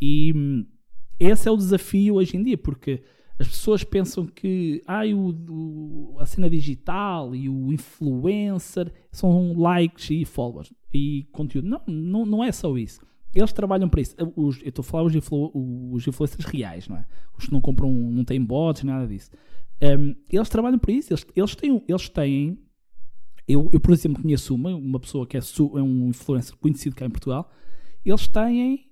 E 0.00 0.32
esse 1.18 1.48
é 1.48 1.50
o 1.50 1.56
desafio 1.56 2.14
hoje 2.16 2.36
em 2.36 2.42
dia, 2.42 2.58
porque 2.58 3.02
as 3.38 3.48
pessoas 3.48 3.82
pensam 3.82 4.26
que 4.26 4.82
ah, 4.86 5.02
o, 5.06 5.30
o- 6.14 6.16
a 6.18 6.26
cena 6.26 6.50
digital 6.50 7.34
e 7.34 7.48
o 7.48 7.72
influencer 7.72 8.92
são 9.10 9.54
likes 9.58 10.10
e 10.10 10.24
followers 10.26 10.70
e 10.92 11.26
conteúdo. 11.32 11.66
Não, 11.68 11.80
não, 11.86 12.26
não 12.26 12.44
é 12.44 12.52
só 12.52 12.76
isso. 12.76 13.00
Eles 13.34 13.52
trabalham 13.52 13.88
para 13.88 14.00
isso. 14.00 14.14
Os- 14.36 14.60
eu 14.62 14.68
estou 14.68 14.82
a 14.82 14.84
falar 14.84 15.04
os, 15.04 15.14
influ, 15.14 15.50
os 15.92 16.06
influencers 16.06 16.44
reais, 16.44 16.88
não 16.88 16.96
é? 16.96 17.06
Os 17.38 17.46
que 17.46 17.52
não 17.52 17.60
compram, 17.60 17.92
não 17.92 18.24
têm 18.24 18.42
bots, 18.42 18.82
nada 18.82 19.06
disso. 19.06 19.30
Um, 19.82 20.14
eles 20.28 20.48
trabalham 20.48 20.78
para 20.78 20.92
isso. 20.92 21.12
Eles, 21.12 21.26
eles 21.34 21.54
têm. 21.54 21.82
Eles 21.88 22.08
têm 22.08 22.58
eu, 23.48 23.68
eu, 23.72 23.80
por 23.80 23.92
exemplo, 23.92 24.22
conheço 24.22 24.54
uma, 24.54 24.70
uma 24.76 25.00
pessoa 25.00 25.26
que 25.26 25.36
é, 25.36 25.40
é 25.40 25.82
um 25.82 26.08
influencer 26.08 26.56
conhecido 26.58 26.94
cá 26.94 27.04
em 27.06 27.10
Portugal. 27.10 27.50
Eles 28.04 28.26
têm. 28.28 28.90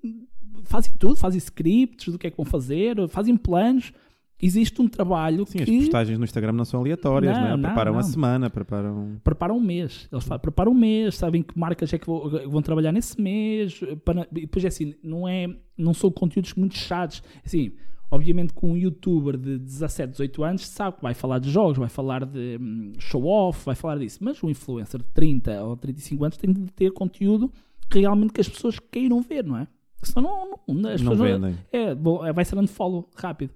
Fazem 0.64 0.92
tudo, 0.98 1.14
fazem 1.16 1.38
scripts 1.38 2.12
do 2.12 2.18
que 2.18 2.26
é 2.26 2.30
que 2.30 2.36
vão 2.36 2.44
fazer, 2.44 2.96
fazem 3.08 3.36
planos. 3.36 3.92
Existe 4.40 4.80
um 4.80 4.86
trabalho 4.88 5.44
Sim, 5.46 5.58
que 5.58 5.64
as 5.64 5.76
postagens 5.84 6.16
no 6.18 6.24
Instagram 6.24 6.52
não 6.52 6.64
são 6.64 6.78
aleatórias, 6.80 7.34
Não, 7.36 7.42
não, 7.42 7.48
é? 7.48 7.56
não, 7.56 7.62
Preparam 7.70 7.92
não. 7.94 7.98
a 7.98 8.02
semana, 8.04 8.48
preparam. 8.48 9.20
preparam 9.24 9.56
um 9.56 9.60
mês. 9.60 10.08
Eles 10.12 10.24
fa- 10.24 10.38
preparam 10.38 10.70
um 10.72 10.74
mês, 10.76 11.16
sabem 11.16 11.42
que 11.42 11.58
marcas 11.58 11.92
é 11.92 11.98
que 11.98 12.06
vão, 12.06 12.30
vão 12.48 12.62
trabalhar 12.62 12.92
nesse 12.92 13.20
mês. 13.20 13.80
Para, 14.04 14.28
e 14.32 14.42
depois 14.42 14.64
é 14.64 14.68
assim, 14.68 14.94
não, 15.02 15.26
é, 15.26 15.48
não 15.76 15.92
são 15.92 16.08
conteúdos 16.10 16.54
muito 16.54 16.76
chatos. 16.76 17.20
Assim, 17.44 17.72
obviamente 18.10 18.54
que 18.54 18.64
um 18.64 18.76
youtuber 18.76 19.36
de 19.36 19.58
17, 19.58 20.12
18 20.12 20.44
anos 20.44 20.66
sabe 20.68 20.96
que 20.98 21.02
vai 21.02 21.14
falar 21.14 21.40
de 21.40 21.50
jogos, 21.50 21.76
vai 21.76 21.88
falar 21.88 22.24
de 22.24 22.58
hum, 22.60 22.92
show-off, 22.98 23.66
vai 23.66 23.74
falar 23.74 23.98
disso. 23.98 24.18
Mas 24.22 24.40
um 24.44 24.48
influencer 24.48 25.00
de 25.02 25.08
30 25.14 25.64
ou 25.64 25.76
35 25.76 26.24
anos 26.24 26.36
tem 26.36 26.52
de 26.52 26.60
ter 26.72 26.92
conteúdo 26.92 27.52
realmente 27.90 28.32
que 28.32 28.40
as 28.40 28.48
pessoas 28.48 28.78
queiram 28.78 29.20
ver, 29.20 29.42
não 29.44 29.56
é? 29.58 29.66
Senão 30.02 30.22
não, 30.68 30.74
não, 30.76 30.90
as 30.90 31.02
não 31.02 31.10
pessoas 31.12 31.32
vendem. 31.32 31.56
é, 31.72 31.92
bom, 31.92 32.24
é, 32.24 32.32
vai 32.32 32.44
ser 32.44 32.56
unfollow 32.56 33.10
rápido. 33.16 33.52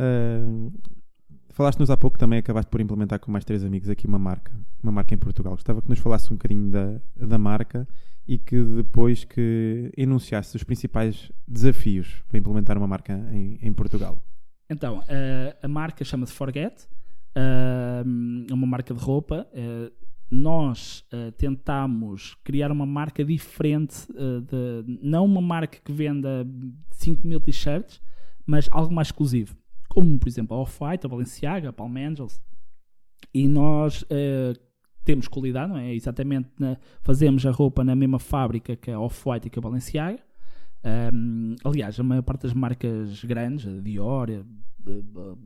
Ah, 0.00 0.70
Falaste-nos 1.52 1.90
há 1.90 1.96
pouco 1.96 2.16
também, 2.16 2.38
acabaste 2.38 2.70
por 2.70 2.80
implementar 2.80 3.18
com 3.18 3.30
mais 3.30 3.44
três 3.44 3.62
amigos 3.64 3.90
aqui 3.90 4.06
uma 4.06 4.18
marca, 4.18 4.50
uma 4.82 4.90
marca 4.90 5.12
em 5.12 5.18
Portugal. 5.18 5.52
Gostava 5.52 5.82
que 5.82 5.90
nos 5.90 5.98
falasse 5.98 6.32
um 6.32 6.36
bocadinho 6.36 6.70
da, 6.70 7.00
da 7.16 7.36
marca 7.36 7.86
e 8.26 8.38
que 8.38 8.62
depois 8.62 9.24
que 9.24 9.92
enunciasse 9.94 10.56
os 10.56 10.62
principais 10.62 11.30
desafios 11.46 12.22
para 12.28 12.38
implementar 12.38 12.78
uma 12.78 12.86
marca 12.86 13.12
em, 13.32 13.58
em 13.60 13.72
Portugal. 13.72 14.16
Então, 14.70 15.02
eh, 15.08 15.54
a 15.60 15.68
marca 15.68 16.04
chama-se 16.04 16.32
Forget, 16.32 16.88
eh, 17.34 18.04
é 18.48 18.54
uma 18.54 18.66
marca 18.66 18.94
de 18.94 19.00
roupa. 19.00 19.46
nós 20.30 21.04
tentamos 21.36 22.36
criar 22.44 22.70
uma 22.70 22.86
marca 22.86 23.24
diferente, 23.24 24.06
de, 24.12 24.98
não 25.02 25.24
uma 25.24 25.42
marca 25.42 25.78
que 25.84 25.92
venda 25.92 26.46
5 26.92 27.26
mil 27.26 27.40
t-shirts, 27.40 28.00
mas 28.46 28.68
algo 28.70 28.94
mais 28.94 29.08
exclusivo. 29.08 29.60
Como, 29.90 30.18
por 30.18 30.28
exemplo, 30.28 30.56
a 30.56 30.60
Off-White, 30.60 31.04
a 31.04 31.08
Balenciaga, 31.08 31.68
a 31.68 31.72
Palm 31.72 31.94
Angels. 31.96 32.40
E 33.34 33.46
nós 33.46 34.04
eh, 34.08 34.54
temos 35.04 35.28
qualidade, 35.28 35.70
não 35.72 35.78
é? 35.78 35.92
Exatamente, 35.94 36.48
na- 36.58 36.78
fazemos 37.02 37.44
a 37.44 37.50
roupa 37.50 37.84
na 37.84 37.94
mesma 37.94 38.18
fábrica 38.18 38.74
que 38.76 38.90
a 38.90 38.98
Off-White 38.98 39.48
e 39.48 39.50
que 39.50 39.58
a 39.58 39.62
Balenciaga. 39.62 40.18
Um, 41.12 41.56
aliás, 41.62 42.00
a 42.00 42.02
maior 42.02 42.22
parte 42.22 42.42
das 42.44 42.54
marcas 42.54 43.22
grandes, 43.24 43.66
a 43.66 43.80
Dior, 43.82 44.30
a- 44.30 44.44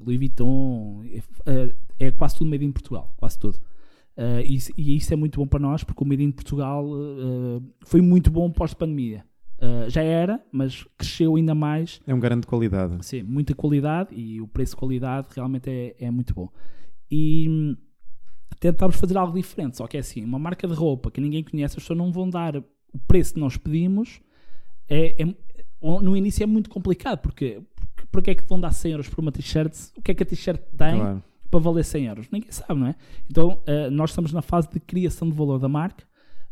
Louis 0.05 0.17
Vuitton, 0.19 1.03
é, 1.49 1.75
é 2.07 2.11
quase 2.13 2.37
tudo 2.37 2.49
made 2.51 2.65
in 2.65 2.71
Portugal, 2.71 3.13
quase 3.17 3.39
tudo. 3.39 3.59
Uh, 4.17 4.41
e, 4.47 4.59
e 4.77 4.97
isso 4.97 5.13
é 5.13 5.17
muito 5.17 5.41
bom 5.41 5.47
para 5.47 5.59
nós, 5.59 5.83
porque 5.83 6.05
o 6.05 6.07
Made 6.07 6.23
in 6.23 6.31
Portugal 6.31 6.87
uh, 6.87 7.61
foi 7.85 8.01
muito 8.01 8.31
bom 8.31 8.49
pós-pandemia. 8.49 9.25
Uh, 9.65 9.89
já 9.89 10.03
era, 10.03 10.45
mas 10.53 10.85
cresceu 10.99 11.37
ainda 11.37 11.55
mais 11.55 11.99
É 12.07 12.13
um 12.15 12.21
garante 12.21 12.43
de 12.43 12.47
qualidade. 12.49 12.99
Sim, 13.07 13.23
muita 13.23 13.55
qualidade 13.55 14.15
e 14.15 14.39
o 14.41 14.47
preço-qualidade 14.47 15.29
realmente 15.35 15.71
é, 15.71 15.95
é 15.99 16.11
muito 16.11 16.35
bom. 16.35 16.51
E 17.11 17.49
hum, 17.49 17.77
tentámos 18.61 18.97
fazer 18.97 19.17
algo 19.17 19.33
diferente, 19.35 19.77
só 19.79 19.87
que 19.87 19.97
é 19.97 20.01
assim, 20.01 20.23
uma 20.23 20.39
marca 20.39 20.69
de 20.69 20.75
roupa 20.75 21.11
que 21.11 21.21
ninguém 21.21 21.43
conhece, 21.43 21.79
as 21.79 21.83
pessoas 21.83 21.99
não 21.99 22.13
vão 22.13 22.29
dar 22.29 22.57
o 22.57 22.99
preço 23.07 23.35
que 23.35 23.41
nós 23.41 23.57
pedimos. 23.57 24.21
É, 24.89 25.23
é- 25.23 25.35
no 25.81 26.17
início 26.17 26.43
é 26.43 26.47
muito 26.47 26.69
complicado, 26.69 27.21
porque, 27.21 27.63
porque 27.95 28.09
porque 28.11 28.31
é 28.33 28.35
que 28.35 28.45
vão 28.47 28.61
dar 28.61 28.73
100 28.73 28.93
euros 28.93 29.09
por 29.09 29.21
uma 29.21 29.33
t-shirt? 29.33 29.75
O 29.97 30.03
que 30.03 30.11
é 30.11 30.15
que 30.15 30.23
a 30.23 30.27
t-shirt 30.27 30.61
tem 30.77 30.97
Claro. 30.99 31.23
para 31.51 31.61
valer 31.61 31.85
100 31.85 32.07
euros? 32.07 32.27
Ninguém 32.31 32.51
sabe, 32.51 32.79
não 32.79 32.87
é? 32.89 32.95
Então, 33.31 33.61
eh, 33.67 33.89
nós 33.91 34.11
estamos 34.11 34.33
na 34.33 34.43
fase 34.43 34.69
de 34.71 34.79
criação 34.81 35.29
de 35.29 35.35
valor 35.35 35.59
da 35.59 35.69
marca. 35.69 36.05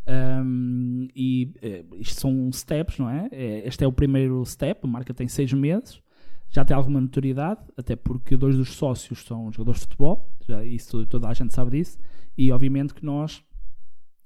Um, 0.07 1.07
e 1.15 1.53
eh, 1.63 1.85
isto 1.99 2.21
são 2.21 2.51
steps, 2.53 2.99
não 2.99 3.09
é? 3.09 3.29
Eh, 3.31 3.63
Este 3.67 3.85
é 3.85 3.87
o 3.87 3.93
primeiro 3.93 4.45
step. 4.45 4.81
A 4.83 4.87
marca 4.89 5.15
tem 5.15 5.29
seis 5.29 5.53
meses, 5.53 6.03
já 6.51 6.65
tem 6.65 6.77
alguma 6.77 7.01
notoriedade, 7.01 7.61
até 7.77 7.95
porque 7.97 8.37
dois 8.37 8.57
dos 8.57 8.71
sócios 8.75 9.25
são 9.25 9.51
jogadores 9.53 9.81
de 9.81 9.87
futebol, 9.87 10.29
já, 10.47 10.65
isso 10.65 11.07
toda 11.07 11.29
a 11.29 11.35
gente 11.35 11.55
sabe 11.55 11.71
disso. 11.79 11.99
E 12.37 12.51
obviamente 12.51 12.95
que 12.95 13.05
nós 13.05 13.43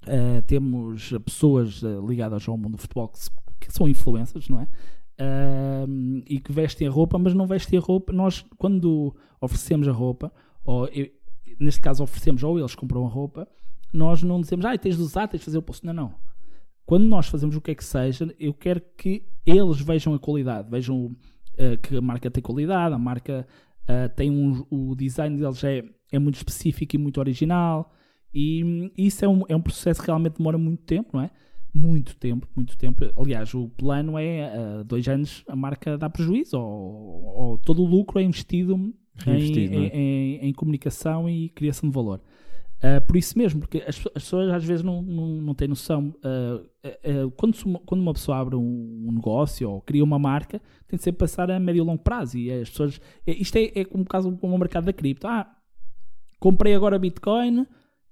eh, 0.06 0.40
temos 0.42 1.12
pessoas 1.24 1.82
ligadas 2.08 2.48
ao 2.48 2.56
mundo 2.56 2.72
do 2.76 2.78
futebol 2.78 3.08
que, 3.08 3.18
se- 3.18 3.30
que 3.60 3.72
são 3.72 3.86
influências, 3.88 4.48
não 4.48 4.60
é? 4.60 4.68
Um, 5.88 6.22
e 6.26 6.38
que 6.40 6.52
vestem 6.52 6.86
a 6.86 6.90
roupa, 6.90 7.18
mas 7.18 7.32
não 7.34 7.46
vestem 7.46 7.78
a 7.78 7.82
roupa. 7.82 8.12
Nós, 8.12 8.44
quando 8.58 9.14
oferecemos 9.40 9.88
a 9.88 9.92
roupa, 9.92 10.30
ou 10.64 10.86
eu- 10.88 11.08
neste 11.58 11.80
caso 11.80 12.02
oferecemos, 12.02 12.42
ou 12.42 12.58
eles 12.58 12.74
compram 12.74 13.04
a 13.06 13.08
roupa, 13.08 13.48
nós 13.92 14.22
não 14.22 14.40
dizemos, 14.40 14.64
ah, 14.64 14.76
tens 14.76 14.96
de 14.96 15.02
usar, 15.02 15.28
tens 15.28 15.38
de 15.40 15.44
fazer 15.44 15.58
o 15.58 15.62
posto. 15.62 15.86
Não, 15.86 15.92
não. 15.94 16.14
Quando 16.84 17.04
nós 17.04 17.26
fazemos 17.28 17.56
o 17.56 17.60
que 17.60 17.70
é 17.72 17.74
que 17.74 17.84
seja, 17.84 18.32
eu 18.38 18.54
quero 18.54 18.80
que 18.96 19.24
eles 19.44 19.80
vejam 19.80 20.14
a 20.14 20.18
qualidade, 20.18 20.70
vejam 20.70 21.16
eh, 21.56 21.76
que 21.76 21.96
a 21.96 22.00
marca 22.00 22.30
tem 22.30 22.42
qualidade, 22.42 22.94
a 22.94 22.98
marca 22.98 23.46
eh, 23.88 24.08
tem 24.08 24.30
um, 24.30 24.64
o 24.70 24.94
design 24.94 25.36
deles 25.36 25.62
é, 25.64 25.82
é 26.12 26.18
muito 26.18 26.36
específico 26.36 26.94
e 26.94 26.98
muito 26.98 27.18
original, 27.18 27.92
e 28.32 28.92
isso 28.96 29.24
é 29.24 29.28
um, 29.28 29.42
é 29.48 29.56
um 29.56 29.60
processo 29.60 30.00
que 30.00 30.06
realmente 30.06 30.36
demora 30.38 30.56
muito 30.58 30.84
tempo, 30.84 31.10
não 31.16 31.22
é? 31.22 31.30
Muito 31.74 32.16
tempo, 32.16 32.46
muito 32.54 32.76
tempo. 32.78 33.04
Aliás, 33.16 33.52
o 33.52 33.68
plano 33.70 34.16
é 34.16 34.38
eh, 34.80 34.84
dois 34.84 35.08
anos 35.08 35.42
a 35.48 35.56
marca 35.56 35.98
dá 35.98 36.08
prejuízo, 36.08 36.56
ou, 36.58 37.24
ou 37.24 37.58
todo 37.58 37.82
o 37.82 37.86
lucro 37.86 38.20
é 38.20 38.22
investido, 38.22 38.74
em, 38.76 38.94
Reinvestido, 39.24 39.74
não 39.74 39.82
é? 39.82 39.86
em- 39.88 40.36
em- 40.36 40.48
em 40.48 40.52
comunicação 40.52 41.28
e 41.28 41.48
criação 41.48 41.88
de 41.88 41.94
valor. 41.94 42.20
Uh, 42.78 43.04
por 43.06 43.16
isso 43.16 43.38
mesmo, 43.38 43.60
porque 43.60 43.78
as, 43.78 43.96
as 44.14 44.22
pessoas 44.22 44.52
às 44.52 44.62
vezes 44.64 44.82
não, 44.84 45.00
não, 45.02 45.26
não 45.40 45.54
têm 45.54 45.66
noção. 45.66 46.14
uh, 46.22 47.26
uh, 47.26 47.30
quando, 47.32 47.56
quando 47.86 48.00
uma 48.02 48.12
pessoa 48.12 48.38
abre 48.38 48.54
um, 48.54 49.06
um 49.08 49.12
negócio 49.12 49.70
ou 49.70 49.80
cria 49.80 50.04
uma 50.04 50.18
marca, 50.18 50.60
tem 50.86 50.96
de 50.98 51.02
sempre 51.02 51.20
passar 51.20 51.50
a 51.50 51.58
médio 51.58 51.82
e 51.82 51.86
longo 51.86 52.02
prazo. 52.02 52.36
E 52.36 52.52
as 52.52 52.68
pessoas. 52.68 53.00
é- 53.26 53.32
Isto 53.32 53.56
é, 53.56 53.72
é 53.76 53.84
como 53.84 54.04
o 54.04 54.06
caso 54.06 54.30
com 54.36 54.54
o 54.54 54.58
mercado 54.58 54.84
da 54.84 54.92
cripto. 54.92 55.26
Ah, 55.26 55.50
comprei 56.38 56.74
agora 56.74 56.98
Bitcoin 56.98 57.66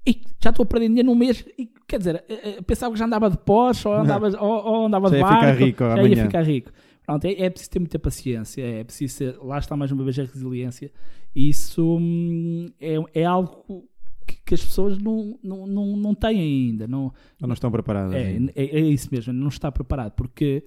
e 0.07 0.21
já 0.43 0.49
estou 0.51 0.65
a 0.65 0.67
perder 0.67 0.89
dinheiro 0.89 1.09
num 1.09 1.15
mês. 1.15 1.45
E, 1.59 1.69
quer 1.87 1.99
dizer, 1.99 2.25
pensava 2.67 2.93
que 2.95 2.99
já 2.99 3.05
andava 3.05 3.29
de 3.29 3.37
Porsche 3.39 3.87
ou 3.87 3.95
andava, 3.95 4.29
ou, 4.43 4.65
ou 4.65 4.87
andava 4.87 5.09
Já 5.11 5.15
de 5.17 5.21
ia 5.21 5.27
ficar 5.27 5.41
barco. 5.47 5.63
rico 5.65 5.79
já 5.85 5.93
amanhã. 5.93 6.09
ia 6.09 6.23
ficar 6.25 6.43
rico. 6.43 6.73
Pronto, 7.05 7.25
é, 7.27 7.33
é 7.43 7.51
preciso 7.51 7.71
ter 7.71 7.79
muita 7.81 7.99
paciência, 7.99 8.63
é 8.63 8.83
preciso 8.83 9.15
ser, 9.15 9.37
lá 9.43 9.59
está 9.59 9.77
mais 9.77 9.93
uma 9.93 10.03
vez 10.05 10.19
a 10.19 10.23
resiliência. 10.23 10.91
Isso 11.37 11.99
hum, 11.99 12.67
é, 12.81 12.97
é 13.21 13.25
algo 13.27 13.87
que, 14.27 14.37
que 14.45 14.55
as 14.55 14.65
pessoas 14.65 14.99
não, 14.99 15.39
não, 15.43 15.67
não, 15.67 15.97
não 15.97 16.15
têm 16.15 16.41
ainda. 16.41 16.87
Não, 16.87 17.05
Ou 17.41 17.47
não 17.49 17.53
estão 17.55 17.71
preparadas. 17.71 18.15
é, 18.15 18.37
é, 18.55 18.65
é 18.65 18.81
isso 18.81 19.09
mesmo, 19.13 19.33
não 19.33 19.49
está 19.49 19.71
preparado, 19.73 20.13
porque 20.13 20.65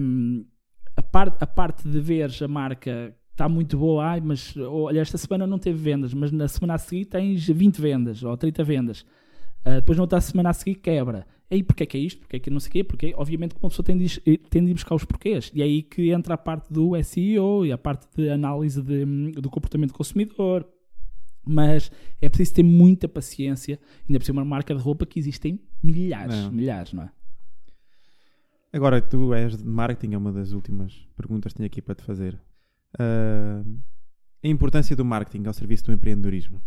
hum, 0.00 0.44
a, 0.96 1.02
parte, 1.02 1.36
a 1.40 1.46
parte 1.46 1.88
de 1.88 2.00
veres 2.00 2.40
a 2.42 2.48
marca 2.48 3.14
está 3.32 3.48
muito 3.48 3.78
boa, 3.78 4.04
ai, 4.04 4.20
mas 4.20 4.54
olha, 4.56 5.00
esta 5.00 5.16
semana 5.16 5.46
não 5.46 5.58
teve 5.58 5.78
vendas, 5.78 6.12
mas 6.12 6.30
na 6.30 6.46
semana 6.48 6.74
a 6.74 6.78
seguir 6.78 7.06
tens 7.06 7.46
20 7.48 7.80
vendas 7.80 8.22
ou 8.22 8.36
30 8.36 8.62
vendas. 8.64 9.06
Ah, 9.64 9.76
depois 9.76 9.96
na 9.96 10.04
outra 10.04 10.20
semana 10.20 10.50
a 10.50 10.52
seguir 10.52 10.76
quebra. 10.76 11.26
E 11.50 11.56
aí, 11.56 11.62
porque 11.62 11.82
é 11.82 11.86
que 11.86 11.96
é 11.96 12.00
isto? 12.00 12.20
Porque 12.20 12.36
é 12.36 12.38
que 12.38 12.48
não 12.50 12.60
sei 12.60 12.68
o 12.68 12.72
quê? 12.72 12.84
Porque, 12.84 13.12
obviamente, 13.16 13.54
que 13.54 13.60
uma 13.62 13.68
pessoa 13.68 13.84
tem 13.84 13.96
de, 13.96 14.04
ir- 14.26 14.38
tem 14.48 14.64
de 14.64 14.72
buscar 14.72 14.94
os 14.94 15.04
porquês. 15.04 15.50
E 15.54 15.60
é 15.60 15.64
aí 15.64 15.82
que 15.82 16.10
entra 16.10 16.34
a 16.34 16.38
parte 16.38 16.72
do 16.72 16.94
SEO 17.02 17.66
e 17.66 17.72
a 17.72 17.76
parte 17.78 18.06
de 18.16 18.30
análise 18.30 18.80
de, 18.80 19.04
hum, 19.04 19.32
do 19.32 19.50
comportamento 19.50 19.90
do 19.90 19.94
consumidor. 19.96 20.66
Mas 21.44 21.90
é 22.20 22.28
preciso 22.28 22.54
ter 22.54 22.62
muita 22.62 23.08
paciência, 23.08 23.78
ainda 24.08 24.18
por 24.18 24.24
ser 24.24 24.32
uma 24.32 24.44
marca 24.44 24.74
de 24.74 24.80
roupa 24.80 25.06
que 25.06 25.18
existem 25.18 25.60
milhares, 25.82 26.34
Não. 26.36 26.52
milhares, 26.52 26.92
não 26.92 27.04
é? 27.04 27.10
Agora, 28.72 29.00
tu 29.00 29.34
és 29.34 29.56
de 29.56 29.64
marketing, 29.64 30.14
é 30.14 30.18
uma 30.18 30.32
das 30.32 30.52
últimas 30.52 30.94
perguntas 31.16 31.52
que 31.52 31.56
tenho 31.56 31.66
aqui 31.66 31.82
para 31.82 31.94
te 31.94 32.04
fazer. 32.04 32.38
Ah, 32.98 33.62
a 34.42 34.48
importância 34.48 34.94
do 34.94 35.04
marketing 35.04 35.46
ao 35.46 35.52
serviço 35.52 35.86
do 35.86 35.92
empreendedorismo. 35.92 36.62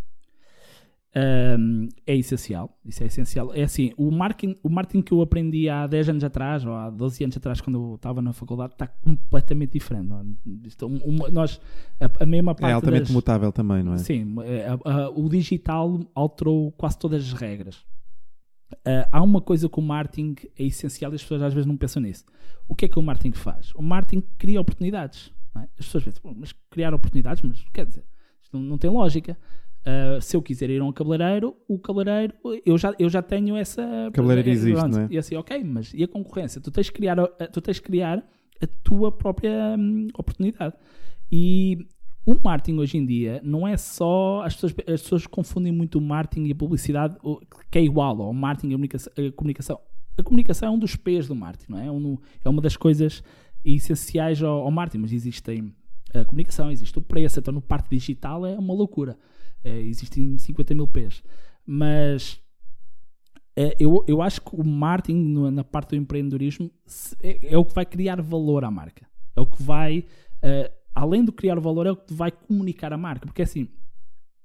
Um, 1.16 1.90
é 2.08 2.16
essencial, 2.16 2.76
isso 2.84 3.04
é 3.04 3.06
essencial. 3.06 3.54
É 3.54 3.62
assim, 3.62 3.92
o 3.98 4.10
marketing, 4.10 4.58
o 4.64 4.70
marketing 4.70 5.04
que 5.04 5.14
eu 5.14 5.22
aprendi 5.22 5.70
há 5.70 5.86
10 5.86 6.10
anos 6.10 6.24
atrás, 6.24 6.66
ou 6.66 6.74
há 6.74 6.90
12 6.90 7.24
anos 7.24 7.38
atrás, 7.38 7.62
quando 7.62 7.76
eu 7.80 7.96
estava 7.96 8.20
na 8.20 8.34
faculdade, 8.34 8.74
está 8.74 8.88
completamente 8.88 9.74
diferente. 9.74 10.12
é? 10.12 10.68
Isto, 10.68 10.88
um- 10.88 10.98
uma- 11.06 11.30
nós, 11.30 11.62
a, 12.00 12.24
a 12.24 12.26
mesma 12.26 12.56
parte 12.56 12.72
É 12.72 12.74
altamente 12.74 13.04
das- 13.04 13.12
mutável 13.12 13.52
também, 13.52 13.84
não 13.84 13.94
é? 13.94 13.98
Sim, 14.00 14.36
é, 14.44 14.66
a- 14.68 14.92
a- 15.04 15.10
o 15.12 15.30
digital 15.30 16.00
alterou 16.16 16.72
quase 16.72 16.98
todas 16.98 17.22
as 17.24 17.34
regras. 17.34 17.86
Ah, 18.84 19.08
há 19.12 19.22
uma 19.22 19.40
coisa 19.40 19.70
que 19.70 19.80
o 19.80 19.84
marketing 19.84 20.36
é 20.58 20.64
essencial 20.64 21.12
e 21.12 21.16
as 21.16 21.22
pessoas 21.22 21.44
às 21.44 21.54
vezes 21.54 21.68
não 21.68 21.78
pensam 21.78 22.02
nisso. 22.02 22.26
O 22.68 22.74
que 22.74 22.86
é 22.86 22.88
que 22.88 22.98
o 22.98 23.04
marketing 23.04 23.38
faz? 23.38 23.72
O 23.76 23.84
marketing 23.84 24.24
cria 24.40 24.60
oportunidades. 24.60 25.32
é? 25.56 25.60
As 25.78 25.86
pessoas 25.86 26.06
pensam, 26.06 26.22
"Bom, 26.24 26.34
mas 26.36 26.52
criar 26.72 26.92
oportunidades, 26.96 27.44
mas 27.44 27.64
quer 27.72 27.86
dizer, 27.86 28.04
isto 28.42 28.58
não, 28.58 28.64
não 28.66 28.78
tem 28.80 28.90
lógica. 28.90 29.38
Ah, 29.86 30.20
se 30.22 30.36
eu 30.38 30.42
quiser 30.42 30.70
ir 30.70 30.82
a 30.82 30.86
um 30.86 30.92
cabeleireiro, 30.94 31.56
o 31.68 31.78
cabeleireiro, 31.78 32.34
eu 32.66 32.78
já, 32.78 32.94
eu 32.98 33.10
já 33.10 33.22
tenho 33.22 33.56
essa. 33.58 33.82
Cabeleireiro 34.14 34.50
existe, 34.50 34.80
Pronto, 34.80 34.94
não 34.96 35.04
é? 35.04 35.08
E 35.12 35.18
assim, 35.18 35.36
ok, 35.36 35.64
mas 35.64 35.94
e 35.94 36.04
a 36.04 36.08
concorrência? 36.08 36.62
Tu 36.62 36.72
tens 36.72 36.86
de 36.86 36.92
criar, 36.94 37.20
a- 37.20 37.28
tu 37.52 37.60
tens 37.60 37.76
de 37.76 37.82
criar 37.82 38.26
a 38.62 38.68
tua 38.84 39.12
própria 39.12 39.76
hum, 39.78 40.08
oportunidade. 40.18 40.74
E 41.32 41.86
o 42.26 42.36
marketing 42.42 42.78
hoje 42.80 42.98
em 42.98 43.06
dia 43.06 43.42
não 43.44 43.68
é 43.68 43.76
só. 43.76 44.42
As 44.46 44.54
pessoas, 44.54 44.74
as 44.88 45.02
pessoas 45.02 45.28
confundem 45.28 45.72
muito 45.74 45.98
o 45.98 46.02
marketing 46.02 46.46
e 46.48 46.52
a 46.52 46.56
publicidade, 46.56 47.18
o- 47.22 47.42
que 47.70 47.78
é 47.80 47.82
igual 47.84 48.22
ao 48.22 48.34
marketing 48.34 48.70
e 48.70 48.74
a 48.74 48.78
comunicação. 48.78 49.12
A 49.18 49.32
comunicação, 49.34 49.80
a 50.18 50.24
comunicação 50.24 50.70
é 50.70 50.72
um 50.72 50.80
dos 50.80 50.96
pés 50.96 51.28
do 51.28 51.36
marketing, 51.36 51.72
não 51.74 51.80
é? 51.80 51.88
É, 51.88 51.92
um- 51.92 52.18
é 52.46 52.48
uma 52.50 52.62
das 52.62 52.78
coisas 52.78 53.22
essenciais 53.66 54.42
ao, 54.42 54.62
ao 54.62 54.72
marketing, 54.72 55.02
mas 55.02 55.12
existem 55.12 55.74
a 56.14 56.24
comunicação, 56.24 56.72
existe 56.72 56.98
o 56.98 57.02
preço, 57.02 57.40
então 57.40 57.54
no 57.54 57.62
parte 57.62 57.90
digital 57.90 58.46
é 58.46 58.58
uma 58.58 58.74
loucura. 58.74 59.18
É, 59.64 59.80
existem 59.82 60.38
50 60.38 60.74
mil 60.76 60.88
pés. 60.88 61.24
Mas 61.66 62.40
é, 63.56 63.76
eu, 63.80 64.04
eu 64.08 64.22
acho 64.22 64.42
que 64.42 64.56
o 64.56 64.64
marketing 64.64 65.18
no- 65.18 65.52
na 65.52 65.64
parte 65.64 65.90
do 65.92 65.96
empreendedorismo 65.96 66.72
é, 67.22 67.54
é 67.54 67.58
o 67.58 67.64
que 67.64 67.74
vai 67.74 67.86
criar 67.86 68.22
valor 68.22 68.64
à 68.66 68.72
marca. 68.72 69.06
É 69.36 69.42
o 69.42 69.46
que 69.46 69.62
vai, 69.62 70.06
eh, 70.42 70.72
além 70.94 71.24
de 71.24 71.32
criar 71.32 71.60
valor, 71.60 71.86
é 71.88 71.92
o 71.92 71.96
que 71.96 72.14
vai 72.14 72.32
comunicar 72.32 72.92
a 72.94 72.98
marca. 72.98 73.26
Porque 73.26 73.42
assim, 73.44 73.68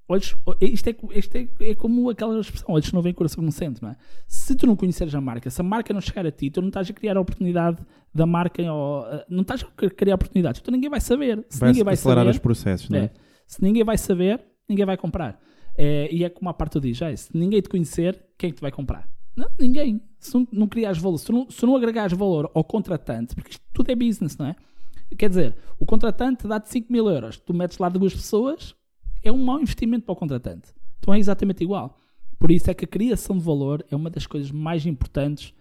olhos, 0.07 0.35
isto, 0.61 0.87
é, 0.89 0.95
isto 1.15 1.35
é, 1.35 1.47
é 1.59 1.75
como 1.75 2.09
aquela 2.09 2.39
expressão: 2.39 2.73
olhos 2.73 2.91
não 2.91 3.01
vêm, 3.01 3.13
coração 3.13 3.43
não 3.43 3.51
sente, 3.51 3.81
não 3.81 3.89
é? 3.89 3.95
Se 4.27 4.55
tu 4.55 4.65
não 4.65 4.75
conheceres 4.75 5.13
a 5.13 5.21
marca, 5.21 5.49
se 5.49 5.59
a 5.59 5.63
marca 5.63 5.93
não 5.93 6.01
chegar 6.01 6.25
a 6.25 6.31
ti, 6.31 6.49
tu 6.49 6.61
não 6.61 6.69
estás 6.69 6.89
a 6.89 6.93
criar 6.93 7.17
a 7.17 7.21
oportunidade 7.21 7.83
da 8.13 8.25
marca, 8.25 8.61
ou, 8.71 9.05
eh, 9.07 9.25
não 9.29 9.41
estás 9.41 9.63
a 9.63 9.89
criar 9.89 10.15
oportunidades, 10.15 10.61
então 10.61 10.71
ninguém 10.71 10.89
vai 10.89 11.01
saber. 11.01 11.45
Se 11.49 11.59
Vai 11.59 11.69
ninguém 11.69 11.83
vai 11.83 11.93
acelerar 11.95 12.23
saber, 12.25 12.31
os 12.35 12.39
processos, 12.39 12.89
não 12.89 12.99
é? 12.99 13.03
é. 13.05 13.11
Se 13.45 13.61
ninguém 13.61 13.83
vai 13.83 13.97
saber, 13.97 14.43
ninguém 14.69 14.85
vai 14.85 14.97
comprar. 14.97 15.39
É, 15.77 16.09
e 16.11 16.23
é 16.23 16.29
como 16.29 16.49
a 16.49 16.53
parte 16.53 16.73
do 16.73 16.81
diz, 16.81 17.01
é, 17.01 17.15
se 17.15 17.35
ninguém 17.35 17.61
te 17.61 17.69
conhecer, 17.69 18.21
quem 18.37 18.49
é 18.49 18.51
que 18.51 18.57
te 18.57 18.61
vai 18.61 18.71
comprar? 18.71 19.09
Não, 19.35 19.49
ninguém. 19.59 20.01
Se 20.19 20.33
não, 20.33 20.47
não 20.51 20.67
criares 20.67 20.97
valor, 20.97 21.17
se 21.17 21.31
não, 21.31 21.49
se 21.49 21.65
não 21.65 21.75
agregares 21.75 22.17
valor 22.17 22.51
ao 22.53 22.63
contratante, 22.63 23.33
porque 23.33 23.51
isto 23.51 23.63
tudo 23.73 23.89
é 23.89 23.95
business, 23.95 24.37
não 24.37 24.47
é? 24.47 24.55
Quer 25.17 25.29
dizer, 25.29 25.55
o 25.79 25.85
contratante 25.85 26.47
dá-te 26.47 26.69
5 26.69 26.91
mil 26.91 27.09
euros, 27.09 27.37
tu 27.37 27.53
metes 27.53 27.77
lá 27.77 27.89
duas 27.89 28.13
pessoas, 28.13 28.75
é 29.23 29.31
um 29.31 29.43
mau 29.43 29.59
investimento 29.59 30.05
para 30.05 30.13
o 30.13 30.15
contratante. 30.15 30.73
Então 30.99 31.13
é 31.13 31.19
exatamente 31.19 31.63
igual. 31.63 31.97
Por 32.37 32.51
isso 32.51 32.69
é 32.69 32.73
que 32.73 32.85
a 32.85 32.87
criação 32.87 33.37
de 33.37 33.43
valor 33.43 33.85
é 33.89 33.95
uma 33.95 34.09
das 34.09 34.27
coisas 34.27 34.51
mais 34.51 34.85
importantes 34.85 35.53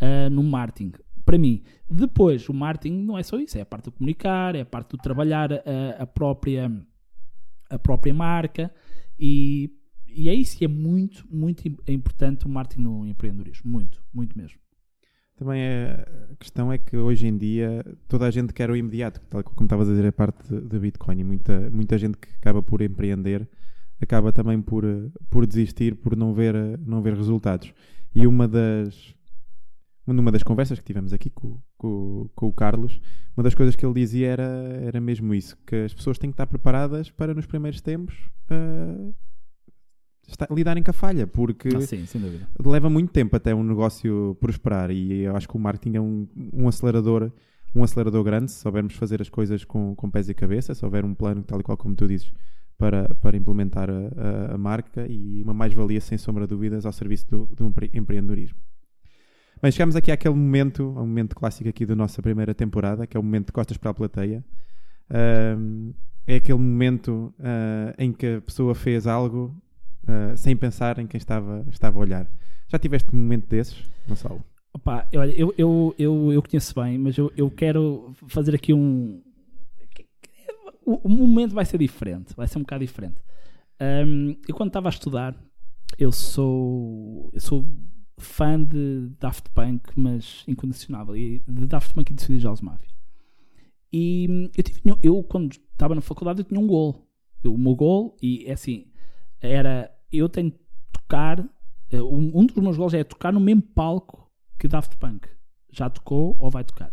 ah, 0.00 0.28
no 0.30 0.42
marketing. 0.42 0.92
Para 1.24 1.38
mim, 1.38 1.62
depois, 1.90 2.48
o 2.48 2.54
marketing 2.54 2.98
não 3.02 3.18
é 3.18 3.22
só 3.22 3.38
isso, 3.38 3.58
é 3.58 3.60
a 3.60 3.66
parte 3.66 3.86
do 3.86 3.92
comunicar, 3.92 4.54
é 4.54 4.60
a 4.60 4.66
parte 4.66 4.90
do 4.90 4.98
trabalhar 4.98 5.52
a, 5.52 6.02
a 6.02 6.06
própria 6.06 6.70
a 7.70 7.78
própria 7.78 8.14
marca 8.14 8.72
e, 9.18 9.70
e 10.06 10.28
é 10.28 10.34
isso, 10.34 10.56
e 10.60 10.64
é 10.64 10.68
muito, 10.68 11.26
muito 11.30 11.66
im- 11.66 11.76
importante 11.88 12.46
o 12.46 12.48
marketing 12.48 12.82
no 12.82 13.06
empreendedorismo, 13.06 13.70
muito, 13.70 14.02
muito 14.12 14.36
mesmo. 14.36 14.58
Também 15.36 15.60
é, 15.60 16.06
a 16.32 16.36
questão 16.36 16.72
é 16.72 16.78
que 16.78 16.96
hoje 16.96 17.26
em 17.26 17.36
dia 17.36 17.84
toda 18.08 18.26
a 18.26 18.30
gente 18.30 18.54
quer 18.54 18.70
o 18.70 18.76
imediato, 18.76 19.20
como 19.30 19.66
estavas 19.66 19.88
a 19.88 19.92
dizer, 19.92 20.06
a 20.06 20.12
parte 20.12 20.48
de 20.48 20.78
Bitcoin, 20.78 21.20
e 21.20 21.24
muita, 21.24 21.70
muita 21.70 21.98
gente 21.98 22.16
que 22.16 22.28
acaba 22.40 22.62
por 22.62 22.80
empreender 22.80 23.46
acaba 24.00 24.32
também 24.32 24.60
por, 24.60 24.84
por 25.30 25.46
desistir, 25.46 25.94
por 25.94 26.14
não 26.16 26.34
ver, 26.34 26.54
não 26.78 27.00
ver 27.02 27.14
resultados. 27.14 27.72
E 28.14 28.26
uma 28.26 28.46
das, 28.46 29.14
numa 30.06 30.30
das 30.32 30.42
conversas 30.42 30.78
que 30.78 30.84
tivemos 30.84 31.12
aqui 31.12 31.30
com, 31.30 31.58
com, 31.76 32.28
com 32.34 32.46
o 32.48 32.52
Carlos, 32.52 33.00
uma 33.36 33.42
das 33.44 33.54
coisas 33.54 33.74
que 33.74 33.84
ele 33.84 33.94
dizia 33.94 34.28
era, 34.28 34.42
era 34.82 35.00
mesmo 35.00 35.34
isso: 35.34 35.56
que 35.66 35.76
as 35.76 35.92
pessoas 35.94 36.18
têm 36.18 36.30
que 36.30 36.34
estar 36.34 36.46
preparadas 36.46 37.10
para, 37.10 37.34
nos 37.34 37.46
primeiros 37.46 37.80
tempos, 37.80 38.14
uh, 38.50 39.14
estar, 40.28 40.48
lidarem 40.50 40.82
com 40.82 40.90
a 40.90 40.94
falha, 40.94 41.26
porque 41.26 41.68
Ah, 41.74 41.80
sim, 41.80 42.06
sem 42.06 42.20
dúvida. 42.20 42.48
leva 42.64 42.88
muito 42.90 43.12
tempo 43.12 43.34
até 43.36 43.54
um 43.54 43.62
negócio 43.64 44.36
prosperar. 44.40 44.90
E 44.90 45.22
eu 45.22 45.36
acho 45.36 45.48
que 45.48 45.56
o 45.56 45.60
marketing 45.60 45.96
é 45.96 46.00
um, 46.00 46.26
um 46.52 46.68
acelerador. 46.68 47.30
Um 47.74 47.82
acelerador 47.84 48.24
grande, 48.24 48.50
se 48.50 48.60
soubermos 48.60 48.94
fazer 48.94 49.20
as 49.20 49.28
coisas 49.28 49.62
com, 49.62 49.94
com 49.94 50.10
pés 50.10 50.30
e 50.30 50.34
cabeça, 50.34 50.74
se 50.74 50.82
houver 50.82 51.04
um 51.04 51.12
plano, 51.14 51.42
tal 51.42 51.60
e 51.60 51.62
qual 51.62 51.76
como 51.76 51.94
tu 51.94 52.06
dizes, 52.08 52.32
para, 52.78 53.14
para 53.16 53.36
implementar 53.36 53.90
a, 53.90 53.92
a- 54.50 54.54
a 54.54 54.58
marca 54.58 55.06
e 55.06 55.42
uma 55.42 55.52
mais-valia, 55.52 56.00
sem 56.00 56.16
sombra 56.16 56.44
de 56.46 56.50
dúvidas, 56.54 56.86
ao 56.86 56.92
serviço 56.92 57.28
do, 57.28 57.46
do 57.54 57.66
empre- 57.66 57.90
empreendedorismo. 57.92 58.56
Bem, 59.62 59.72
chegamos 59.72 59.96
aqui 59.96 60.12
àquele 60.12 60.34
momento, 60.34 60.82
a 60.96 61.02
um 61.02 61.06
momento 61.06 61.34
clássico 61.34 61.68
aqui 61.68 61.86
da 61.86 61.96
nossa 61.96 62.20
primeira 62.20 62.54
temporada, 62.54 63.06
que 63.06 63.16
é 63.16 63.20
o 63.20 63.22
momento 63.22 63.46
de 63.46 63.52
costas 63.52 63.76
para 63.78 63.90
a 63.90 63.94
plateia. 63.94 64.44
Ahm, 65.08 65.92
é 66.26 66.36
aquele 66.36 66.58
momento 66.58 67.32
ah, 67.40 67.94
em 67.98 68.12
que 68.12 68.26
a 68.36 68.40
pessoa 68.42 68.74
fez 68.74 69.06
algo 69.06 69.56
ah, 70.06 70.36
sem 70.36 70.54
pensar 70.54 70.98
em 70.98 71.06
quem 71.06 71.16
estava, 71.16 71.64
estava 71.70 71.98
a 71.98 72.00
olhar. 72.02 72.26
Já 72.68 72.78
tiveste 72.78 73.08
um 73.14 73.18
momento 73.18 73.46
desses, 73.48 73.82
Gonçalo? 74.06 74.44
Opa, 74.74 75.08
eu- 75.10 75.22
eu, 75.24 75.54
eu, 75.96 76.32
eu, 76.32 76.42
conheço 76.42 76.74
bem, 76.78 76.98
mas 76.98 77.16
eu, 77.16 77.32
eu 77.34 77.50
quero 77.50 78.12
fazer 78.28 78.54
aqui 78.54 78.74
um. 78.74 79.22
O, 80.84 81.08
momento 81.08 81.54
vai 81.54 81.64
ser 81.64 81.78
diferente, 81.78 82.34
vai 82.36 82.46
ser 82.46 82.58
um 82.58 82.62
bocado 82.62 82.84
diferente. 82.84 83.16
Ahm, 83.80 84.36
eu 84.46 84.54
quando 84.54 84.68
estava 84.68 84.88
a 84.88 84.90
estudar, 84.90 85.34
eu 85.98 86.12
sou, 86.12 87.30
eu 87.32 87.40
sou 87.40 87.64
fã 88.18 88.62
de 88.62 89.10
Daft 89.20 89.50
Punk, 89.50 89.90
mas 89.96 90.42
incondicionável, 90.48 91.16
e 91.16 91.40
de 91.46 91.66
Daft 91.66 91.92
Punk 91.94 92.10
e 92.10 92.14
de 92.14 92.22
Swedish 92.22 92.44
House 92.44 92.60
Mafia. 92.60 92.88
E 93.92 94.26
hum, 94.28 94.50
eu, 94.56 94.62
tive, 94.62 94.80
eu 95.02 95.22
quando 95.22 95.52
estava 95.52 95.94
na 95.94 96.00
faculdade, 96.00 96.40
eu 96.40 96.44
tinha 96.44 96.60
um 96.60 96.66
gol. 96.66 97.06
Eu- 97.44 97.54
O 97.54 97.58
meu 97.58 97.74
gol, 97.74 98.16
e 98.22 98.44
é 98.46 98.52
assim, 98.52 98.86
era 99.40 99.90
eu 100.12 100.28
tenho 100.28 100.50
de 100.50 100.56
tocar. 100.92 101.40
eh, 101.90 102.02
Um, 102.02 102.40
um 102.40 102.46
dos 102.46 102.56
meus 102.56 102.76
gols 102.76 102.94
é 102.94 103.04
tocar 103.04 103.32
no 103.32 103.38
mesmo 103.40 103.62
palco 103.62 104.30
que 104.58 104.66
Daft 104.66 104.96
Punk. 104.98 105.28
Já 105.70 105.88
tocou 105.90 106.36
ou 106.38 106.50
vai 106.50 106.64
tocar? 106.64 106.92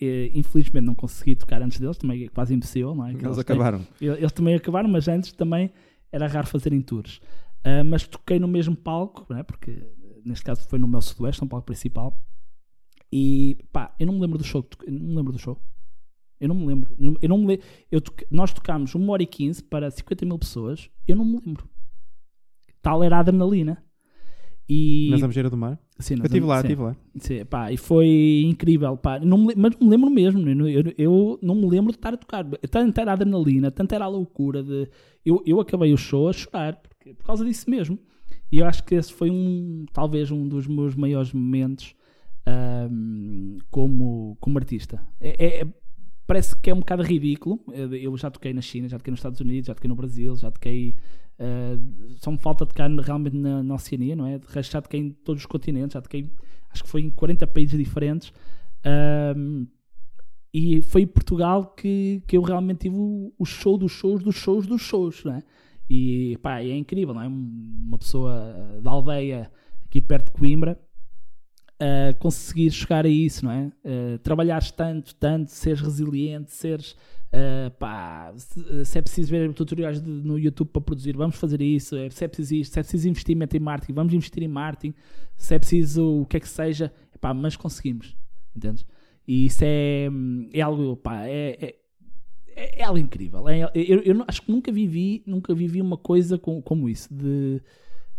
Eh, 0.00 0.30
Infelizmente 0.34 0.84
não 0.86 0.94
consegui 0.94 1.34
tocar 1.36 1.60
antes 1.60 1.78
deles, 1.78 1.98
também 1.98 2.24
é 2.24 2.28
quase 2.28 2.54
impossível, 2.54 2.94
não 2.94 3.06
é? 3.06 3.10
Eles 3.12 3.20
têm- 3.22 3.40
acabaram. 3.40 3.86
eles 4.00 4.18
eles 4.18 4.32
também 4.32 4.54
acabaram, 4.54 4.88
mas 4.88 5.08
antes 5.08 5.32
também 5.32 5.70
era 6.10 6.26
raro 6.26 6.46
fazerem 6.46 6.80
tours. 6.80 7.20
Ah, 7.64 7.84
mas 7.84 8.06
toquei 8.06 8.38
no 8.38 8.48
mesmo 8.48 8.74
palco, 8.76 9.26
não 9.28 9.38
é? 9.38 9.42
porque 9.42 9.82
neste 10.24 10.44
caso 10.44 10.66
foi 10.68 10.78
no 10.78 10.86
meu 10.88 11.00
Sudoeste, 11.00 11.42
um 11.44 11.48
palco 11.48 11.66
principal. 11.66 12.20
E 13.12 13.58
pá, 13.72 13.94
eu 13.98 14.06
não 14.06 14.14
me 14.14 14.20
lembro 14.20 14.38
do 14.38 14.44
show. 14.44 14.64
não 14.86 14.98
me 15.00 15.16
lembro 15.16 15.32
do 15.32 15.38
show. 15.38 15.58
Eu 16.38 16.48
não 16.48 16.54
me 16.54 16.66
lembro. 16.66 16.96
Eu 17.20 17.28
não 17.28 17.38
me 17.38 17.46
le- 17.56 17.62
eu 17.90 18.00
toque- 18.00 18.26
Nós 18.30 18.52
tocámos 18.52 18.94
1 18.94 19.10
hora 19.10 19.22
e 19.22 19.26
15 19.26 19.62
para 19.62 19.90
50 19.90 20.24
mil 20.24 20.38
pessoas. 20.38 20.88
Eu 21.06 21.16
não 21.16 21.24
me 21.24 21.38
lembro. 21.44 21.68
Tal 22.80 23.02
era 23.04 23.16
a 23.16 23.20
adrenalina. 23.20 23.82
E, 24.68 25.08
Na 25.10 25.16
Zambujeira 25.16 25.50
do 25.50 25.56
Mar? 25.56 25.78
Sim, 25.98 26.14
Eu 26.14 26.24
estive 26.24 26.46
lá, 26.46 26.60
estive 26.60 26.80
lá. 26.82 26.96
Sim, 27.18 27.44
pá, 27.44 27.72
e 27.72 27.76
foi 27.76 28.44
incrível, 28.46 28.96
pá. 28.96 29.18
Não 29.18 29.36
me, 29.36 29.54
mas 29.56 29.72
não 29.78 29.86
me 29.88 29.90
lembro 29.90 30.08
mesmo, 30.10 30.48
eu, 30.48 30.80
eu, 30.80 30.94
eu 30.96 31.38
não 31.42 31.56
me 31.56 31.68
lembro 31.68 31.90
de 31.92 31.98
estar 31.98 32.14
a 32.14 32.16
tocar. 32.16 32.44
Tanto 32.70 32.98
era 33.00 33.10
a 33.10 33.14
adrenalina, 33.14 33.70
tanto 33.72 33.94
era 33.94 34.04
a 34.04 34.08
loucura 34.08 34.62
de. 34.62 34.88
Eu, 35.26 35.42
eu 35.44 35.60
acabei 35.60 35.92
o 35.92 35.96
show 35.98 36.28
a 36.28 36.32
chorar, 36.32 36.80
porque, 37.00 37.14
por 37.14 37.24
causa 37.24 37.44
disso 37.44 37.68
mesmo. 37.68 37.98
E 38.52 38.58
eu 38.58 38.66
acho 38.66 38.84
que 38.84 38.94
esse 38.94 39.12
foi 39.12 39.30
um, 39.30 39.86
talvez 39.92 40.30
um 40.30 40.46
dos 40.46 40.66
meus 40.66 40.94
maiores 40.94 41.32
momentos 41.32 41.94
ahm, 42.46 43.56
como, 43.70 44.36
como 44.38 44.58
artista. 44.58 45.00
É, 45.18 45.30
é- 45.44 45.62
é- 45.62 45.74
parece 46.26 46.54
que 46.56 46.70
é 46.70 46.74
um 46.74 46.80
bocado 46.80 47.02
ridículo. 47.02 47.58
Eu 47.74 48.16
já 48.16 48.30
toquei 48.30 48.52
na 48.52 48.60
China, 48.60 48.88
já 48.88 48.98
toquei 48.98 49.10
nos 49.10 49.18
Estados 49.18 49.40
Unidos, 49.40 49.66
já 49.66 49.74
toquei 49.74 49.88
no 49.88 49.96
Brasil, 49.96 50.36
já 50.36 50.50
toquei. 50.50 50.94
ah, 51.38 51.78
só 52.18 52.30
me 52.30 52.38
falta 52.38 52.66
tocar 52.66 52.88
realmente 52.90 53.36
na, 53.36 53.62
na 53.62 53.74
Oceania, 53.74 54.14
não 54.14 54.26
é? 54.26 54.38
De 54.38 54.46
resto, 54.46 54.72
já 54.72 54.82
toquei 54.82 55.00
em 55.00 55.10
todos 55.10 55.42
os 55.42 55.46
continentes, 55.46 55.94
já 55.94 56.00
toquei, 56.00 56.30
acho 56.70 56.84
que 56.84 56.88
foi 56.88 57.00
em 57.02 57.10
40 57.10 57.46
países 57.46 57.76
diferentes. 57.78 58.32
Ahm, 58.84 59.66
e 60.52 60.82
foi 60.82 61.02
em 61.02 61.06
Portugal 61.06 61.74
que, 61.76 62.22
que 62.26 62.36
eu 62.36 62.42
realmente 62.42 62.80
tive 62.80 62.96
o, 62.96 63.32
o 63.38 63.44
show 63.44 63.78
dos 63.78 63.92
shows 63.92 64.22
dos 64.22 64.34
shows 64.34 64.66
dos 64.66 64.82
shows, 64.82 65.24
não 65.24 65.34
é? 65.34 65.42
E 65.90 66.38
pá, 66.40 66.60
é 66.62 66.76
incrível, 66.76 67.12
não 67.12 67.22
é? 67.22 67.26
Uma 67.26 67.98
pessoa 67.98 68.78
da 68.80 68.90
aldeia 68.92 69.50
aqui 69.84 70.00
perto 70.00 70.26
de 70.26 70.32
Coimbra 70.32 70.78
a 71.80 72.12
conseguir 72.14 72.70
chegar 72.70 73.06
a 73.06 73.08
isso, 73.08 73.44
não 73.44 73.50
é? 73.52 73.72
Uh, 73.84 74.18
trabalhares 74.18 74.70
tanto, 74.70 75.14
tanto, 75.14 75.50
seres 75.50 75.80
resiliente, 75.80 76.52
seres 76.52 76.92
uh, 77.32 77.70
pá, 77.78 78.32
se, 78.36 78.84
se 78.84 78.98
é 78.98 79.02
preciso 79.02 79.30
ver 79.30 79.52
tutoriais 79.54 80.00
de- 80.00 80.08
no 80.10 80.38
YouTube 80.38 80.68
para 80.68 80.82
produzir, 80.82 81.16
vamos 81.16 81.36
fazer 81.36 81.60
isso, 81.62 81.96
é- 81.96 82.10
se 82.10 82.22
é 82.24 82.28
preciso 82.28 82.54
isto, 82.54 82.72
se 82.74 82.80
é 82.80 82.82
preciso 82.82 83.08
investimento 83.08 83.56
em 83.56 83.60
marketing, 83.60 83.94
vamos 83.94 84.12
investir 84.12 84.42
em 84.42 84.48
marketing, 84.48 84.94
se 85.38 85.54
é 85.54 85.58
preciso 85.58 86.20
o 86.22 86.26
que 86.26 86.36
é 86.36 86.40
que 86.40 86.48
seja, 86.48 86.92
pá, 87.18 87.32
mas 87.32 87.56
conseguimos, 87.56 88.14
entendes? 88.54 88.84
E 89.26 89.46
isso 89.46 89.64
é, 89.64 90.08
é 90.52 90.60
algo, 90.60 90.96
pá, 90.96 91.24
é, 91.26 91.56
é, 91.60 91.74
é- 92.62 92.80
é 92.80 92.84
algo 92.84 92.98
incrível. 92.98 93.48
É- 93.48 93.70
eu, 93.74 94.00
eu 94.02 94.24
acho 94.28 94.42
que 94.42 94.50
nunca 94.52 94.70
vivi, 94.72 95.22
nunca 95.26 95.54
vivi 95.54 95.80
uma 95.80 95.96
coisa 95.96 96.38
com- 96.38 96.60
como 96.62 96.88
isso, 96.88 97.12
de, 97.14 97.60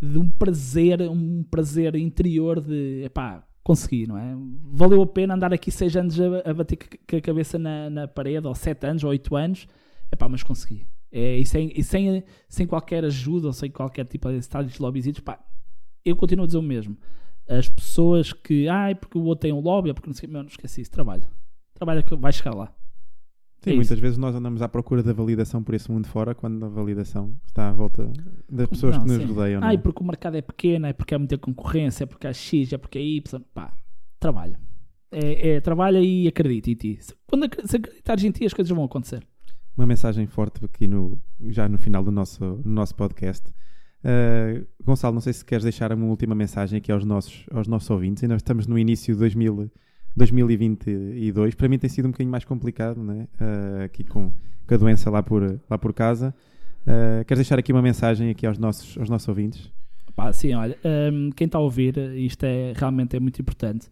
de 0.01 0.17
um 0.17 0.29
prazer, 0.29 1.01
um 1.09 1.43
prazer 1.43 1.95
interior 1.95 2.59
de, 2.59 3.03
epá, 3.03 3.45
consegui, 3.63 4.07
não 4.07 4.17
é? 4.17 4.35
Valeu 4.73 5.01
a 5.01 5.07
pena 5.07 5.35
andar 5.35 5.53
aqui 5.53 5.69
seis 5.71 5.95
anos 5.95 6.19
a, 6.19 6.49
a 6.49 6.53
bater 6.53 6.77
com 6.77 7.15
a 7.15 7.21
cabeça 7.21 7.59
na, 7.59 7.89
na 7.89 8.07
parede, 8.07 8.47
ou 8.47 8.55
sete 8.55 8.85
anos, 8.87 9.03
ou 9.03 9.11
oito 9.11 9.35
anos, 9.35 9.67
epá, 10.11 10.27
mas 10.27 10.41
consegui. 10.43 10.85
É, 11.11 11.37
e 11.37 11.45
sem, 11.45 11.71
e 11.75 11.83
sem, 11.83 12.23
sem 12.47 12.65
qualquer 12.65 13.03
ajuda, 13.05 13.47
ou 13.47 13.53
sem 13.53 13.69
qualquer 13.69 14.05
tipo 14.05 14.29
de 14.29 14.37
estádios 14.37 14.73
de 14.73 14.81
lobbyzitos, 14.81 15.19
pá, 15.21 15.39
eu 16.05 16.15
continuo 16.15 16.43
a 16.43 16.47
dizer 16.47 16.57
o 16.57 16.61
mesmo. 16.63 16.97
As 17.47 17.67
pessoas 17.67 18.31
que, 18.31 18.67
ai, 18.67 18.95
porque 18.95 19.17
o 19.17 19.23
outro 19.23 19.41
tem 19.41 19.51
um 19.53 19.59
lobby, 19.59 19.89
ou 19.89 19.93
porque 19.95 20.07
não 20.09 20.13
sei, 20.15 20.29
não 20.29 20.43
esqueci 20.45 20.81
isso, 20.81 20.89
trabalha. 20.91 21.29
Trabalha 21.73 22.01
que 22.01 22.15
vai 22.15 22.31
chegar 22.31 22.55
lá. 22.55 22.73
Sim, 23.63 23.71
É 23.71 23.75
muitas 23.75 23.99
vezes 23.99 24.17
nós 24.17 24.33
andamos 24.35 24.61
à 24.61 24.67
procura 24.67 25.03
da 25.03 25.13
validação 25.13 25.61
por 25.63 25.75
esse 25.75 25.91
mundo 25.91 26.07
fora, 26.07 26.33
quando 26.33 26.65
a 26.65 26.69
validação 26.69 27.35
está 27.45 27.69
à 27.69 27.71
volta 27.71 28.11
das 28.49 28.67
pessoas 28.67 28.95
Não, 28.97 29.03
que 29.03 29.11
nos 29.11 29.21
sim. 29.21 29.27
rodeiam. 29.27 29.61
Ai, 29.63 29.75
é? 29.75 29.77
porque 29.77 30.01
o 30.01 30.05
mercado 30.05 30.35
é 30.35 30.41
pequeno, 30.41 30.87
é 30.87 30.93
porque 30.93 31.13
há 31.13 31.19
muita 31.19 31.37
concorrência, 31.37 32.03
é 32.03 32.07
porque 32.07 32.25
há 32.25 32.33
X, 32.33 32.73
é 32.73 32.77
porque 32.77 32.97
é 32.97 33.01
Y. 33.03 33.39
Pá, 33.53 33.71
trabalha. 34.19 34.59
É, 35.11 35.49
é, 35.55 35.61
trabalha 35.61 35.99
e 35.99 36.27
acredita 36.27 36.71
em 36.71 36.75
ti. 36.75 36.97
Se- 37.01 37.13
Quando 37.27 37.47
se 37.65 37.75
acreditares 37.77 38.23
em 38.23 38.31
ti, 38.31 38.45
as 38.45 38.53
coisas 38.53 38.73
vão 38.75 38.83
acontecer. 38.83 39.23
Uma 39.77 39.85
mensagem 39.85 40.25
forte 40.25 40.63
aqui 40.65 40.87
no, 40.87 41.21
já 41.49 41.67
no 41.69 41.77
final 41.77 42.03
do 42.03 42.11
nosso, 42.11 42.43
no 42.65 42.71
nosso 42.71 42.95
podcast. 42.95 43.47
Uh, 44.03 44.65
Gonçalo, 44.83 45.13
não 45.13 45.21
sei 45.21 45.33
se 45.33 45.45
queres 45.45 45.63
deixar 45.63 45.91
uma 45.93 46.05
última 46.07 46.33
mensagem 46.33 46.77
aqui 46.77 46.91
aos 46.91 47.05
nossos, 47.05 47.45
aos 47.51 47.67
nossos 47.67 47.89
ouvintes. 47.91 48.23
E 48.23 48.27
nós 48.27 48.37
estamos 48.37 48.65
no 48.65 48.77
início 48.77 49.13
de 49.13 49.19
2000, 49.19 49.69
2022. 50.15 51.55
Para 51.55 51.69
mim 51.69 51.77
tem 51.77 51.89
sido 51.89 52.07
um 52.07 52.11
bocadinho 52.11 52.31
mais 52.31 52.45
complicado, 52.45 53.03
né? 53.03 53.27
Uh, 53.39 53.83
aqui 53.85 54.03
com, 54.03 54.31
com 54.67 54.73
a 54.73 54.77
doença 54.77 55.09
lá 55.09 55.23
por, 55.23 55.59
lá 55.69 55.77
por 55.77 55.93
casa. 55.93 56.33
Uh, 56.81 57.23
queres 57.25 57.39
deixar 57.39 57.59
aqui 57.59 57.71
uma 57.71 57.81
mensagem 57.81 58.29
aqui 58.29 58.45
aos 58.45 58.57
nossos, 58.57 58.97
aos 58.97 59.09
nossos 59.09 59.27
ouvintes? 59.27 59.71
Pá, 60.15 60.33
sim, 60.33 60.53
olha, 60.53 60.77
hum, 61.13 61.29
quem 61.35 61.45
está 61.45 61.57
a 61.57 61.61
ouvir, 61.61 61.97
isto 62.15 62.43
é 62.43 62.73
realmente 62.75 63.15
é 63.15 63.19
muito 63.19 63.41
importante. 63.41 63.87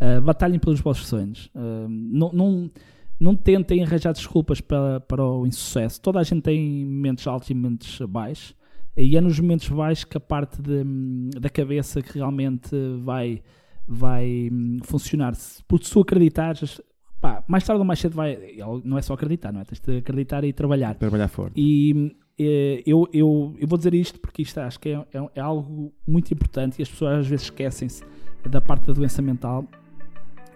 Uh, 0.00 0.20
batalhem 0.20 0.58
pelos 0.58 0.80
vossos 0.80 1.06
sonhos. 1.06 1.50
Hum, 1.54 2.10
não, 2.12 2.32
não, 2.32 2.70
não 3.18 3.36
tentem 3.36 3.82
arranjar 3.82 4.12
desculpas 4.12 4.60
para, 4.60 5.00
para 5.00 5.24
o 5.24 5.46
insucesso. 5.46 6.00
Toda 6.00 6.20
a 6.20 6.22
gente 6.22 6.42
tem 6.42 6.84
momentos 6.84 7.26
altos 7.26 7.50
e 7.50 7.54
momentos 7.54 8.00
baixos. 8.08 8.54
E 8.96 9.16
é 9.16 9.20
nos 9.20 9.40
momentos 9.40 9.68
baixos 9.68 10.04
que 10.04 10.16
a 10.16 10.20
parte 10.20 10.62
de, 10.62 10.84
hum, 10.84 11.30
da 11.40 11.50
cabeça 11.50 12.00
que 12.00 12.14
realmente 12.14 12.76
vai, 13.02 13.42
vai 13.86 14.48
hum, 14.52 14.78
funcionar. 14.82 15.34
Se- 15.34 15.62
Porque 15.68 15.86
se 15.86 15.92
tu 15.92 16.00
acreditares, 16.00 16.80
pá, 17.20 17.42
mais 17.48 17.64
tarde 17.64 17.78
ou 17.80 17.84
mais 17.84 17.98
cedo 18.00 18.14
vai. 18.14 18.38
Não 18.84 18.96
é 18.98 19.02
só 19.02 19.14
acreditar, 19.14 19.52
não 19.52 19.60
é? 19.60 19.64
Tens 19.64 19.80
de 19.80 19.98
acreditar 19.98 20.44
e 20.44 20.52
trabalhar. 20.52 20.94
Trabalhar 20.94 21.28
forte. 21.28 21.54
E 21.60 22.16
eh, 22.38 22.82
eu, 22.86 23.08
eu, 23.12 23.54
eu 23.58 23.68
vou 23.68 23.76
dizer 23.78 23.94
isto 23.94 24.18
porque 24.20 24.42
isto 24.42 24.58
acho 24.58 24.80
que 24.80 24.88
é, 24.90 24.94
é, 25.12 25.30
é 25.36 25.40
algo 25.40 25.92
muito 26.06 26.32
importante 26.32 26.78
e 26.78 26.82
as 26.82 26.88
pessoas 26.88 27.20
às 27.20 27.26
vezes 27.26 27.46
esquecem-se 27.46 28.02
da 28.48 28.60
parte 28.60 28.86
da 28.86 28.92
doença 28.92 29.20
mental. 29.22 29.64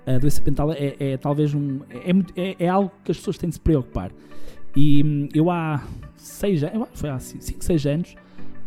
A 0.07 0.19
doença 0.19 0.43
mental 0.43 0.73
é, 0.73 0.97
é 0.99 1.17
talvez 1.19 1.55
um. 1.55 1.81
É, 1.91 2.13
muito- 2.13 2.33
é, 2.37 2.57
é 2.59 2.69
algo 2.69 2.91
que 3.05 3.11
as 3.11 3.19
pessoas 3.19 3.37
têm 3.39 3.49
de 3.51 3.57
se 3.57 3.61
preocupar. 3.61 4.11
E 4.75 5.03
hum, 5.05 5.29
eu 5.35 5.51
há 5.51 5.83
seis 6.17 6.63
anos, 6.65 6.89
foi 6.95 7.11
há 7.11 7.19
5, 7.19 7.63
6 7.65 7.87
anos, 7.87 8.15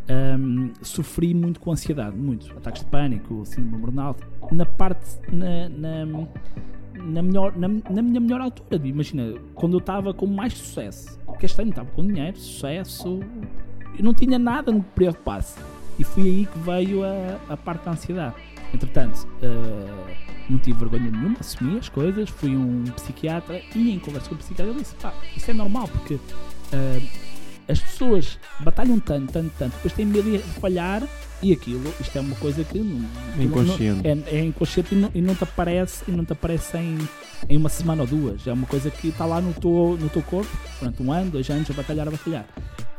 hum, 0.09 0.71
sofri 0.81 1.33
muito 1.33 1.59
com 1.59 1.71
ansiedade, 1.71 2.15
muito. 2.15 2.51
Ataques 2.57 2.83
de 2.83 2.89
pânico, 2.89 3.45
síndrome 3.45 3.75
de 3.75 3.81
burnout. 3.81 4.21
Na 4.51 4.65
parte. 4.65 5.19
Na, 5.31 5.69
na, 5.69 6.05
na, 7.03 7.21
melhor, 7.21 7.55
na, 7.57 7.67
na 7.67 8.01
minha 8.01 8.19
melhor 8.19 8.41
altura. 8.41 8.87
Imagina, 8.87 9.35
quando 9.55 9.73
eu 9.73 9.79
estava 9.79 10.13
com 10.13 10.25
mais 10.27 10.53
sucesso. 10.53 11.19
Porque 11.25 11.45
este 11.45 11.61
ano 11.61 11.71
estava 11.71 11.89
com 11.91 12.05
dinheiro, 12.05 12.37
sucesso, 12.37 13.19
eu 13.97 14.03
não 14.03 14.13
tinha 14.13 14.37
nada 14.37 14.71
no 14.71 14.83
preocupasse. 14.83 15.59
E 15.97 16.03
foi 16.03 16.23
aí 16.23 16.45
que 16.45 16.59
veio 16.59 17.03
a, 17.03 17.39
a 17.49 17.57
parte 17.57 17.85
da 17.85 17.91
ansiedade. 17.91 18.35
Entretanto, 18.73 19.27
uh, 19.43 20.31
não 20.49 20.57
tive 20.59 20.79
vergonha 20.79 21.11
nenhuma, 21.11 21.37
assumi 21.39 21.77
as 21.77 21.89
coisas, 21.89 22.29
fui 22.29 22.55
um 22.55 22.83
psiquiatra 22.95 23.61
e 23.75 23.91
em 23.91 23.99
conversa 23.99 24.29
com 24.29 24.35
o 24.35 24.37
psiquiatra 24.37 24.73
disse, 24.73 24.95
pá, 24.95 25.13
isso 25.35 25.51
é 25.51 25.53
normal 25.53 25.87
porque 25.87 26.15
uh, 26.15 26.21
as 27.71 27.79
pessoas 27.79 28.37
batalham 28.59 28.99
tanto, 28.99 29.31
tanto, 29.31 29.51
tanto, 29.57 29.73
depois 29.75 29.93
têm 29.93 30.05
medo 30.05 30.29
de 30.31 30.39
falhar 30.59 31.03
e 31.41 31.51
aquilo, 31.53 31.91
isto 31.99 32.15
é 32.17 32.21
uma 32.21 32.35
coisa 32.35 32.63
que 32.63 32.77
não, 32.77 33.05
É 33.39 33.43
inconsciente. 33.43 34.03
não- 34.07 34.23
é, 34.27 34.35
é 34.37 34.43
inconsciente 34.43 34.93
e 34.93 34.97
não, 34.97 35.09
e 35.15 35.21
não 35.21 35.33
te 35.33 35.43
aparece 35.43 36.03
e 36.07 36.11
não 36.11 36.23
te 36.23 36.33
aparece 36.33 36.77
em, 36.77 36.97
em 37.49 37.57
uma 37.57 37.69
semana 37.69 38.01
ou 38.03 38.07
duas. 38.07 38.45
É 38.45 38.53
uma 38.53 38.67
coisa 38.67 38.91
que 38.91 39.07
está 39.07 39.25
lá 39.25 39.41
no 39.41 39.53
teu, 39.53 39.97
no 39.99 40.07
teu 40.09 40.21
corpo 40.21 40.51
durante 40.79 41.01
um 41.01 41.11
ano, 41.11 41.31
dois 41.31 41.49
anos 41.49 41.69
a 41.69 41.73
batalhar, 41.73 42.07
a 42.07 42.11
batalhar. 42.11 42.45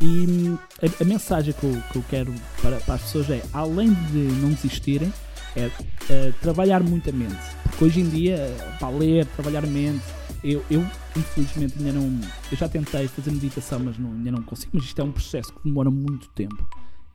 E 0.01 0.07
hum, 0.07 0.59
a, 0.83 1.03
a 1.03 1.07
mensagem 1.07 1.55
que 1.55 1.63
eu, 1.65 1.81
que 1.93 1.99
eu 1.99 2.05
quero 2.11 2.35
para, 2.61 2.77
para 2.79 2.95
as 2.95 3.03
pessoas 3.03 3.31
é, 3.31 3.43
além 3.53 3.93
de 4.11 4.19
não 4.41 4.49
desistirem, 4.51 5.13
é, 5.55 5.71
é 6.11 6.33
trabalhar 6.41 6.83
muito 6.83 7.09
a 7.11 7.13
mente. 7.13 7.37
Porque 7.65 7.85
hoje 7.85 8.01
em 8.01 8.09
dia, 8.09 8.53
para 8.81 8.89
ler, 8.89 9.25
trabalhar 9.27 9.63
a 9.63 9.69
mente, 9.69 10.03
eu, 10.43 10.65
eu 10.69 10.85
infelizmente 11.17 11.75
ainda 11.79 11.93
não. 11.93 12.21
Eu 12.51 12.57
já 12.57 12.69
tentei 12.69 13.07
fazer 13.09 13.31
meditação, 13.31 13.81
mas 13.81 13.99
não, 13.99 14.11
ainda 14.13 14.33
não 14.33 14.43
consigo. 14.43 14.73
Mas 14.75 14.85
isto 14.85 15.01
é 15.01 15.05
um 15.05 15.13
processo 15.13 15.53
que 15.53 15.61
demora 15.65 15.91
muito 15.91 16.29
tempo. 16.31 16.67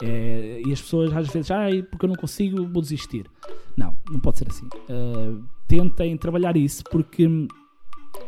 É, 0.02 0.62
e 0.66 0.72
as 0.72 0.82
pessoas 0.82 1.16
às 1.16 1.28
vezes, 1.28 1.50
ai, 1.50 1.82
porque 1.82 2.06
eu 2.06 2.10
não 2.10 2.16
consigo, 2.16 2.68
vou 2.68 2.82
desistir. 2.82 3.30
Não, 3.76 3.96
não 4.10 4.20
pode 4.20 4.40
ser 4.40 4.48
assim. 4.50 4.68
Uh, 4.90 5.44
tentem 5.68 6.16
trabalhar 6.18 6.56
isso, 6.56 6.84
porque 6.92 7.28
hum, 7.28 7.48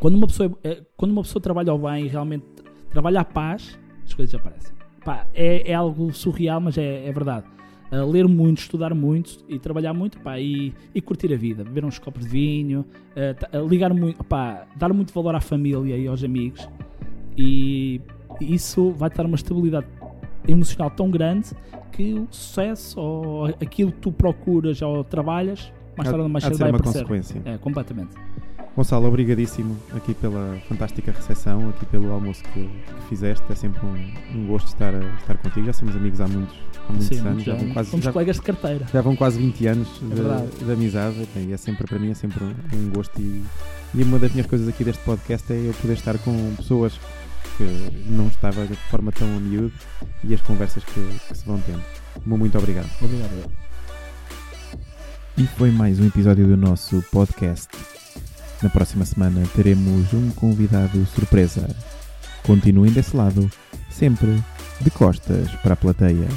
quando 0.00 0.14
uma 0.16 0.26
pessoa, 0.26 0.50
eh, 0.64 0.82
quando 0.96 1.12
uma 1.12 1.22
pessoa 1.22 1.42
trabalha 1.42 1.70
ao 1.70 1.78
bem 1.78 2.04
e 2.04 2.08
realmente 2.08 2.44
trabalha 2.90 3.20
a 3.20 3.24
paz, 3.24 3.78
as 4.04 4.14
coisas 4.14 4.34
aparecem. 4.34 4.72
Pá, 5.04 5.26
é, 5.32 5.70
é 5.70 5.74
algo 5.74 6.12
surreal, 6.12 6.60
mas 6.60 6.76
é, 6.76 7.06
é 7.06 7.12
verdade. 7.12 7.46
Uh, 7.92 8.08
ler 8.08 8.28
muito, 8.28 8.58
estudar 8.58 8.94
muito 8.94 9.44
e 9.48 9.58
trabalhar 9.58 9.92
muito 9.92 10.18
pá, 10.20 10.38
e, 10.38 10.72
e 10.94 11.00
curtir 11.00 11.32
a 11.34 11.36
vida, 11.36 11.64
beber 11.64 11.84
uns 11.84 11.98
copos 11.98 12.24
de 12.24 12.28
vinho, 12.28 12.84
uh, 13.16 13.68
ligar 13.68 13.92
muito, 13.92 14.22
pá, 14.22 14.64
dar 14.76 14.92
muito 14.92 15.12
valor 15.12 15.34
à 15.34 15.40
família 15.40 15.96
e 15.96 16.06
aos 16.06 16.22
amigos 16.22 16.68
e 17.36 18.00
isso 18.40 18.92
vai 18.92 19.10
dar 19.10 19.26
uma 19.26 19.34
estabilidade 19.34 19.86
emocional 20.46 20.90
tão 20.90 21.10
grande 21.10 21.50
que 21.92 22.14
o 22.14 22.28
sucesso 22.30 23.00
ou 23.00 23.46
aquilo 23.46 23.92
que 23.92 23.98
tu 23.98 24.12
procuras 24.12 24.80
ou 24.82 25.02
trabalhas 25.04 25.72
mais 25.96 26.08
tarde 26.08 26.22
ou 26.22 26.28
mais 26.28 26.44
cedo 26.44 26.58
vai 26.58 26.70
uma 26.70 26.78
aparecer. 26.78 27.00
consequência. 27.00 27.42
É, 27.44 27.58
completamente. 27.58 28.16
Gonçalo, 28.76 29.08
obrigadíssimo 29.08 29.76
aqui 29.94 30.14
pela 30.14 30.56
fantástica 30.68 31.12
recepção, 31.12 31.68
aqui 31.70 31.84
pelo 31.86 32.10
almoço 32.12 32.42
que, 32.44 32.62
que 32.62 33.08
fizeste. 33.08 33.44
É 33.50 33.54
sempre 33.54 33.84
um, 33.84 34.14
um 34.34 34.46
gosto 34.46 34.68
estar, 34.68 34.94
estar 35.20 35.36
contigo. 35.38 35.66
Já 35.66 35.72
somos 35.72 35.94
amigos 35.96 36.20
há 36.20 36.28
muitos, 36.28 36.56
há 36.88 36.92
muitos 36.92 37.08
Sim, 37.08 37.18
anos, 37.26 37.42
já 37.42 37.52
anos. 37.54 37.72
quase, 37.72 37.90
Somos 37.90 38.04
já, 38.06 38.12
colegas 38.12 38.36
de 38.36 38.42
carteira. 38.42 38.86
já 38.90 39.00
vão 39.02 39.16
quase 39.16 39.38
20 39.38 39.66
anos 39.66 39.88
verdade. 40.00 40.46
de, 40.58 40.64
de 40.64 40.72
amizade. 40.72 41.28
E 41.36 41.52
é 41.52 41.56
sempre, 41.56 41.84
para 41.86 41.98
mim, 41.98 42.10
é 42.10 42.14
sempre 42.14 42.42
um, 42.44 42.54
um 42.74 42.90
gosto. 42.90 43.20
E, 43.20 43.42
e 43.94 44.02
uma 44.02 44.18
das 44.18 44.30
minhas 44.30 44.46
coisas 44.46 44.66
aqui 44.68 44.84
deste 44.84 45.02
podcast 45.04 45.52
é 45.52 45.56
eu 45.56 45.74
poder 45.74 45.94
estar 45.94 46.16
com 46.18 46.54
pessoas 46.56 46.98
que 47.58 47.64
não 48.08 48.28
estava 48.28 48.64
de 48.66 48.76
forma 48.88 49.10
tão 49.12 49.26
a 49.36 49.40
miúdo 49.40 49.72
e 50.24 50.32
as 50.32 50.40
conversas 50.42 50.84
que, 50.84 51.18
que 51.28 51.36
se 51.36 51.44
vão 51.44 51.60
tendo. 51.60 51.82
Mu- 52.24 52.38
Muito 52.38 52.56
obrigado. 52.56 52.88
Obrigado. 53.02 53.50
E 55.36 55.46
foi 55.46 55.70
mais 55.70 55.98
um 56.00 56.06
episódio 56.06 56.46
do 56.46 56.56
nosso 56.56 57.04
podcast. 57.12 57.68
Na 58.62 58.68
próxima 58.68 59.04
semana 59.04 59.42
teremos 59.54 60.12
um 60.12 60.30
convidado 60.30 61.06
surpresa. 61.06 61.68
Continuem 62.42 62.92
desse 62.92 63.16
lado, 63.16 63.50
sempre 63.90 64.42
de 64.80 64.90
costas 64.90 65.50
para 65.62 65.72
a 65.72 65.76
plateia. 65.76 66.28